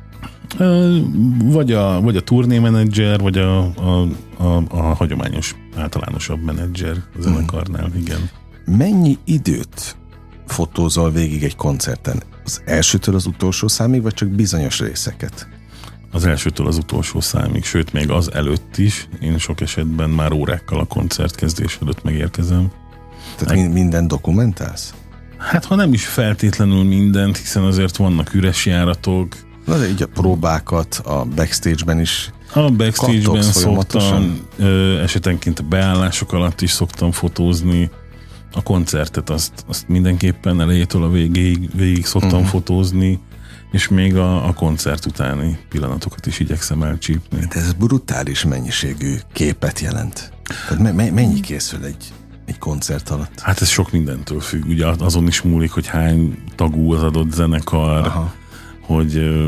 Vagy 1.44 1.72
a, 1.72 2.00
vagy 2.00 2.16
a 2.16 2.20
turnémenedzser, 2.20 3.20
vagy 3.20 3.38
a, 3.38 3.58
a, 3.60 4.08
a, 4.36 4.62
a 4.68 4.94
hagyományos, 4.94 5.54
általánosabb 5.76 6.42
menedzser 6.42 6.96
a 7.18 7.20
zenekarnál, 7.20 7.84
hmm. 7.84 8.00
igen. 8.00 8.30
Mennyi 8.64 9.18
időt 9.24 9.96
fotózol 10.46 11.10
végig 11.10 11.42
egy 11.42 11.56
koncerten? 11.56 12.22
Az 12.44 12.62
elsőtől 12.64 13.14
az 13.14 13.26
utolsó 13.26 13.68
számig, 13.68 14.02
vagy 14.02 14.14
csak 14.14 14.28
bizonyos 14.28 14.80
részeket? 14.80 15.48
Az 16.10 16.24
elsőtől 16.24 16.66
az 16.66 16.76
utolsó 16.76 17.20
számig, 17.20 17.64
sőt 17.64 17.92
még 17.92 18.10
az 18.10 18.32
előtt 18.32 18.76
is. 18.76 19.08
Én 19.20 19.38
sok 19.38 19.60
esetben 19.60 20.10
már 20.10 20.32
órákkal 20.32 20.80
a 20.80 20.84
koncert 20.84 21.34
kezdés 21.34 21.78
előtt 21.82 22.02
megérkezem. 22.02 22.70
Tehát 23.36 23.56
Meg... 23.56 23.72
minden 23.72 24.08
dokumentálsz? 24.08 24.94
Hát 25.36 25.64
ha 25.64 25.74
nem 25.74 25.92
is 25.92 26.06
feltétlenül 26.06 26.84
mindent, 26.84 27.36
hiszen 27.36 27.62
azért 27.62 27.96
vannak 27.96 28.34
üres 28.34 28.66
járatok, 28.66 29.36
Na 29.64 29.78
de 29.78 29.88
így 29.88 30.02
a 30.02 30.06
próbákat 30.06 31.00
a 31.04 31.24
backstage-ben 31.24 32.00
is 32.00 32.30
a 32.54 32.70
backstage-ben 32.70 33.42
szoktam, 33.42 34.46
ö, 34.56 35.00
esetenként 35.00 35.58
a 35.58 35.62
beállások 35.62 36.32
alatt 36.32 36.60
is 36.60 36.70
szoktam 36.70 37.12
fotózni, 37.12 37.90
a 38.54 38.62
koncertet 38.62 39.30
azt, 39.30 39.52
azt 39.68 39.88
mindenképpen 39.88 40.60
elejétől 40.60 41.02
a 41.02 41.10
végéig, 41.10 41.70
végig 41.74 42.06
szoktam 42.06 42.32
uh-huh. 42.32 42.46
fotózni, 42.46 43.20
és 43.70 43.88
még 43.88 44.16
a, 44.16 44.46
a 44.46 44.52
koncert 44.52 45.06
utáni 45.06 45.58
pillanatokat 45.68 46.26
is 46.26 46.38
igyekszem 46.38 46.82
elcsípni. 46.82 47.38
De 47.38 47.60
ez 47.60 47.72
brutális 47.72 48.44
mennyiségű 48.44 49.16
képet 49.32 49.80
jelent. 49.80 50.32
Tehát 50.68 50.94
me- 50.94 51.12
mennyi 51.14 51.40
készül 51.40 51.84
egy, 51.84 52.12
egy 52.46 52.58
koncert 52.58 53.08
alatt? 53.08 53.40
Hát 53.40 53.60
ez 53.60 53.68
sok 53.68 53.92
mindentől 53.92 54.40
függ. 54.40 54.66
Ugye 54.66 54.86
azon 54.86 55.26
is 55.26 55.42
múlik, 55.42 55.70
hogy 55.70 55.86
hány 55.86 56.38
tagú 56.56 56.92
az 56.92 57.02
adott 57.02 57.32
zenekar, 57.32 58.06
Aha 58.06 58.32
hogy 58.94 59.40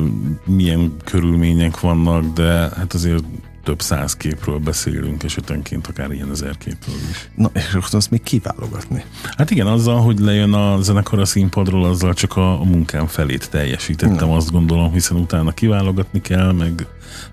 milyen 0.44 0.92
körülmények 1.04 1.80
vannak, 1.80 2.33
de 2.33 2.70
hát 2.76 2.92
azért 2.92 3.24
több 3.64 3.83
száz 3.83 4.16
képről 4.16 4.59
beszélünk, 4.59 5.22
esetenként 5.22 5.87
akár 5.87 6.11
ilyen 6.11 6.30
ezer 6.30 6.59
képről 6.59 6.94
is. 7.11 7.28
Na, 7.35 7.50
és 7.54 7.70
most 7.74 7.94
azt 7.94 8.11
még 8.11 8.22
kiválogatni? 8.22 9.04
Hát 9.37 9.50
igen, 9.50 9.66
azzal, 9.66 10.00
hogy 10.00 10.18
lejön 10.18 10.52
a 10.52 10.80
zenekar 10.80 11.18
a 11.18 11.24
színpadról, 11.24 11.85
azzal 11.85 12.14
csak 12.14 12.37
a, 12.37 12.61
a 12.61 12.64
munkám 12.64 13.07
felét 13.07 13.50
teljesítettem, 13.50 14.28
Na. 14.28 14.37
azt 14.37 14.50
gondolom, 14.50 14.92
hiszen 14.92 15.16
utána 15.16 15.52
kiválogatni 15.52 16.20
kell, 16.20 16.52
meg, 16.52 16.87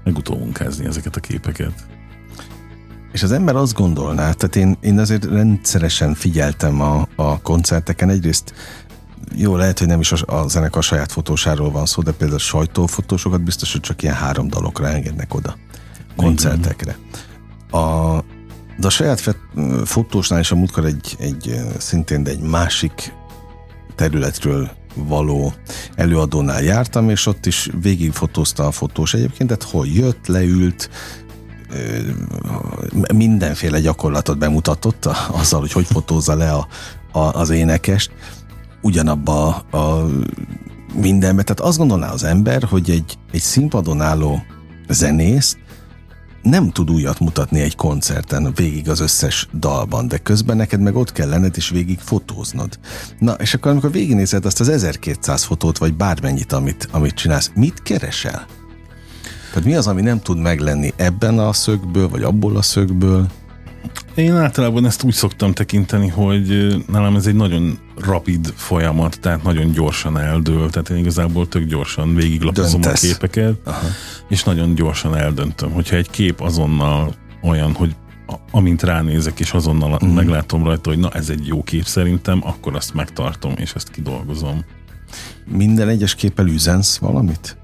meg 0.03 0.17
utómunkázni 0.17 0.85
ezeket 0.85 1.15
a 1.15 1.19
képeket. 1.19 1.73
És 3.11 3.23
az 3.23 3.31
ember 3.31 3.55
azt 3.55 3.73
gondolná, 3.73 4.31
tehát 4.31 4.55
én, 4.55 4.77
én 4.81 4.99
azért 4.99 5.25
rendszeresen 5.25 6.13
figyeltem 6.13 6.81
a, 6.81 7.07
a 7.15 7.41
koncerteken, 7.41 8.09
egyrészt 8.09 8.53
jó, 9.35 9.55
lehet, 9.55 9.79
hogy 9.79 9.87
nem 9.87 9.99
is 9.99 10.11
a, 10.11 10.41
a 10.41 10.47
zenekar 10.47 10.83
saját 10.83 11.11
fotósáról 11.11 11.71
van 11.71 11.85
szó, 11.85 12.01
de 12.01 12.11
például 12.11 12.39
a 12.39 12.43
sajtófotósokat 12.43 13.41
biztos, 13.41 13.71
hogy 13.71 13.81
csak 13.81 14.03
ilyen 14.03 14.15
három 14.15 14.47
dalokra 14.47 14.87
engednek 14.87 15.33
oda, 15.33 15.55
koncertekre. 16.15 16.97
A, 17.71 18.17
de 18.77 18.87
a 18.87 18.89
saját 18.89 19.37
fotósnál 19.85 20.39
is 20.39 20.51
a 20.51 20.55
múltkor 20.55 20.85
egy, 20.85 21.15
egy 21.19 21.61
szintén, 21.77 22.23
de 22.23 22.31
egy 22.31 22.41
másik 22.41 23.13
területről 23.95 24.71
való 24.95 25.53
előadónál 25.95 26.61
jártam, 26.61 27.09
és 27.09 27.25
ott 27.25 27.45
is 27.45 27.69
végigfotózta 27.81 28.67
a 28.67 28.71
fotós 28.71 29.13
egyébként, 29.13 29.49
tehát 29.49 29.73
hol 29.73 29.87
jött, 29.87 30.27
leült, 30.27 30.89
mindenféle 33.13 33.79
gyakorlatot 33.79 34.37
bemutatott 34.37 35.05
azzal, 35.31 35.59
hogy 35.59 35.71
hogy 35.71 35.85
fotózza 35.85 36.35
le 36.35 36.51
a, 36.51 36.67
a, 37.11 37.19
az 37.19 37.49
énekest, 37.49 38.11
ugyanabba 38.81 39.47
a 39.55 40.09
mindenbe. 40.93 41.43
Tehát 41.43 41.59
azt 41.59 41.77
gondolná 41.77 42.11
az 42.11 42.23
ember, 42.23 42.63
hogy 42.63 42.89
egy, 42.89 43.17
egy 43.31 43.41
színpadon 43.41 44.01
álló 44.01 44.43
zenész 44.89 45.57
nem 46.41 46.69
tud 46.69 46.91
újat 46.91 47.19
mutatni 47.19 47.59
egy 47.59 47.75
koncerten 47.75 48.51
végig 48.55 48.89
az 48.89 48.99
összes 48.99 49.47
dalban, 49.53 50.07
de 50.07 50.17
közben 50.17 50.57
neked 50.57 50.79
meg 50.79 50.95
ott 50.95 51.11
kell 51.11 51.29
lenned 51.29 51.57
és 51.57 51.69
végig 51.69 51.99
fotóznod. 51.99 52.79
Na, 53.19 53.33
és 53.33 53.53
akkor 53.53 53.71
amikor 53.71 53.91
végignézed 53.91 54.45
azt 54.45 54.59
az 54.59 54.69
1200 54.69 55.43
fotót, 55.43 55.77
vagy 55.77 55.93
bármennyit, 55.93 56.51
amit, 56.51 56.87
amit 56.91 57.13
csinálsz, 57.13 57.51
mit 57.55 57.81
keresel? 57.81 58.45
Tehát 59.49 59.67
mi 59.67 59.75
az, 59.75 59.87
ami 59.87 60.01
nem 60.01 60.21
tud 60.21 60.37
meglenni 60.37 60.93
ebben 60.95 61.39
a 61.39 61.53
szögből, 61.53 62.09
vagy 62.09 62.23
abból 62.23 62.57
a 62.57 62.61
szögből? 62.61 63.27
Én 64.15 64.35
általában 64.35 64.85
ezt 64.85 65.03
úgy 65.03 65.13
szoktam 65.13 65.53
tekinteni, 65.53 66.07
hogy 66.07 66.75
nálam 66.87 67.15
ez 67.15 67.27
egy 67.27 67.35
nagyon 67.35 67.79
rapid 67.95 68.53
folyamat, 68.55 69.19
tehát 69.19 69.43
nagyon 69.43 69.71
gyorsan 69.71 70.17
eldől, 70.17 70.69
tehát 70.69 70.89
én 70.89 70.97
igazából 70.97 71.47
tök 71.47 71.63
gyorsan 71.63 72.15
végiglapozom 72.15 72.81
a 72.83 72.91
képeket, 72.91 73.55
Aha. 73.63 73.87
és 74.29 74.43
nagyon 74.43 74.75
gyorsan 74.75 75.15
eldöntöm. 75.15 75.71
Hogyha 75.71 75.95
egy 75.95 76.09
kép 76.09 76.41
azonnal 76.41 77.13
olyan, 77.41 77.73
hogy 77.73 77.95
amint 78.51 78.83
ránézek, 78.83 79.39
és 79.39 79.51
azonnal 79.51 79.99
mm. 80.05 80.09
meglátom 80.09 80.63
rajta, 80.63 80.89
hogy 80.89 80.99
na 80.99 81.09
ez 81.09 81.29
egy 81.29 81.47
jó 81.47 81.63
kép 81.63 81.85
szerintem, 81.85 82.41
akkor 82.43 82.75
azt 82.75 82.93
megtartom, 82.93 83.53
és 83.55 83.73
ezt 83.73 83.89
kidolgozom. 83.89 84.65
Minden 85.45 85.87
egyes 85.87 86.15
képpel 86.15 86.47
üzensz 86.47 86.97
valamit? 86.97 87.57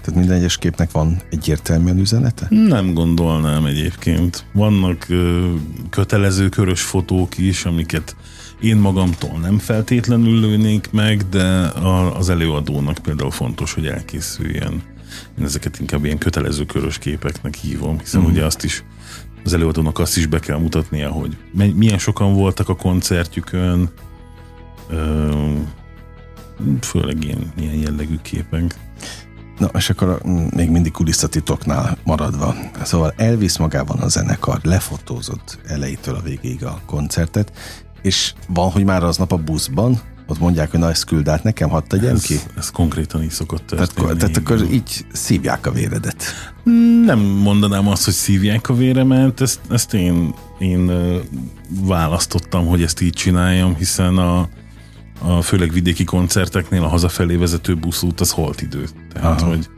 Tehát 0.00 0.18
minden 0.18 0.36
egyes 0.36 0.58
képnek 0.58 0.90
van 0.90 1.22
egyértelműen 1.30 1.98
üzenete? 1.98 2.46
Nem 2.48 2.94
gondolnám 2.94 3.64
egyébként. 3.64 4.44
Vannak 4.52 5.06
ö, 5.08 5.52
kötelező 5.90 6.48
körös 6.48 6.82
fotók 6.82 7.38
is, 7.38 7.64
amiket 7.64 8.16
én 8.60 8.76
magamtól 8.76 9.38
nem 9.38 9.58
feltétlenül 9.58 10.40
lőnék 10.40 10.90
meg, 10.90 11.28
de 11.28 11.44
a, 11.64 12.16
az 12.16 12.28
előadónak 12.28 12.98
például 12.98 13.30
fontos, 13.30 13.74
hogy 13.74 13.86
elkészüljen. 13.86 14.82
Én 15.38 15.44
ezeket 15.44 15.78
inkább 15.78 16.04
ilyen 16.04 16.18
kötelező 16.18 16.66
körös 16.66 16.98
képeknek 16.98 17.54
hívom, 17.54 17.98
hiszen 17.98 18.20
uh-huh. 18.20 18.34
ugye 18.34 18.44
azt 18.44 18.64
is 18.64 18.84
az 19.44 19.52
előadónak 19.52 19.98
azt 19.98 20.16
is 20.16 20.26
be 20.26 20.38
kell 20.38 20.58
mutatnia, 20.58 21.10
hogy 21.10 21.36
milyen 21.74 21.98
sokan 21.98 22.34
voltak 22.34 22.68
a 22.68 22.76
koncertjükön, 22.76 23.90
ö, 24.88 25.28
főleg 26.80 27.24
ilyen, 27.24 27.52
ilyen 27.58 27.74
jellegű 27.74 28.16
képek. 28.22 28.74
Na, 29.60 29.70
és 29.74 29.90
akkor 29.90 30.20
még 30.54 30.70
mindig 30.70 30.92
kulisszatitoknál 30.92 31.98
maradva. 32.04 32.54
Szóval 32.82 33.12
elvisz 33.16 33.56
magában 33.56 33.98
a 33.98 34.08
zenekar, 34.08 34.60
lefotózott 34.62 35.58
elejétől 35.66 36.14
a 36.14 36.20
végéig 36.20 36.64
a 36.64 36.80
koncertet, 36.86 37.52
és 38.02 38.34
van, 38.48 38.70
hogy 38.70 38.84
már 38.84 39.02
aznap 39.02 39.32
a 39.32 39.36
buszban, 39.36 40.00
ott 40.26 40.38
mondják, 40.38 40.70
hogy 40.70 40.80
na 40.80 40.90
ezt 40.90 41.04
küld 41.04 41.28
át 41.28 41.42
nekem, 41.42 41.68
hadd 41.68 41.82
tegyem 41.86 42.14
ez, 42.14 42.22
ki? 42.22 42.34
Ez 42.58 42.70
konkrétan 42.70 43.22
így 43.22 43.30
szokott 43.30 43.66
történni. 43.66 44.06
Tehát, 44.06 44.18
tehát 44.18 44.36
akkor 44.36 44.72
így 44.72 45.06
szívják 45.12 45.66
a 45.66 45.72
véredet. 45.72 46.24
Nem 47.04 47.18
mondanám 47.18 47.88
azt, 47.88 48.04
hogy 48.04 48.14
szívják 48.14 48.68
a 48.68 48.74
véremet, 48.74 49.40
ezt, 49.40 49.60
ezt 49.70 49.94
én, 49.94 50.34
én 50.58 50.90
választottam, 51.68 52.66
hogy 52.66 52.82
ezt 52.82 53.00
így 53.00 53.12
csináljam, 53.12 53.74
hiszen 53.74 54.18
a, 54.18 54.48
a 55.22 55.42
főleg 55.42 55.72
vidéki 55.72 56.04
koncerteknél 56.04 56.82
a 56.82 56.88
hazafelé 56.88 57.36
vezető 57.36 57.74
buszút 57.74 58.20
az 58.20 58.30
holt 58.30 58.62
idő. 58.62 58.84
Tehát, 59.12 59.40
Aha. 59.40 59.50
hogy 59.50 59.68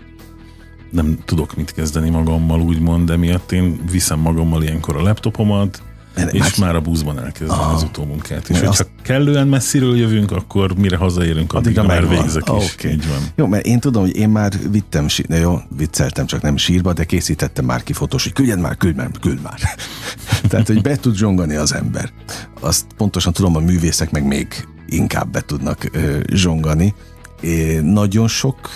nem 0.90 1.18
tudok 1.24 1.56
mit 1.56 1.72
kezdeni 1.72 2.10
magammal, 2.10 2.60
úgymond, 2.60 3.06
de 3.08 3.16
miatt 3.16 3.52
én 3.52 3.80
viszem 3.90 4.18
magammal 4.18 4.62
ilyenkor 4.62 4.96
a 4.96 5.02
laptopomat, 5.02 5.82
és 6.30 6.40
már, 6.40 6.52
már 6.58 6.74
a 6.74 6.80
buszban 6.80 7.18
elkezdem 7.18 7.58
Aha. 7.58 7.72
az 7.72 7.82
utómunkát. 7.82 8.48
És 8.48 8.56
hogyha 8.56 8.70
azt... 8.70 8.90
kellően 9.02 9.48
messziről 9.48 9.96
jövünk, 9.96 10.30
akkor 10.30 10.74
mire 10.76 10.96
hazaérünk, 10.96 11.52
addig, 11.52 11.80
már 11.80 12.08
végzek 12.08 12.46
van. 12.46 12.60
is. 12.60 12.74
Okay. 12.74 12.92
Így 12.92 13.08
van. 13.08 13.18
Jó, 13.34 13.46
mert 13.46 13.64
én 13.64 13.80
tudom, 13.80 14.02
hogy 14.02 14.16
én 14.16 14.28
már 14.28 14.52
vittem, 14.70 15.06
de 15.28 15.38
jó, 15.38 15.58
vicceltem, 15.76 16.26
csak 16.26 16.42
nem 16.42 16.56
sírba, 16.56 16.92
de 16.92 17.04
készítettem 17.04 17.64
már 17.64 17.82
ki 17.82 17.92
fotós, 17.92 18.22
hogy 18.22 18.32
küldjen 18.32 18.58
már, 18.58 18.76
küld 18.76 18.96
már, 18.96 19.10
küld 19.20 19.42
már. 19.42 19.58
Tehát, 20.48 20.66
hogy 20.66 20.80
be 20.80 20.96
tud 20.96 21.16
zsongani 21.16 21.54
az 21.54 21.74
ember. 21.74 22.12
Azt 22.60 22.86
pontosan 22.96 23.32
tudom, 23.32 23.56
a 23.56 23.60
művészek 23.60 24.10
meg 24.10 24.26
még 24.26 24.66
inkább 24.92 25.30
be 25.30 25.40
tudnak 25.40 25.88
ö, 25.92 26.18
zsongani. 26.32 26.94
É, 27.40 27.80
nagyon 27.80 28.28
sok 28.28 28.70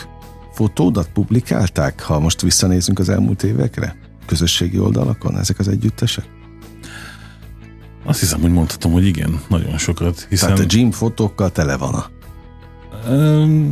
fotódat 0.53 1.09
publikálták, 1.13 2.03
ha 2.03 2.21
most 2.21 2.41
visszanézünk 2.41 2.99
az 2.99 3.09
elmúlt 3.09 3.43
évekre? 3.43 3.97
Közösségi 4.27 4.79
oldalakon 4.79 5.39
ezek 5.39 5.59
az 5.59 5.69
együttesek? 5.69 6.25
Azt 8.05 8.21
hiszem, 8.21 8.41
hogy 8.41 8.53
mondhatom, 8.53 8.93
hogy 8.93 9.07
igen, 9.07 9.41
nagyon 9.49 9.79
sokat. 9.79 10.27
Hiszen... 10.29 10.49
Tehát 10.49 10.65
a 10.65 10.67
gym 10.67 10.91
fotókkal 10.91 11.53
tele 11.53 11.77
van 11.77 11.95
a 11.95 12.11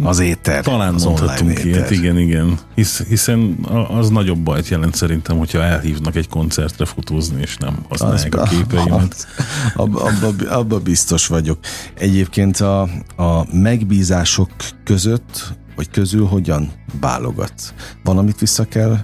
az 0.03 0.18
éter. 0.18 0.64
Talán 0.64 0.95
az 0.95 1.05
mondhatunk 1.05 1.64
ilyet, 1.64 1.91
igen, 1.91 2.18
igen. 2.18 2.59
Hisz, 2.74 3.03
hiszen 3.03 3.59
az 3.89 4.09
nagyobb 4.09 4.39
bajt 4.39 4.68
jelent 4.68 4.95
szerintem, 4.95 5.39
hogyha 5.39 5.62
elhívnak 5.62 6.16
egy 6.16 6.28
koncertre 6.28 6.85
fotózni, 6.85 7.41
és 7.41 7.57
nem 7.57 7.78
használják 7.89 8.35
az, 8.35 8.41
a 8.41 8.45
képeimet. 8.45 9.26
Abba, 9.74 10.03
abba, 10.03 10.51
abba 10.51 10.78
biztos 10.78 11.26
vagyok. 11.26 11.59
Egyébként 11.95 12.57
a, 12.57 12.82
a 13.16 13.47
megbízások 13.53 14.51
között, 14.85 15.55
vagy 15.76 15.91
közül 15.91 16.26
hogyan 16.26 16.70
válogat? 17.01 17.74
Valamit 18.05 18.39
vissza 18.39 18.64
kell 18.64 18.99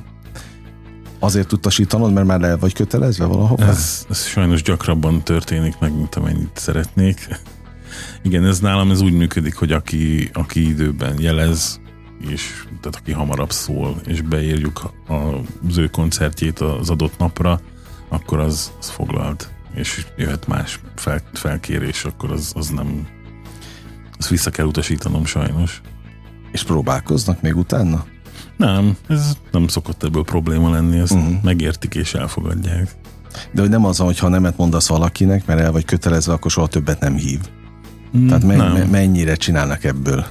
azért 1.19 1.53
utasítanod, 1.53 2.13
mert 2.13 2.27
már 2.27 2.43
el 2.43 2.59
vagy 2.59 2.73
kötelezve 2.73 3.25
valahova? 3.25 3.65
Ez, 3.65 4.07
ez 4.11 4.25
sajnos 4.25 4.63
gyakrabban 4.63 5.23
történik 5.23 5.79
meg, 5.79 5.97
mint 5.97 6.15
amennyit 6.15 6.51
szeretnék. 6.55 7.29
Igen, 8.23 8.45
ez 8.45 8.59
nálam 8.59 8.91
ez 8.91 9.01
úgy 9.01 9.13
működik, 9.13 9.55
hogy 9.55 9.73
aki, 9.73 10.31
aki 10.33 10.69
időben 10.69 11.21
jelez, 11.21 11.81
és 12.29 12.65
tehát 12.67 12.97
aki 12.97 13.13
hamarabb 13.13 13.53
szól, 13.53 14.01
és 14.07 14.21
beírjuk 14.21 14.93
az 15.69 15.77
ő 15.77 15.87
koncertjét 15.87 16.59
az 16.59 16.91
adott 16.91 17.19
napra, 17.19 17.61
akkor 18.09 18.39
az, 18.39 18.73
az 18.79 18.89
foglalt. 18.89 19.51
És 19.75 20.07
jöhet 20.17 20.47
más 20.47 20.81
fel, 20.95 21.23
felkérés, 21.33 22.05
akkor 22.05 22.31
az, 22.31 22.53
az 22.57 22.69
nem... 22.69 23.07
Azt 24.19 24.29
vissza 24.29 24.51
kell 24.51 24.67
utasítanom 24.67 25.25
sajnos. 25.25 25.81
És 26.53 26.63
próbálkoznak 26.63 27.41
még 27.43 27.57
utána? 27.57 28.05
Nem, 28.57 28.97
ez 29.09 29.37
nem 29.51 29.69
szokott 29.69 30.03
ebből 30.03 30.25
probléma 30.25 30.71
lenni, 30.71 30.99
ezt 30.99 31.13
uh-huh. 31.13 31.43
megértik 31.43 31.95
és 31.95 32.15
elfogadják. 32.15 32.95
De 33.53 33.61
hogy 33.61 33.71
nem 33.71 33.85
az, 33.85 33.99
hogy 33.99 34.19
ha 34.19 34.29
nemet 34.29 34.57
mondasz 34.57 34.89
valakinek, 34.89 35.47
mert 35.47 35.61
el 35.61 35.73
vagy 35.73 35.85
kötelezve, 35.85 36.33
akkor 36.33 36.51
soha 36.51 36.67
többet 36.67 37.01
nem 37.01 37.17
hív. 37.17 37.41
Mm, 38.19 38.27
Tehát 38.27 38.45
me- 38.45 38.57
nem. 38.73 38.89
mennyire 38.89 39.35
csinálnak 39.35 39.85
ebből? 39.85 40.25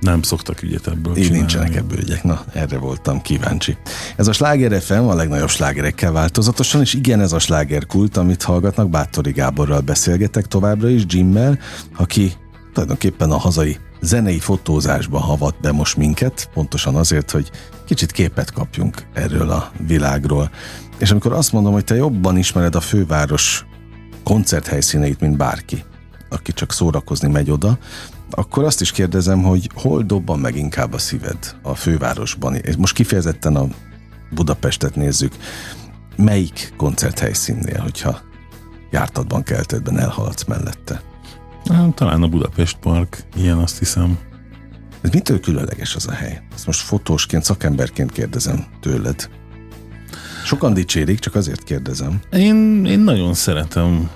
Nem 0.00 0.22
szoktak 0.22 0.62
ügyet 0.62 0.86
ebből 0.86 1.12
Így 1.16 1.22
csinálni. 1.22 1.38
nincsenek 1.38 1.74
ebből 1.76 1.98
ügyek. 1.98 2.22
Na, 2.24 2.44
erre 2.52 2.78
voltam 2.78 3.22
kíváncsi. 3.22 3.76
Ez 4.16 4.28
a 4.28 4.32
Sláger 4.32 4.80
FM 4.82 4.92
a 5.02 5.14
legnagyobb 5.14 5.48
slágerekkel 5.48 6.12
változatosan, 6.12 6.80
és 6.80 6.94
igen, 6.94 7.20
ez 7.20 7.32
a 7.32 7.38
slágerkult, 7.38 8.16
amit 8.16 8.42
hallgatnak. 8.42 8.90
Bátori 8.90 9.32
Gáborral 9.32 9.80
beszélgetek 9.80 10.46
továbbra 10.46 10.88
is, 10.88 11.02
Jimmel, 11.08 11.58
aki 11.96 12.32
tulajdonképpen 12.72 13.30
a 13.30 13.36
hazai 13.36 13.76
zenei 14.00 14.38
fotózásba 14.38 15.18
havat 15.18 15.60
be 15.60 15.72
most 15.72 15.96
minket, 15.96 16.50
pontosan 16.54 16.94
azért, 16.94 17.30
hogy 17.30 17.50
kicsit 17.86 18.12
képet 18.12 18.52
kapjunk 18.52 19.02
erről 19.14 19.50
a 19.50 19.70
világról. 19.86 20.50
És 20.98 21.10
amikor 21.10 21.32
azt 21.32 21.52
mondom, 21.52 21.72
hogy 21.72 21.84
te 21.84 21.94
jobban 21.94 22.36
ismered 22.38 22.74
a 22.74 22.80
főváros 22.80 23.66
koncerthelyszíneit, 24.24 25.20
mint 25.20 25.36
bárki, 25.36 25.84
aki 26.28 26.52
csak 26.52 26.72
szórakozni 26.72 27.28
megy 27.28 27.50
oda, 27.50 27.78
akkor 28.30 28.64
azt 28.64 28.80
is 28.80 28.90
kérdezem, 28.90 29.42
hogy 29.42 29.70
hol 29.74 30.02
dobban 30.02 30.38
meg 30.38 30.56
inkább 30.56 30.92
a 30.92 30.98
szíved 30.98 31.56
a 31.62 31.74
fővárosban? 31.74 32.54
És 32.54 32.76
most 32.76 32.94
kifejezetten 32.94 33.56
a 33.56 33.66
Budapestet 34.30 34.94
nézzük. 34.94 35.32
Melyik 36.16 36.74
koncerthelyszínnél, 36.76 37.80
hogyha 37.80 38.20
jártatban, 38.90 39.42
keltetben 39.42 39.98
elhaladsz 39.98 40.44
mellette? 40.44 41.02
Talán 41.94 42.22
a 42.22 42.28
Budapest 42.28 42.76
Park, 42.76 43.24
ilyen 43.36 43.58
azt 43.58 43.78
hiszem. 43.78 44.18
Ez 45.00 45.10
mitől 45.10 45.40
különleges 45.40 45.94
az 45.94 46.06
a 46.06 46.12
hely? 46.12 46.42
Ezt 46.54 46.66
most 46.66 46.80
fotósként, 46.80 47.44
szakemberként 47.44 48.12
kérdezem 48.12 48.66
tőled. 48.80 49.28
Sokan 50.48 50.74
dicsérik, 50.74 51.18
csak 51.18 51.34
azért 51.34 51.64
kérdezem. 51.64 52.20
Én, 52.32 52.84
én 52.84 53.00
nagyon 53.00 53.34
szeretem, 53.34 54.10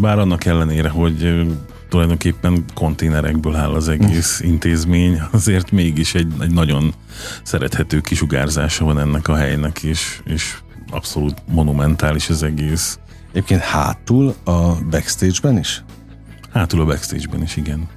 bár 0.00 0.18
annak 0.18 0.44
ellenére, 0.44 0.88
hogy 0.88 1.46
tulajdonképpen 1.88 2.64
konténerekből 2.74 3.54
áll 3.54 3.70
az 3.70 3.88
egész 3.88 4.40
intézmény, 4.52 5.22
azért 5.30 5.70
mégis 5.70 6.14
egy, 6.14 6.32
egy 6.40 6.50
nagyon 6.50 6.94
szerethető 7.42 8.00
kisugárzása 8.00 8.84
van 8.84 8.98
ennek 8.98 9.28
a 9.28 9.36
helynek, 9.36 9.82
és, 9.82 10.20
és 10.24 10.56
abszolút 10.90 11.42
monumentális 11.48 12.28
az 12.28 12.42
egész. 12.42 12.98
Egyébként 13.30 13.60
hátul 13.60 14.34
a 14.44 14.74
backstage-ben 14.90 15.58
is? 15.58 15.84
Hátul 16.52 16.80
a 16.80 16.84
backstage-ben 16.84 17.42
is, 17.42 17.56
igen. 17.56 17.88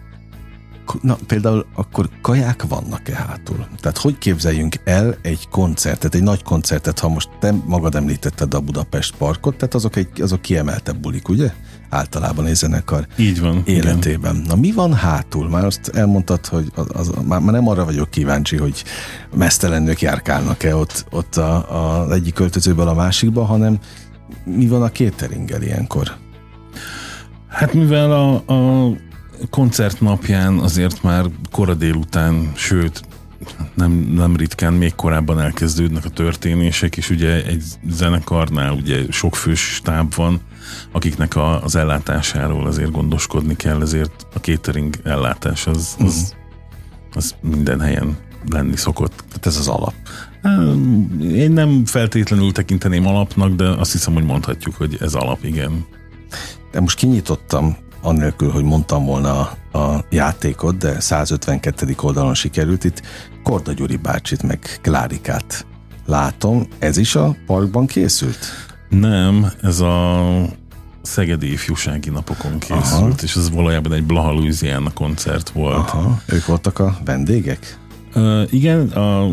Na, 1.01 1.17
például 1.27 1.65
akkor 1.75 2.09
kaják 2.21 2.63
vannak-e 2.67 3.15
hátul? 3.15 3.67
Tehát 3.79 3.97
hogy 3.97 4.17
képzeljünk 4.17 4.75
el 4.83 5.17
egy 5.21 5.47
koncertet, 5.49 6.15
egy 6.15 6.23
nagy 6.23 6.43
koncertet, 6.43 6.99
ha 6.99 7.09
most 7.09 7.29
te 7.39 7.53
magad 7.65 7.95
említetted 7.95 8.53
a 8.53 8.59
Budapest 8.59 9.15
Parkot, 9.15 9.55
tehát 9.55 9.73
azok, 9.73 9.95
egy, 9.95 10.21
azok 10.21 10.41
kiemeltebb 10.41 10.97
bulik, 10.97 11.29
ugye? 11.29 11.53
Általában 11.89 12.45
egy 12.45 12.55
zenekar 12.55 13.07
Így 13.17 13.39
van, 13.39 13.61
életében. 13.65 14.35
Igen. 14.35 14.47
Na 14.47 14.55
mi 14.55 14.71
van 14.71 14.93
hátul? 14.93 15.49
Már 15.49 15.65
azt 15.65 15.87
elmondtad, 15.87 16.45
hogy 16.45 16.71
az, 16.75 16.87
az, 16.93 17.11
már, 17.27 17.39
már 17.39 17.53
nem 17.53 17.67
arra 17.67 17.85
vagyok 17.85 18.09
kíváncsi, 18.09 18.57
hogy 18.57 18.83
mesztelennők 19.35 20.01
járkálnak-e 20.01 20.75
ott, 20.75 21.05
ott 21.11 21.35
a, 21.35 22.03
a, 22.03 22.11
egyik 22.13 22.33
költözőből 22.33 22.87
a 22.87 22.93
másikba, 22.93 23.45
hanem 23.45 23.79
mi 24.43 24.67
van 24.67 24.81
a 24.81 24.89
kéteringgel 24.89 25.61
ilyenkor? 25.61 26.11
Hát 27.47 27.73
mivel 27.73 28.11
a, 28.11 28.53
a 28.53 28.91
koncert 29.49 30.01
napján 30.01 30.57
azért 30.57 31.03
már 31.03 31.25
kora 31.51 31.73
délután, 31.73 32.51
sőt, 32.55 33.01
nem, 33.73 33.91
nem 33.91 34.35
ritkán 34.35 34.73
még 34.73 34.95
korábban 34.95 35.39
elkezdődnek 35.39 36.05
a 36.05 36.09
történések, 36.09 36.97
és 36.97 37.09
ugye 37.09 37.45
egy 37.45 37.63
zenekarnál 37.89 38.71
ugye 38.71 39.05
sok 39.09 39.35
fős 39.35 39.59
stáb 39.59 40.15
van, 40.15 40.41
akiknek 40.91 41.35
a, 41.35 41.63
az 41.63 41.75
ellátásáról 41.75 42.65
azért 42.65 42.91
gondoskodni 42.91 43.55
kell, 43.55 43.81
ezért 43.81 44.27
a 44.33 44.37
catering 44.39 44.95
ellátás 45.03 45.67
az, 45.67 45.95
az, 45.99 46.15
mhm. 46.15 47.17
az 47.17 47.35
minden 47.41 47.79
helyen 47.79 48.17
lenni 48.49 48.75
szokott. 48.75 49.23
Tehát 49.27 49.45
ez 49.45 49.57
az 49.57 49.67
alap. 49.67 49.93
Én 51.21 51.51
nem 51.51 51.85
feltétlenül 51.85 52.51
tekinteném 52.51 53.07
alapnak, 53.07 53.53
de 53.53 53.69
azt 53.69 53.91
hiszem, 53.91 54.13
hogy 54.13 54.23
mondhatjuk, 54.23 54.75
hogy 54.75 54.97
ez 54.99 55.13
alap, 55.13 55.43
igen. 55.43 55.85
De 56.71 56.79
most 56.79 56.97
kinyitottam, 56.97 57.77
annélkül, 58.01 58.51
hogy 58.51 58.63
mondtam 58.63 59.05
volna 59.05 59.39
a, 59.39 59.77
a 59.77 60.05
játékot, 60.09 60.77
de 60.77 60.99
152. 60.99 61.95
oldalon 62.01 62.33
sikerült. 62.33 62.83
Itt 62.83 63.01
Korda 63.43 63.73
Gyuri 63.73 63.95
bácsit, 63.95 64.43
meg 64.43 64.79
Klárikát 64.81 65.65
látom. 66.05 66.67
Ez 66.79 66.97
is 66.97 67.15
a 67.15 67.35
parkban 67.45 67.85
készült? 67.85 68.45
Nem, 68.89 69.51
ez 69.61 69.79
a 69.79 70.25
Szegedi 71.01 71.51
ifjúsági 71.51 72.09
napokon 72.09 72.59
készült, 72.59 73.01
Aha. 73.01 73.15
és 73.21 73.35
ez 73.35 73.49
valójában 73.49 73.93
egy 73.93 74.03
Blaha 74.03 74.31
Louisiana 74.31 74.93
koncert 74.93 75.49
volt. 75.49 75.89
Aha, 75.89 76.21
ők 76.25 76.45
voltak 76.45 76.79
a 76.79 76.97
vendégek? 77.05 77.77
Uh, 78.15 78.53
igen, 78.53 78.87
a 78.87 79.27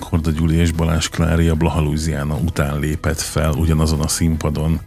Korda 0.00 0.30
Gyuri 0.30 0.56
és 0.56 0.72
Balázs 0.72 1.08
Klári 1.08 1.48
a 1.48 1.54
Blaha 1.54 1.80
Louisiana 1.80 2.36
után 2.44 2.78
lépett 2.78 3.20
fel 3.20 3.52
ugyanazon 3.52 4.00
a 4.00 4.08
színpadon, 4.08 4.80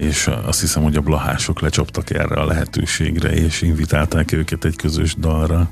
és 0.00 0.30
azt 0.46 0.60
hiszem, 0.60 0.82
hogy 0.82 0.96
a 0.96 1.00
blahások 1.00 1.60
lecsaptak 1.60 2.10
erre 2.10 2.34
a 2.34 2.44
lehetőségre, 2.44 3.32
és 3.32 3.62
invitálták 3.62 4.32
őket 4.32 4.64
egy 4.64 4.76
közös 4.76 5.14
dalra. 5.14 5.70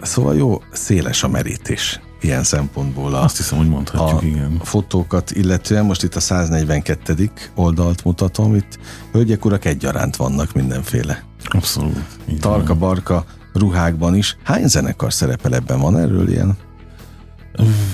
Szóval 0.00 0.36
jó, 0.36 0.62
széles 0.72 1.22
a 1.22 1.28
merítés 1.28 2.00
ilyen 2.20 2.42
szempontból. 2.42 3.14
A, 3.14 3.22
Azt 3.22 3.36
hiszem, 3.36 3.58
hogy 3.58 3.68
mondhatjuk, 3.68 4.22
a 4.22 4.26
igen. 4.26 4.60
fotókat 4.62 5.30
illetően, 5.30 5.84
most 5.84 6.02
itt 6.02 6.14
a 6.14 6.20
142. 6.20 7.30
oldalt 7.54 8.04
mutatom, 8.04 8.54
itt 8.54 8.78
hölgyek, 9.12 9.44
urak 9.44 9.64
egyaránt 9.64 10.16
vannak 10.16 10.52
mindenféle. 10.52 11.24
Abszolút. 11.44 12.18
Tarka-barka 12.40 13.24
ruhákban 13.52 14.14
is. 14.16 14.36
Hány 14.42 14.66
zenekar 14.66 15.12
szerepel 15.12 15.54
ebben? 15.54 15.80
Van 15.80 15.98
erről 15.98 16.28
ilyen? 16.28 16.56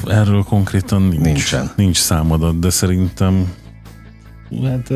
Erről 0.07 0.43
konkrétan 0.43 1.03
nincs. 1.03 1.23
Nincsen. 1.23 1.73
Nincs 1.77 1.99
számadat, 1.99 2.59
de 2.59 2.71
szerintem 2.71 3.53
hát 4.65 4.93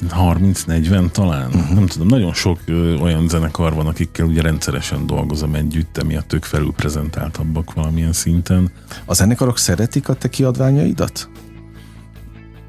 30-40 0.00 1.10
talán. 1.10 1.46
Uh-huh. 1.46 1.74
Nem 1.74 1.86
tudom, 1.86 2.06
nagyon 2.06 2.32
sok 2.32 2.58
ö, 2.66 2.96
olyan 2.96 3.28
zenekar 3.28 3.74
van, 3.74 3.86
akikkel 3.86 4.26
ugye 4.26 4.42
rendszeresen 4.42 5.06
dolgozom 5.06 5.54
együtt, 5.54 5.98
emiatt 5.98 6.32
ők 6.32 6.44
felülprezentáltabbak 6.44 7.72
valamilyen 7.74 8.12
szinten. 8.12 8.70
A 9.04 9.14
zenekarok 9.14 9.58
szeretik 9.58 10.08
a 10.08 10.14
te 10.14 10.28
kiadványaidat? 10.28 11.28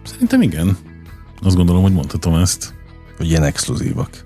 Szerintem 0.03 0.41
igen. 0.41 0.77
Azt 1.41 1.55
gondolom, 1.55 1.81
hogy 1.81 1.93
mondhatom 1.93 2.35
ezt. 2.35 2.73
Hogy 3.17 3.29
ilyen 3.29 3.43
exkluzívak? 3.43 4.23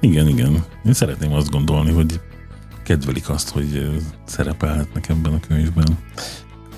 Igen, 0.00 0.28
igen. 0.28 0.64
Én 0.84 0.92
szeretném 0.92 1.32
azt 1.32 1.50
gondolni, 1.50 1.92
hogy 1.92 2.20
kedvelik 2.82 3.28
azt, 3.28 3.48
hogy 3.48 4.00
szerepelhetnek 4.24 5.08
ebben 5.08 5.32
a 5.32 5.40
könyvben. 5.48 5.98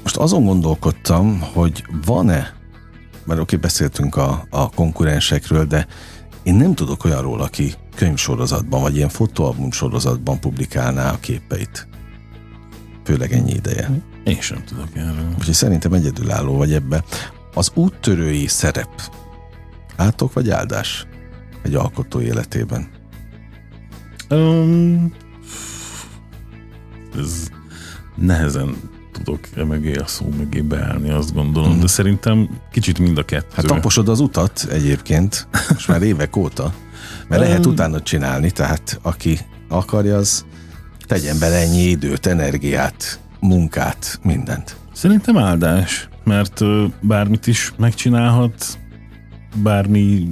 Most 0.03 0.16
azon 0.16 0.45
gondolkodtam, 0.45 1.41
hogy 1.41 1.85
van-e 2.05 2.55
mert 3.24 3.40
oké, 3.40 3.56
beszéltünk 3.56 4.16
a, 4.16 4.46
a 4.50 4.70
konkurensekről, 4.70 5.64
de 5.64 5.86
én 6.42 6.54
nem 6.54 6.74
tudok 6.74 7.04
olyanról, 7.04 7.40
aki 7.40 7.74
könyvsorozatban, 7.94 8.80
vagy 8.80 8.96
ilyen 8.96 9.08
fotóalbum 9.08 9.70
sorozatban 9.70 10.40
publikálná 10.40 11.12
a 11.12 11.20
képeit. 11.20 11.88
Főleg 13.04 13.32
ennyi 13.32 13.52
ideje. 13.52 13.90
Én 14.24 14.40
sem 14.40 14.64
tudok 14.64 14.88
erről. 14.94 15.34
Úgyhogy 15.38 15.54
szerintem 15.54 15.92
egyedülálló 15.92 16.56
vagy 16.56 16.72
ebbe. 16.72 17.04
Az 17.54 17.70
úttörői 17.74 18.46
szerep 18.46 19.10
átok 19.96 20.32
vagy 20.32 20.50
áldás 20.50 21.06
egy 21.62 21.74
alkotó 21.74 22.20
életében? 22.20 22.88
Um, 24.30 25.14
ez 27.16 27.48
nehezen 28.16 28.76
tudok 29.22 29.48
e 29.56 29.64
mögé 29.64 29.94
a 29.94 30.06
szó 30.06 30.28
mögé 30.36 30.60
beállni, 30.60 31.10
azt 31.10 31.34
gondolom, 31.34 31.80
de 31.80 31.86
szerintem 31.86 32.48
kicsit 32.72 32.98
mind 32.98 33.18
a 33.18 33.24
kettő. 33.24 33.48
Hát 33.54 33.66
taposod 33.66 34.08
az 34.08 34.20
utat 34.20 34.66
egyébként, 34.70 35.48
most 35.68 35.88
már 35.88 36.02
évek 36.02 36.36
óta, 36.36 36.72
mert 37.28 37.42
lehet 37.42 37.66
utána 37.66 38.00
csinálni, 38.00 38.50
tehát 38.50 38.98
aki 39.02 39.38
akarja, 39.68 40.16
az 40.16 40.44
tegyen 41.06 41.38
bele 41.38 41.56
ennyi 41.56 41.82
időt, 41.82 42.26
energiát, 42.26 43.20
munkát, 43.40 44.20
mindent. 44.22 44.76
Szerintem 44.92 45.38
áldás, 45.38 46.08
mert 46.24 46.60
bármit 47.00 47.46
is 47.46 47.72
megcsinálhat, 47.76 48.78
bármi, 49.62 50.28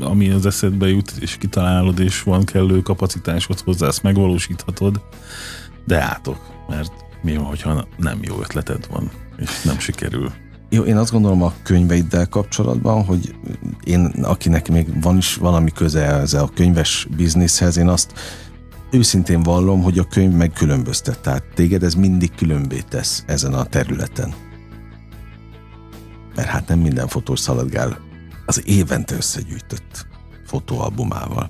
ami 0.00 0.30
az 0.30 0.46
eszedbe 0.46 0.88
jut, 0.88 1.12
és 1.20 1.36
kitalálod, 1.36 1.98
és 1.98 2.22
van 2.22 2.44
kellő 2.44 2.80
kapacitásod 2.80 3.60
hozzá, 3.60 3.86
ezt 3.86 4.02
megvalósíthatod, 4.02 5.00
de 5.84 6.00
átok, 6.00 6.38
mert 6.68 6.92
mi 7.22 7.36
van, 7.36 7.44
hogyha 7.44 7.86
nem 7.96 8.18
jó 8.22 8.40
ötleted 8.40 8.86
van, 8.90 9.10
és 9.36 9.62
nem 9.62 9.78
sikerül? 9.78 10.32
Jó, 10.68 10.82
én 10.82 10.96
azt 10.96 11.12
gondolom 11.12 11.42
a 11.42 11.52
könyveiddel 11.62 12.28
kapcsolatban, 12.28 13.04
hogy 13.04 13.34
én, 13.84 14.04
akinek 14.04 14.68
még 14.68 15.02
van 15.02 15.16
is 15.16 15.34
valami 15.34 15.70
köze 15.70 16.04
ez 16.04 16.34
a 16.34 16.50
könyves 16.54 17.06
bizniszhez, 17.16 17.76
én 17.76 17.88
azt 17.88 18.12
őszintén 18.90 19.42
vallom, 19.42 19.82
hogy 19.82 19.98
a 19.98 20.04
könyv 20.04 20.32
megkülönböztet. 20.32 21.20
Tehát 21.20 21.44
téged 21.54 21.82
ez 21.82 21.94
mindig 21.94 22.34
különbé 22.34 22.80
tesz 22.88 23.24
ezen 23.26 23.54
a 23.54 23.64
területen. 23.64 24.34
Mert 26.34 26.48
hát 26.48 26.68
nem 26.68 26.78
minden 26.78 27.08
fotós 27.08 27.40
szaladgál 27.40 27.98
az 28.46 28.62
évente 28.64 29.14
összegyűjtött 29.14 30.06
fotóalbumával 30.46 31.48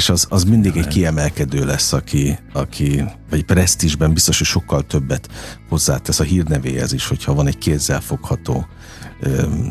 és 0.00 0.08
az, 0.08 0.26
az 0.28 0.44
mindig 0.44 0.76
egy 0.76 0.86
kiemelkedő 0.86 1.64
lesz, 1.64 1.92
aki, 1.92 2.38
aki 2.52 3.04
vagy 3.30 3.44
presztízsben 3.44 4.12
biztos, 4.12 4.38
hogy 4.38 4.46
sokkal 4.46 4.82
többet 4.82 5.28
hozzátesz 5.68 6.20
a 6.20 6.24
hírnevéhez 6.24 6.92
is, 6.92 7.06
hogyha 7.06 7.34
van 7.34 7.46
egy 7.46 7.58
kézzel 7.58 8.00
fogható, 8.00 8.66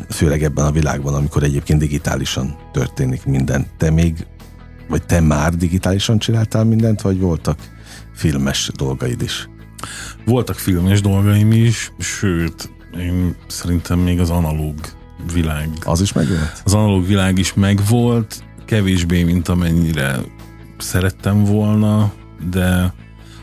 főleg 0.08 0.42
ebben 0.42 0.64
a 0.64 0.70
világban, 0.70 1.14
amikor 1.14 1.42
egyébként 1.42 1.78
digitálisan 1.78 2.56
történik 2.72 3.24
minden. 3.24 3.66
Te 3.76 3.90
még, 3.90 4.26
vagy 4.88 5.02
te 5.02 5.20
már 5.20 5.54
digitálisan 5.56 6.18
csináltál 6.18 6.64
mindent, 6.64 7.00
vagy 7.00 7.18
voltak 7.18 7.58
filmes 8.14 8.70
dolgaid 8.76 9.22
is? 9.22 9.48
Voltak 10.24 10.56
filmes 10.56 11.00
dolgaim 11.00 11.52
is, 11.52 11.92
sőt, 11.98 12.70
én 12.98 13.36
szerintem 13.46 13.98
még 13.98 14.20
az 14.20 14.30
analóg 14.30 14.74
világ. 15.32 15.68
Az 15.84 16.00
is 16.00 16.12
megvolt? 16.12 16.62
Az 16.64 16.74
analóg 16.74 17.06
világ 17.06 17.38
is 17.38 17.54
megvolt, 17.54 18.42
kevésbé, 18.70 19.22
mint 19.22 19.48
amennyire 19.48 20.18
szerettem 20.78 21.44
volna, 21.44 22.12
de 22.50 22.94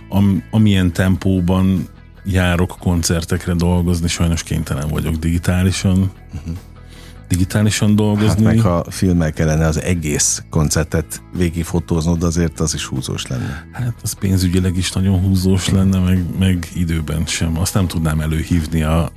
am, 0.09 0.43
amilyen 0.51 0.93
tempóban 0.93 1.87
járok 2.25 2.75
koncertekre 2.79 3.53
dolgozni, 3.53 4.07
sajnos 4.07 4.43
kénytelen 4.43 4.87
vagyok 4.87 5.15
digitálisan. 5.15 5.97
Uh-huh. 5.97 6.55
Digitálisan 7.27 7.95
dolgozni. 7.95 8.43
Hát 8.45 8.53
meg 8.53 8.59
ha 8.59 8.85
filmmel 8.89 9.33
kellene 9.33 9.65
az 9.65 9.81
egész 9.81 10.43
koncertet 10.49 11.21
végigfotóznod, 11.37 12.23
azért 12.23 12.59
az 12.59 12.73
is 12.73 12.85
húzós 12.85 13.27
lenne. 13.27 13.67
Hát 13.71 13.95
az 14.03 14.13
pénzügyileg 14.13 14.77
is 14.77 14.91
nagyon 14.91 15.19
húzós 15.19 15.69
lenne, 15.69 15.99
meg, 15.99 16.23
meg 16.39 16.67
időben 16.75 17.25
sem. 17.25 17.59
Azt 17.59 17.73
nem 17.73 17.87
tudnám 17.87 18.19
előhívni 18.19 18.83
a, 18.83 19.11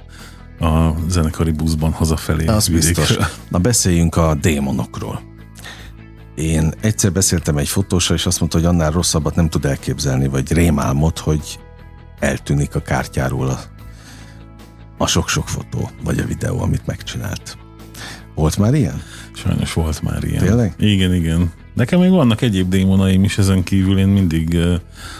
a 0.60 0.94
zenekari 1.08 1.50
buszban 1.50 1.92
hazafelé. 1.92 2.46
Az 2.46 2.68
biztos. 2.68 3.16
Na 3.48 3.58
beszéljünk 3.58 4.16
a 4.16 4.34
démonokról. 4.34 5.29
Én 6.40 6.72
egyszer 6.80 7.12
beszéltem 7.12 7.56
egy 7.56 7.68
fotóssal, 7.68 8.16
és 8.16 8.26
azt 8.26 8.40
mondta, 8.40 8.58
hogy 8.58 8.66
annál 8.66 8.90
rosszabbat 8.90 9.34
nem 9.34 9.48
tud 9.48 9.64
elképzelni, 9.64 10.28
vagy 10.28 10.52
rémálmot, 10.52 11.18
hogy 11.18 11.58
eltűnik 12.18 12.74
a 12.74 12.82
kártyáról 12.82 13.48
a, 13.48 13.60
a 14.98 15.06
sok-sok 15.06 15.48
fotó, 15.48 15.90
vagy 16.04 16.18
a 16.18 16.24
videó, 16.24 16.60
amit 16.60 16.86
megcsinált. 16.86 17.58
Volt 18.34 18.58
már 18.58 18.74
ilyen? 18.74 19.02
Sajnos 19.34 19.72
volt 19.72 20.02
már 20.02 20.24
ilyen. 20.24 20.44
Tényleg? 20.44 20.74
Igen, 20.78 21.14
igen. 21.14 21.52
Nekem 21.74 22.00
még 22.00 22.10
vannak 22.10 22.40
egyéb 22.40 22.68
démonaim 22.68 23.24
is, 23.24 23.38
ezen 23.38 23.62
kívül 23.62 23.98
én 23.98 24.08
mindig 24.08 24.48
uh, 24.54 24.74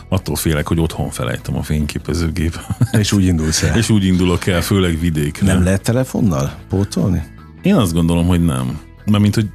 attól 0.09 0.37
félek, 0.37 0.67
hogy 0.67 0.81
otthon 0.81 1.11
felejtem 1.11 1.57
a 1.57 1.63
fényképezőgép. 1.63 2.61
És 2.93 3.13
úgy 3.13 3.25
indulsz 3.25 3.63
el. 3.63 3.77
És 3.81 3.91
úgy 3.91 4.05
indulok 4.05 4.47
el, 4.47 4.61
főleg 4.63 5.01
vidékre. 5.01 5.47
Nem 5.47 5.63
lehet 5.63 5.83
telefonnal 5.83 6.55
pótolni? 6.69 7.23
Én 7.63 7.75
azt 7.75 7.93
gondolom, 7.93 8.27
hogy 8.27 8.45
nem. 8.45 8.81
Mert 9.05 9.23
mint 9.23 9.35
hogy 9.35 9.51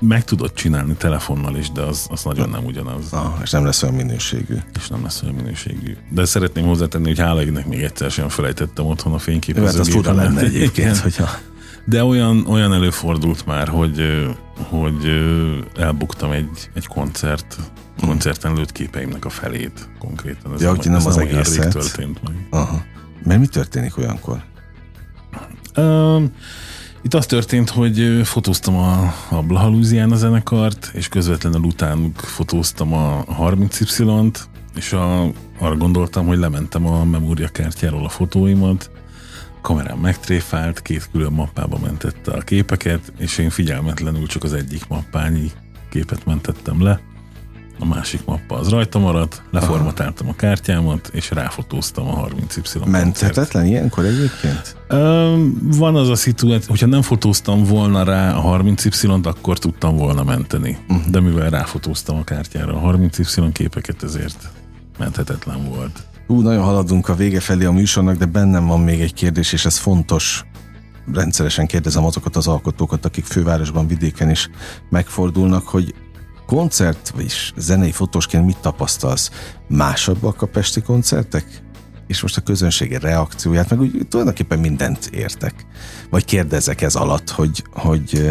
meg 0.00 0.24
tudod 0.24 0.52
csinálni 0.52 0.94
telefonnal 0.94 1.56
is, 1.56 1.70
de 1.70 1.82
az, 1.82 2.06
az 2.10 2.22
nagyon 2.22 2.48
nem 2.48 2.64
ugyanaz. 2.64 3.12
Ah, 3.12 3.32
és 3.42 3.50
nem 3.50 3.64
lesz 3.64 3.82
olyan 3.82 3.94
minőségű. 3.94 4.56
És 4.78 4.88
nem 4.88 5.02
lesz 5.02 5.22
olyan 5.22 5.34
minőségű. 5.34 5.96
De 6.10 6.24
szeretném 6.24 6.66
hozzátenni, 6.66 7.06
hogy 7.06 7.18
hála 7.18 7.42
még 7.66 7.82
egyszer 7.82 8.10
sem 8.10 8.28
felejtettem 8.28 8.86
otthon 8.86 9.12
a 9.12 9.18
fényképezőgépet. 9.18 9.76
Mert 9.76 9.88
az 9.88 9.94
fura 9.94 10.14
lenne 10.14 10.40
egyébként, 10.50 10.96
hogyha... 10.96 11.28
De 11.84 12.04
olyan, 12.04 12.46
olyan 12.46 12.72
előfordult 12.72 13.46
már, 13.46 13.68
hogy, 13.68 14.26
hogy 14.68 15.10
elbuktam 15.76 16.30
egy, 16.30 16.70
egy 16.74 16.86
koncert, 16.86 17.56
koncerten 18.00 18.54
lőtt 18.54 18.72
képeimnek 18.72 19.24
a 19.24 19.28
felét 19.28 19.88
konkrétan. 19.98 20.54
Ez 20.54 20.62
ja, 20.62 20.72
nem, 20.72 20.92
nem 20.92 21.06
az 21.06 21.18
egészet. 21.18 21.72
történt 21.72 22.22
meg. 22.22 22.46
Aha. 22.50 22.82
Mert 23.24 23.40
mi 23.40 23.46
történik 23.46 23.96
olyankor? 23.98 24.42
Um, 25.76 26.32
itt 27.08 27.14
az 27.14 27.26
történt, 27.26 27.70
hogy 27.70 28.20
fotóztam 28.24 28.76
a, 28.76 29.14
a 29.30 29.42
Blaha 29.42 29.68
Louisiana 29.68 30.16
zenekart, 30.16 30.90
és 30.92 31.08
közvetlenül 31.08 31.60
utánuk 31.60 32.16
fotóztam 32.16 32.92
a 32.92 33.24
30Y-t, 33.24 34.38
és 34.76 34.92
a, 34.92 35.22
arra 35.58 35.76
gondoltam, 35.76 36.26
hogy 36.26 36.38
lementem 36.38 36.86
a 36.86 37.04
memóriakártyáról 37.04 38.04
a 38.04 38.08
fotóimat, 38.08 38.90
kamerám 39.60 39.98
megtréfált, 39.98 40.82
két 40.82 41.08
külön 41.12 41.32
mappába 41.32 41.78
mentette 41.78 42.32
a 42.32 42.40
képeket, 42.40 43.12
és 43.18 43.38
én 43.38 43.50
figyelmetlenül 43.50 44.26
csak 44.26 44.44
az 44.44 44.52
egyik 44.52 44.88
mappányi 44.88 45.50
képet 45.90 46.26
mentettem 46.26 46.82
le, 46.82 47.00
a 47.78 47.86
másik 47.86 48.24
mappa 48.24 48.56
az 48.56 48.68
rajta 48.68 48.98
maradt, 48.98 49.42
leformatáltam 49.50 50.28
a 50.28 50.34
kártyámat, 50.36 51.10
és 51.12 51.30
ráfotóztam 51.30 52.08
a 52.08 52.28
30Y 52.28 52.86
Menthetetlen 52.86 53.66
ilyenkor 53.66 54.04
egyébként? 54.04 54.76
Ö, 54.88 55.36
van 55.60 55.96
az 55.96 56.08
a 56.08 56.14
szituáció, 56.14 56.68
hogyha 56.68 56.86
nem 56.86 57.02
fotóztam 57.02 57.64
volna 57.64 58.04
rá 58.04 58.34
a 58.34 58.58
30Y-t, 58.58 59.24
akkor 59.24 59.58
tudtam 59.58 59.96
volna 59.96 60.24
menteni. 60.24 60.78
Uh-huh. 60.88 61.06
De 61.06 61.20
mivel 61.20 61.50
ráfotóztam 61.50 62.16
a 62.16 62.24
kártyára 62.24 62.74
a 62.74 62.92
30Y 62.92 63.50
képeket, 63.52 64.02
ezért 64.02 64.50
menthetetlen 64.98 65.68
volt. 65.68 66.02
Ú, 66.26 66.40
nagyon 66.40 66.62
haladunk 66.62 67.08
a 67.08 67.14
vége 67.14 67.40
felé 67.40 67.64
a 67.64 67.72
műsornak, 67.72 68.16
de 68.16 68.24
bennem 68.24 68.66
van 68.66 68.80
még 68.80 69.00
egy 69.00 69.14
kérdés, 69.14 69.52
és 69.52 69.64
ez 69.64 69.76
fontos. 69.76 70.44
Rendszeresen 71.12 71.66
kérdezem 71.66 72.04
azokat 72.04 72.36
az 72.36 72.46
alkotókat, 72.46 73.04
akik 73.04 73.24
fővárosban, 73.24 73.86
vidéken 73.86 74.30
is 74.30 74.50
megfordulnak, 74.90 75.68
hogy 75.68 75.94
koncert, 76.48 77.12
vagyis 77.14 77.52
zenei 77.56 77.92
fotósként 77.92 78.44
mit 78.44 78.58
tapasztalsz? 78.58 79.30
Másabbak 79.68 80.42
a 80.42 80.46
pesti 80.46 80.80
koncertek? 80.80 81.62
És 82.06 82.22
most 82.22 82.36
a 82.36 82.40
közönség 82.40 82.92
reakcióját, 82.92 83.70
meg 83.70 83.80
úgy 83.80 84.06
tulajdonképpen 84.08 84.58
mindent 84.58 85.06
értek. 85.06 85.66
Vagy 86.10 86.24
kérdezek 86.24 86.80
ez 86.80 86.94
alatt, 86.94 87.30
hogy, 87.30 87.64
hogy 87.72 88.30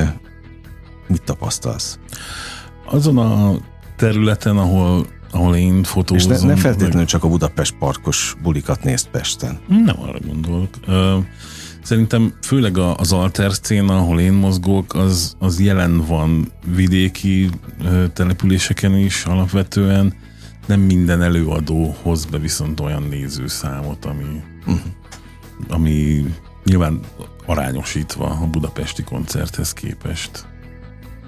mit 1.08 1.24
tapasztalsz? 1.24 2.00
Azon 2.86 3.18
a 3.18 3.58
területen, 3.96 4.58
ahol 4.58 5.06
ahol 5.32 5.56
én 5.56 5.84
fotózom. 5.84 6.32
És 6.32 6.40
ne, 6.40 6.48
ne 6.48 6.56
feltétlenül 6.56 6.98
meg... 6.98 7.08
csak 7.08 7.24
a 7.24 7.28
Budapest 7.28 7.76
parkos 7.78 8.36
bulikat 8.42 8.84
nézd 8.84 9.08
Pesten. 9.08 9.60
Nem 9.68 9.96
arra 10.00 10.20
gondolok. 10.20 10.70
Szerintem 11.88 12.34
főleg 12.42 12.78
az 12.78 13.12
alter 13.12 13.52
széna, 13.62 13.98
ahol 13.98 14.20
én 14.20 14.34
mozgok, 14.34 14.94
az, 14.94 15.36
az 15.40 15.60
jelen 15.60 16.06
van 16.06 16.52
vidéki 16.66 17.50
településeken 18.14 18.98
is 18.98 19.26
alapvetően. 19.26 20.14
Nem 20.66 20.80
minden 20.80 21.22
előadó 21.22 21.96
hoz 22.02 22.26
be 22.26 22.38
viszont 22.38 22.80
olyan 22.80 23.04
nézőszámot, 23.04 24.06
ami, 24.06 24.42
uh-huh. 24.60 24.80
ami 25.70 26.26
nyilván 26.64 27.00
arányosítva 27.46 28.26
a 28.26 28.48
budapesti 28.48 29.04
koncerthez 29.04 29.74
képest 29.74 30.46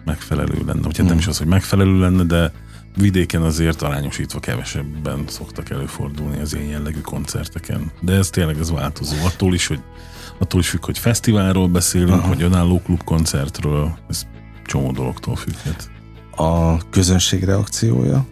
megfelelő 0.06 0.58
lenne. 0.66 0.88
Úgyhogy 0.88 0.90
uh-huh. 0.90 1.10
nem 1.10 1.18
is 1.18 1.28
az, 1.28 1.38
hogy 1.38 1.48
megfelelő 1.48 2.00
lenne, 2.00 2.24
de 2.24 2.52
vidéken 2.96 3.42
azért 3.42 3.82
arányosítva 3.82 4.40
kevesebben 4.40 5.24
szoktak 5.28 5.70
előfordulni 5.70 6.40
az 6.40 6.54
ilyen 6.54 6.68
jellegű 6.68 7.02
koncerteken. 7.02 7.92
De 8.02 8.14
ez 8.14 8.30
tényleg 8.30 8.58
ez 8.60 8.72
változó. 8.72 9.16
Attól 9.26 9.54
is, 9.54 9.68
hogy 9.68 9.80
attól 10.40 10.60
is 10.60 10.70
függ, 10.70 10.86
hogy 10.86 10.98
fesztiválról 10.98 11.68
beszélünk, 11.68 12.12
Aha. 12.12 12.28
vagy 12.28 12.42
önálló 12.42 12.82
klubkoncertről, 12.82 13.98
ez 14.10 14.28
csomó 14.66 14.92
dologtól 14.92 15.36
függhet. 15.36 15.90
A 16.36 16.78
közönség 16.90 17.44
reakciója, 17.44 18.26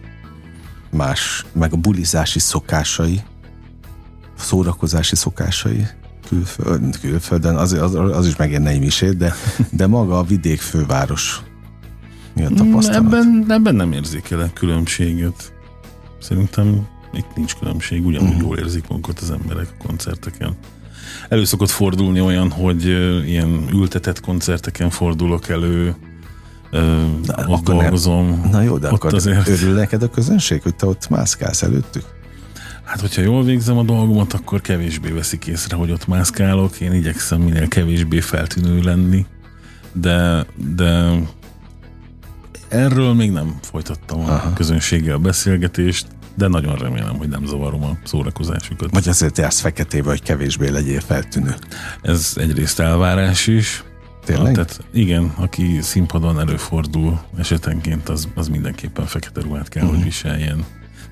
más, 0.90 1.44
meg 1.52 1.72
a 1.72 1.76
bulizási 1.76 2.38
szokásai, 2.38 3.22
szórakozási 4.36 5.16
szokásai 5.16 5.86
külföld, 6.28 6.98
külföldön, 7.00 7.56
az, 7.56 7.72
az, 7.72 7.94
az 7.94 8.26
is 8.26 8.36
megérne 8.36 8.70
egy 8.70 8.80
misét, 8.80 9.16
de, 9.16 9.34
de 9.70 9.86
maga 9.86 10.18
a 10.18 10.22
vidék 10.22 10.60
főváros 10.60 11.42
mi 12.34 12.44
a 12.44 12.48
tapasztalat? 12.48 13.04
Ebben, 13.04 13.44
ebben 13.48 13.74
nem 13.74 13.92
érzékelek 13.92 14.52
különbséget. 14.52 15.52
Szerintem 16.20 16.86
itt 17.12 17.36
nincs 17.36 17.54
különbség, 17.54 18.06
ugyanúgy 18.06 18.28
uh-huh. 18.28 18.42
jól 18.42 18.58
érzik 18.58 18.88
magukat 18.88 19.18
az 19.18 19.30
emberek 19.30 19.74
a 19.78 19.86
koncerteken. 19.86 20.56
Elő 21.28 21.44
szokott 21.44 21.70
fordulni 21.70 22.20
olyan, 22.20 22.50
hogy 22.50 22.84
ilyen 23.26 23.68
ültetett 23.72 24.20
koncerteken 24.20 24.90
fordulok 24.90 25.48
elő, 25.48 25.94
de 26.70 27.32
ott 27.32 27.46
akkor 27.46 27.74
dolgozom. 27.74 28.28
Nem. 28.28 28.50
Na 28.50 28.62
jó, 28.62 28.78
de 28.78 28.86
ott 28.86 28.92
akkor 28.92 29.14
azért... 29.14 29.48
örül 29.48 29.74
neked 29.74 30.02
a 30.02 30.10
közönség, 30.10 30.62
hogy 30.62 30.74
te 30.74 30.86
ott 30.86 31.08
mászkálsz 31.08 31.62
előttük? 31.62 32.04
Hát, 32.84 33.00
hogyha 33.00 33.22
jól 33.22 33.44
végzem 33.44 33.78
a 33.78 33.82
dolgomat, 33.82 34.32
akkor 34.32 34.60
kevésbé 34.60 35.10
veszik 35.10 35.46
észre, 35.46 35.76
hogy 35.76 35.90
ott 35.90 36.06
mászkálok. 36.06 36.80
Én 36.80 36.92
igyekszem 36.92 37.40
minél 37.40 37.68
kevésbé 37.68 38.20
feltűnő 38.20 38.80
lenni, 38.80 39.26
de, 39.92 40.46
de 40.74 41.12
Erről 42.68 43.14
még 43.14 43.30
nem 43.30 43.58
folytattam 43.62 44.20
a 44.20 44.28
Aha. 44.28 44.52
közönséggel 44.52 45.14
a 45.14 45.18
beszélgetést, 45.18 46.06
de 46.38 46.48
nagyon 46.48 46.76
remélem, 46.76 47.16
hogy 47.16 47.28
nem 47.28 47.44
zavarom 47.44 47.84
a 47.84 47.98
szórakozásukat. 48.04 48.90
Vagy 48.90 49.08
azért 49.08 49.38
jársz 49.38 49.60
feketébe, 49.60 50.08
hogy 50.08 50.22
kevésbé 50.22 50.68
legyél 50.68 51.00
feltűnő. 51.00 51.54
Ez 52.02 52.32
egyrészt 52.36 52.80
elvárás 52.80 53.46
is. 53.46 53.84
Tényleg? 54.24 54.54
Tehát 54.54 54.80
igen, 54.92 55.32
aki 55.36 55.78
színpadon 55.82 56.40
előfordul 56.40 57.20
esetenként, 57.38 58.08
az, 58.08 58.28
az 58.34 58.48
mindenképpen 58.48 59.06
fekete 59.06 59.40
ruhát 59.40 59.68
kell, 59.68 59.82
uh-huh. 59.82 59.96
hogy 59.96 60.06
viseljen. 60.06 60.64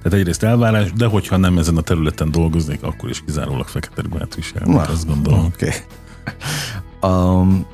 Tehát 0.03 0.19
egyrészt 0.19 0.43
elvárás, 0.43 0.93
de 0.93 1.07
hogyha 1.07 1.37
nem 1.37 1.59
ezen 1.59 1.77
a 1.77 1.81
területen 1.81 2.31
dolgoznék, 2.31 2.83
akkor 2.83 3.11
is 3.11 3.23
kizárólag 3.25 3.69
fekete 3.69 4.03
ruhát 4.03 4.35
viselnek, 4.35 4.91
azt 4.91 5.07
gondolom. 5.07 5.45
Oké. 5.45 5.67
Okay. 5.67 7.11
Um, 7.13 7.67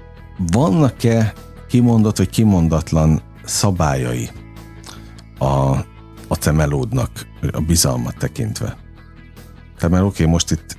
vannak-e 0.53 1.33
kimondott 1.69 2.17
vagy 2.17 2.31
kimondatlan 2.31 3.23
szabályai 3.45 4.31
a, 5.39 5.85
a 6.33 6.37
te 6.37 6.51
melódnak 6.51 7.11
a 7.53 7.61
bizalmat 7.61 8.17
tekintve? 8.17 8.77
Te 9.79 9.89
mert 9.89 10.03
oké, 10.03 10.23
okay, 10.23 10.33
most 10.33 10.51
itt 10.51 10.77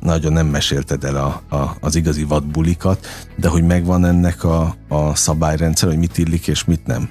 nagyon 0.00 0.32
nem 0.32 0.46
mesélted 0.46 1.04
el 1.04 1.16
a, 1.16 1.56
a, 1.56 1.76
az 1.80 1.94
igazi 1.94 2.24
vadbulikat, 2.24 3.06
de 3.36 3.48
hogy 3.48 3.62
megvan 3.62 4.04
ennek 4.04 4.44
a, 4.44 4.76
a 4.88 5.14
szabályrendszer, 5.14 5.88
hogy 5.88 5.98
mit 5.98 6.18
illik 6.18 6.46
és 6.46 6.64
mit 6.64 6.86
nem? 6.86 7.08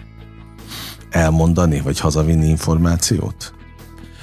Elmondani, 1.09 1.81
vagy 1.81 1.99
hazavinni 1.99 2.47
információt? 2.47 3.53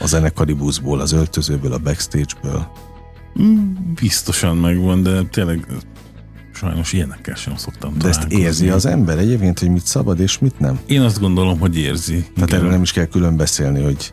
A 0.01 0.07
zenekari 0.07 0.53
buszból, 0.53 1.01
az 1.01 1.13
öltözőből, 1.13 1.73
a 1.73 1.79
backstage-ből? 1.79 2.67
Mm, 3.43 3.75
biztosan 3.95 4.57
megvan, 4.57 5.03
de 5.03 5.23
tényleg 5.23 5.67
sajnos 6.55 6.93
ilyenekkel 6.93 7.35
sem 7.35 7.57
szoktam 7.57 7.99
De 7.99 8.09
ezt 8.09 8.25
érzi 8.25 8.69
az 8.69 8.87
ember 8.87 9.19
egyébként, 9.19 9.59
hogy 9.59 9.71
mit 9.71 9.87
szabad 9.87 10.21
és 10.21 10.39
mit 10.39 10.59
nem? 10.59 10.79
Én 10.87 11.01
azt 11.01 11.21
gondolom, 11.21 11.59
hogy 11.59 11.79
érzi. 11.79 12.27
Tehát 12.35 12.49
igen. 12.49 12.59
erről 12.59 12.71
nem 12.71 12.83
is 12.83 12.93
kell 12.93 13.05
külön 13.05 13.37
beszélni, 13.37 13.83
hogy, 13.83 14.13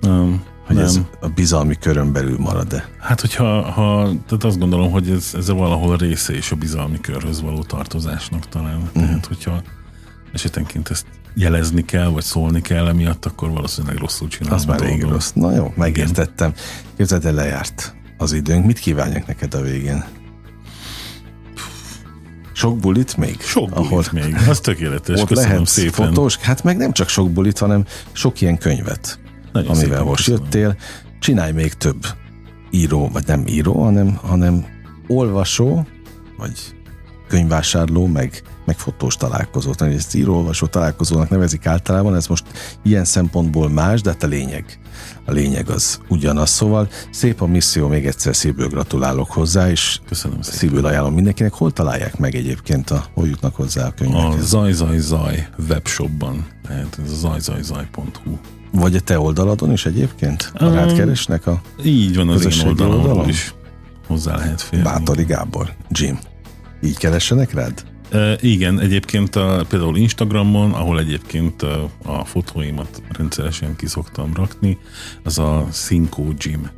nem, 0.00 0.42
hogy 0.66 0.76
nem. 0.76 0.84
ez 0.84 1.00
a 1.20 1.28
bizalmi 1.28 1.76
körön 1.80 2.12
belül 2.12 2.38
marad-e. 2.38 2.88
Hát, 2.98 3.20
hogyha 3.20 3.62
ha, 3.62 4.04
tehát 4.26 4.44
azt 4.44 4.58
gondolom, 4.58 4.90
hogy 4.90 5.10
ez, 5.10 5.30
ez 5.34 5.48
valahol 5.48 5.92
a 5.92 5.96
része 5.96 6.36
is 6.36 6.50
a 6.50 6.56
bizalmi 6.56 7.00
körhöz 7.00 7.40
való 7.42 7.62
tartozásnak 7.62 8.48
talán. 8.48 8.76
Uh-huh. 8.76 8.92
Tehát, 8.92 9.26
hogyha 9.26 9.62
esetenként 10.32 10.88
ezt 10.88 11.06
jelezni 11.34 11.84
kell, 11.84 12.06
vagy 12.06 12.22
szólni 12.22 12.60
kell 12.60 12.86
emiatt, 12.86 13.24
akkor 13.24 13.50
valószínűleg 13.50 13.96
rosszul 13.96 14.28
csinálom. 14.28 14.58
Az 14.58 14.64
már 14.64 14.80
rég 14.80 15.02
rossz. 15.02 15.30
Na 15.34 15.54
jó, 15.54 15.72
megértettem. 15.76 16.52
Képzeld 16.96 17.24
el, 17.24 17.32
lejárt 17.32 17.94
az 18.18 18.32
időnk. 18.32 18.66
Mit 18.66 18.78
kívánjak 18.78 19.26
neked 19.26 19.54
a 19.54 19.60
végén? 19.60 20.04
Sok 22.62 22.78
bulit 22.78 23.16
még? 23.16 23.40
Sok 23.40 23.68
bulit 23.70 23.86
ahol 23.86 24.04
még, 24.12 24.36
az 24.48 24.60
tökéletes. 24.60 25.20
Ott 25.20 25.30
lehet 25.30 25.66
szépen. 25.66 25.92
fotós, 25.92 26.36
hát 26.36 26.64
meg 26.64 26.76
nem 26.76 26.92
csak 26.92 27.08
sok 27.08 27.30
bulit, 27.30 27.58
hanem 27.58 27.84
sok 28.12 28.40
ilyen 28.40 28.58
könyvet, 28.58 29.18
Nagyon 29.52 29.70
amivel 29.70 30.02
most 30.02 30.24
köszönöm. 30.24 30.42
jöttél. 30.42 30.76
Csinálj 31.20 31.52
még 31.52 31.74
több 31.74 32.06
író, 32.70 33.08
vagy 33.12 33.26
nem 33.26 33.46
író, 33.46 33.82
hanem, 33.82 34.14
hanem 34.14 34.66
olvasó, 35.06 35.86
vagy 36.38 36.52
könyvvásárló, 37.28 38.06
meg, 38.06 38.42
meg 38.64 38.78
fotós 38.78 39.16
találkozót. 39.16 39.82
Ezt 39.82 40.14
író-olvasó 40.14 40.66
találkozónak 40.66 41.28
nevezik 41.28 41.66
általában, 41.66 42.14
ez 42.14 42.26
most 42.26 42.44
ilyen 42.82 43.04
szempontból 43.04 43.68
más, 43.68 44.00
de 44.00 44.10
hát 44.10 44.22
a 44.22 44.26
lényeg 44.26 44.80
a 45.24 45.32
lényeg 45.32 45.68
az 45.68 46.00
ugyanaz. 46.08 46.50
Szóval 46.50 46.88
szép 47.10 47.40
a 47.40 47.46
misszió, 47.46 47.88
még 47.88 48.06
egyszer 48.06 48.36
szívből 48.36 48.68
gratulálok 48.68 49.30
hozzá, 49.30 49.70
és 49.70 50.00
Köszönöm 50.08 50.42
szépen. 50.42 50.58
szívből 50.58 50.86
ajánlom 50.86 51.14
mindenkinek. 51.14 51.52
Hol 51.52 51.72
találják 51.72 52.18
meg 52.18 52.34
egyébként, 52.34 52.90
a, 52.90 53.04
hol 53.14 53.26
jutnak 53.28 53.54
hozzá 53.54 53.86
a 53.86 53.90
könyvekhez? 53.90 54.42
A 54.42 54.46
Zaj 54.46 54.72
Zaj 54.72 54.98
Zaj 54.98 55.48
webshopban, 55.68 56.46
tehát 56.66 56.98
ez 57.04 57.10
a 57.10 57.14
zajzajzaj.hu. 57.14 58.36
Vagy 58.72 58.96
a 58.96 59.00
te 59.00 59.18
oldaladon 59.18 59.72
is 59.72 59.86
egyébként? 59.86 60.52
Ha 60.54 60.66
um, 60.66 60.74
rád 60.74 60.92
keresnek 60.92 61.46
a 61.46 61.60
Így 61.84 62.16
van, 62.16 62.28
az 62.28 62.60
én 62.60 62.66
oldalon, 62.66 62.98
oldalon 62.98 63.28
is 63.28 63.54
hozzá 64.06 64.36
lehet 64.36 64.62
férni. 64.62 64.84
Bátori 64.84 65.24
Gábor, 65.24 65.72
Jim. 65.90 66.18
Így 66.82 66.96
keressenek 66.96 67.52
rád? 67.52 67.91
E, 68.12 68.38
igen, 68.40 68.80
egyébként 68.80 69.36
a, 69.36 69.64
például 69.68 69.96
Instagramon, 69.96 70.72
ahol 70.72 70.98
egyébként 70.98 71.62
a, 71.62 71.90
a 72.04 72.24
fotóimat 72.24 73.02
rendszeresen 73.08 73.76
ki 73.76 73.86
szoktam 73.86 74.32
rakni, 74.34 74.78
az 75.24 75.38
a 75.38 75.66
Sinco 75.72 76.22
Gym. 76.22 76.70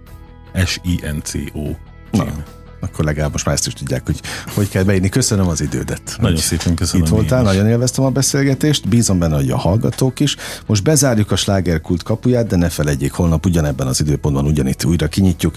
S-I-N-C-O 0.65 1.63
Gym. 1.63 1.77
Na, 2.11 2.45
akkor 2.81 3.05
legalább 3.05 3.33
most 3.33 3.45
már 3.45 3.55
ezt 3.55 3.67
is 3.67 3.73
tudják, 3.73 4.07
hogy 4.07 4.21
hogy 4.55 4.69
kell 4.69 4.83
beírni. 4.83 5.09
Köszönöm 5.09 5.49
az 5.49 5.61
idődet. 5.61 6.17
Nagyon 6.21 6.37
szépen 6.37 6.75
köszönöm. 6.75 7.07
Itt 7.07 7.13
voltál, 7.13 7.43
nagyon 7.43 7.67
élveztem 7.67 8.05
a 8.05 8.11
beszélgetést, 8.11 8.89
bízom 8.89 9.19
benne, 9.19 9.35
hogy 9.35 9.51
a 9.51 9.57
hallgatók 9.57 10.21
is. 10.21 10.37
Most 10.67 10.83
bezárjuk 10.83 11.31
a 11.31 11.37
slágerkult 11.37 12.03
kapuját, 12.03 12.47
de 12.47 12.57
ne 12.57 12.69
felejtjék, 12.69 13.13
holnap 13.13 13.47
ugyanebben 13.47 13.87
az 13.87 14.01
időpontban 14.01 14.47
ugyanitt 14.47 14.85
újra 14.85 15.09
kinyitjuk 15.09 15.57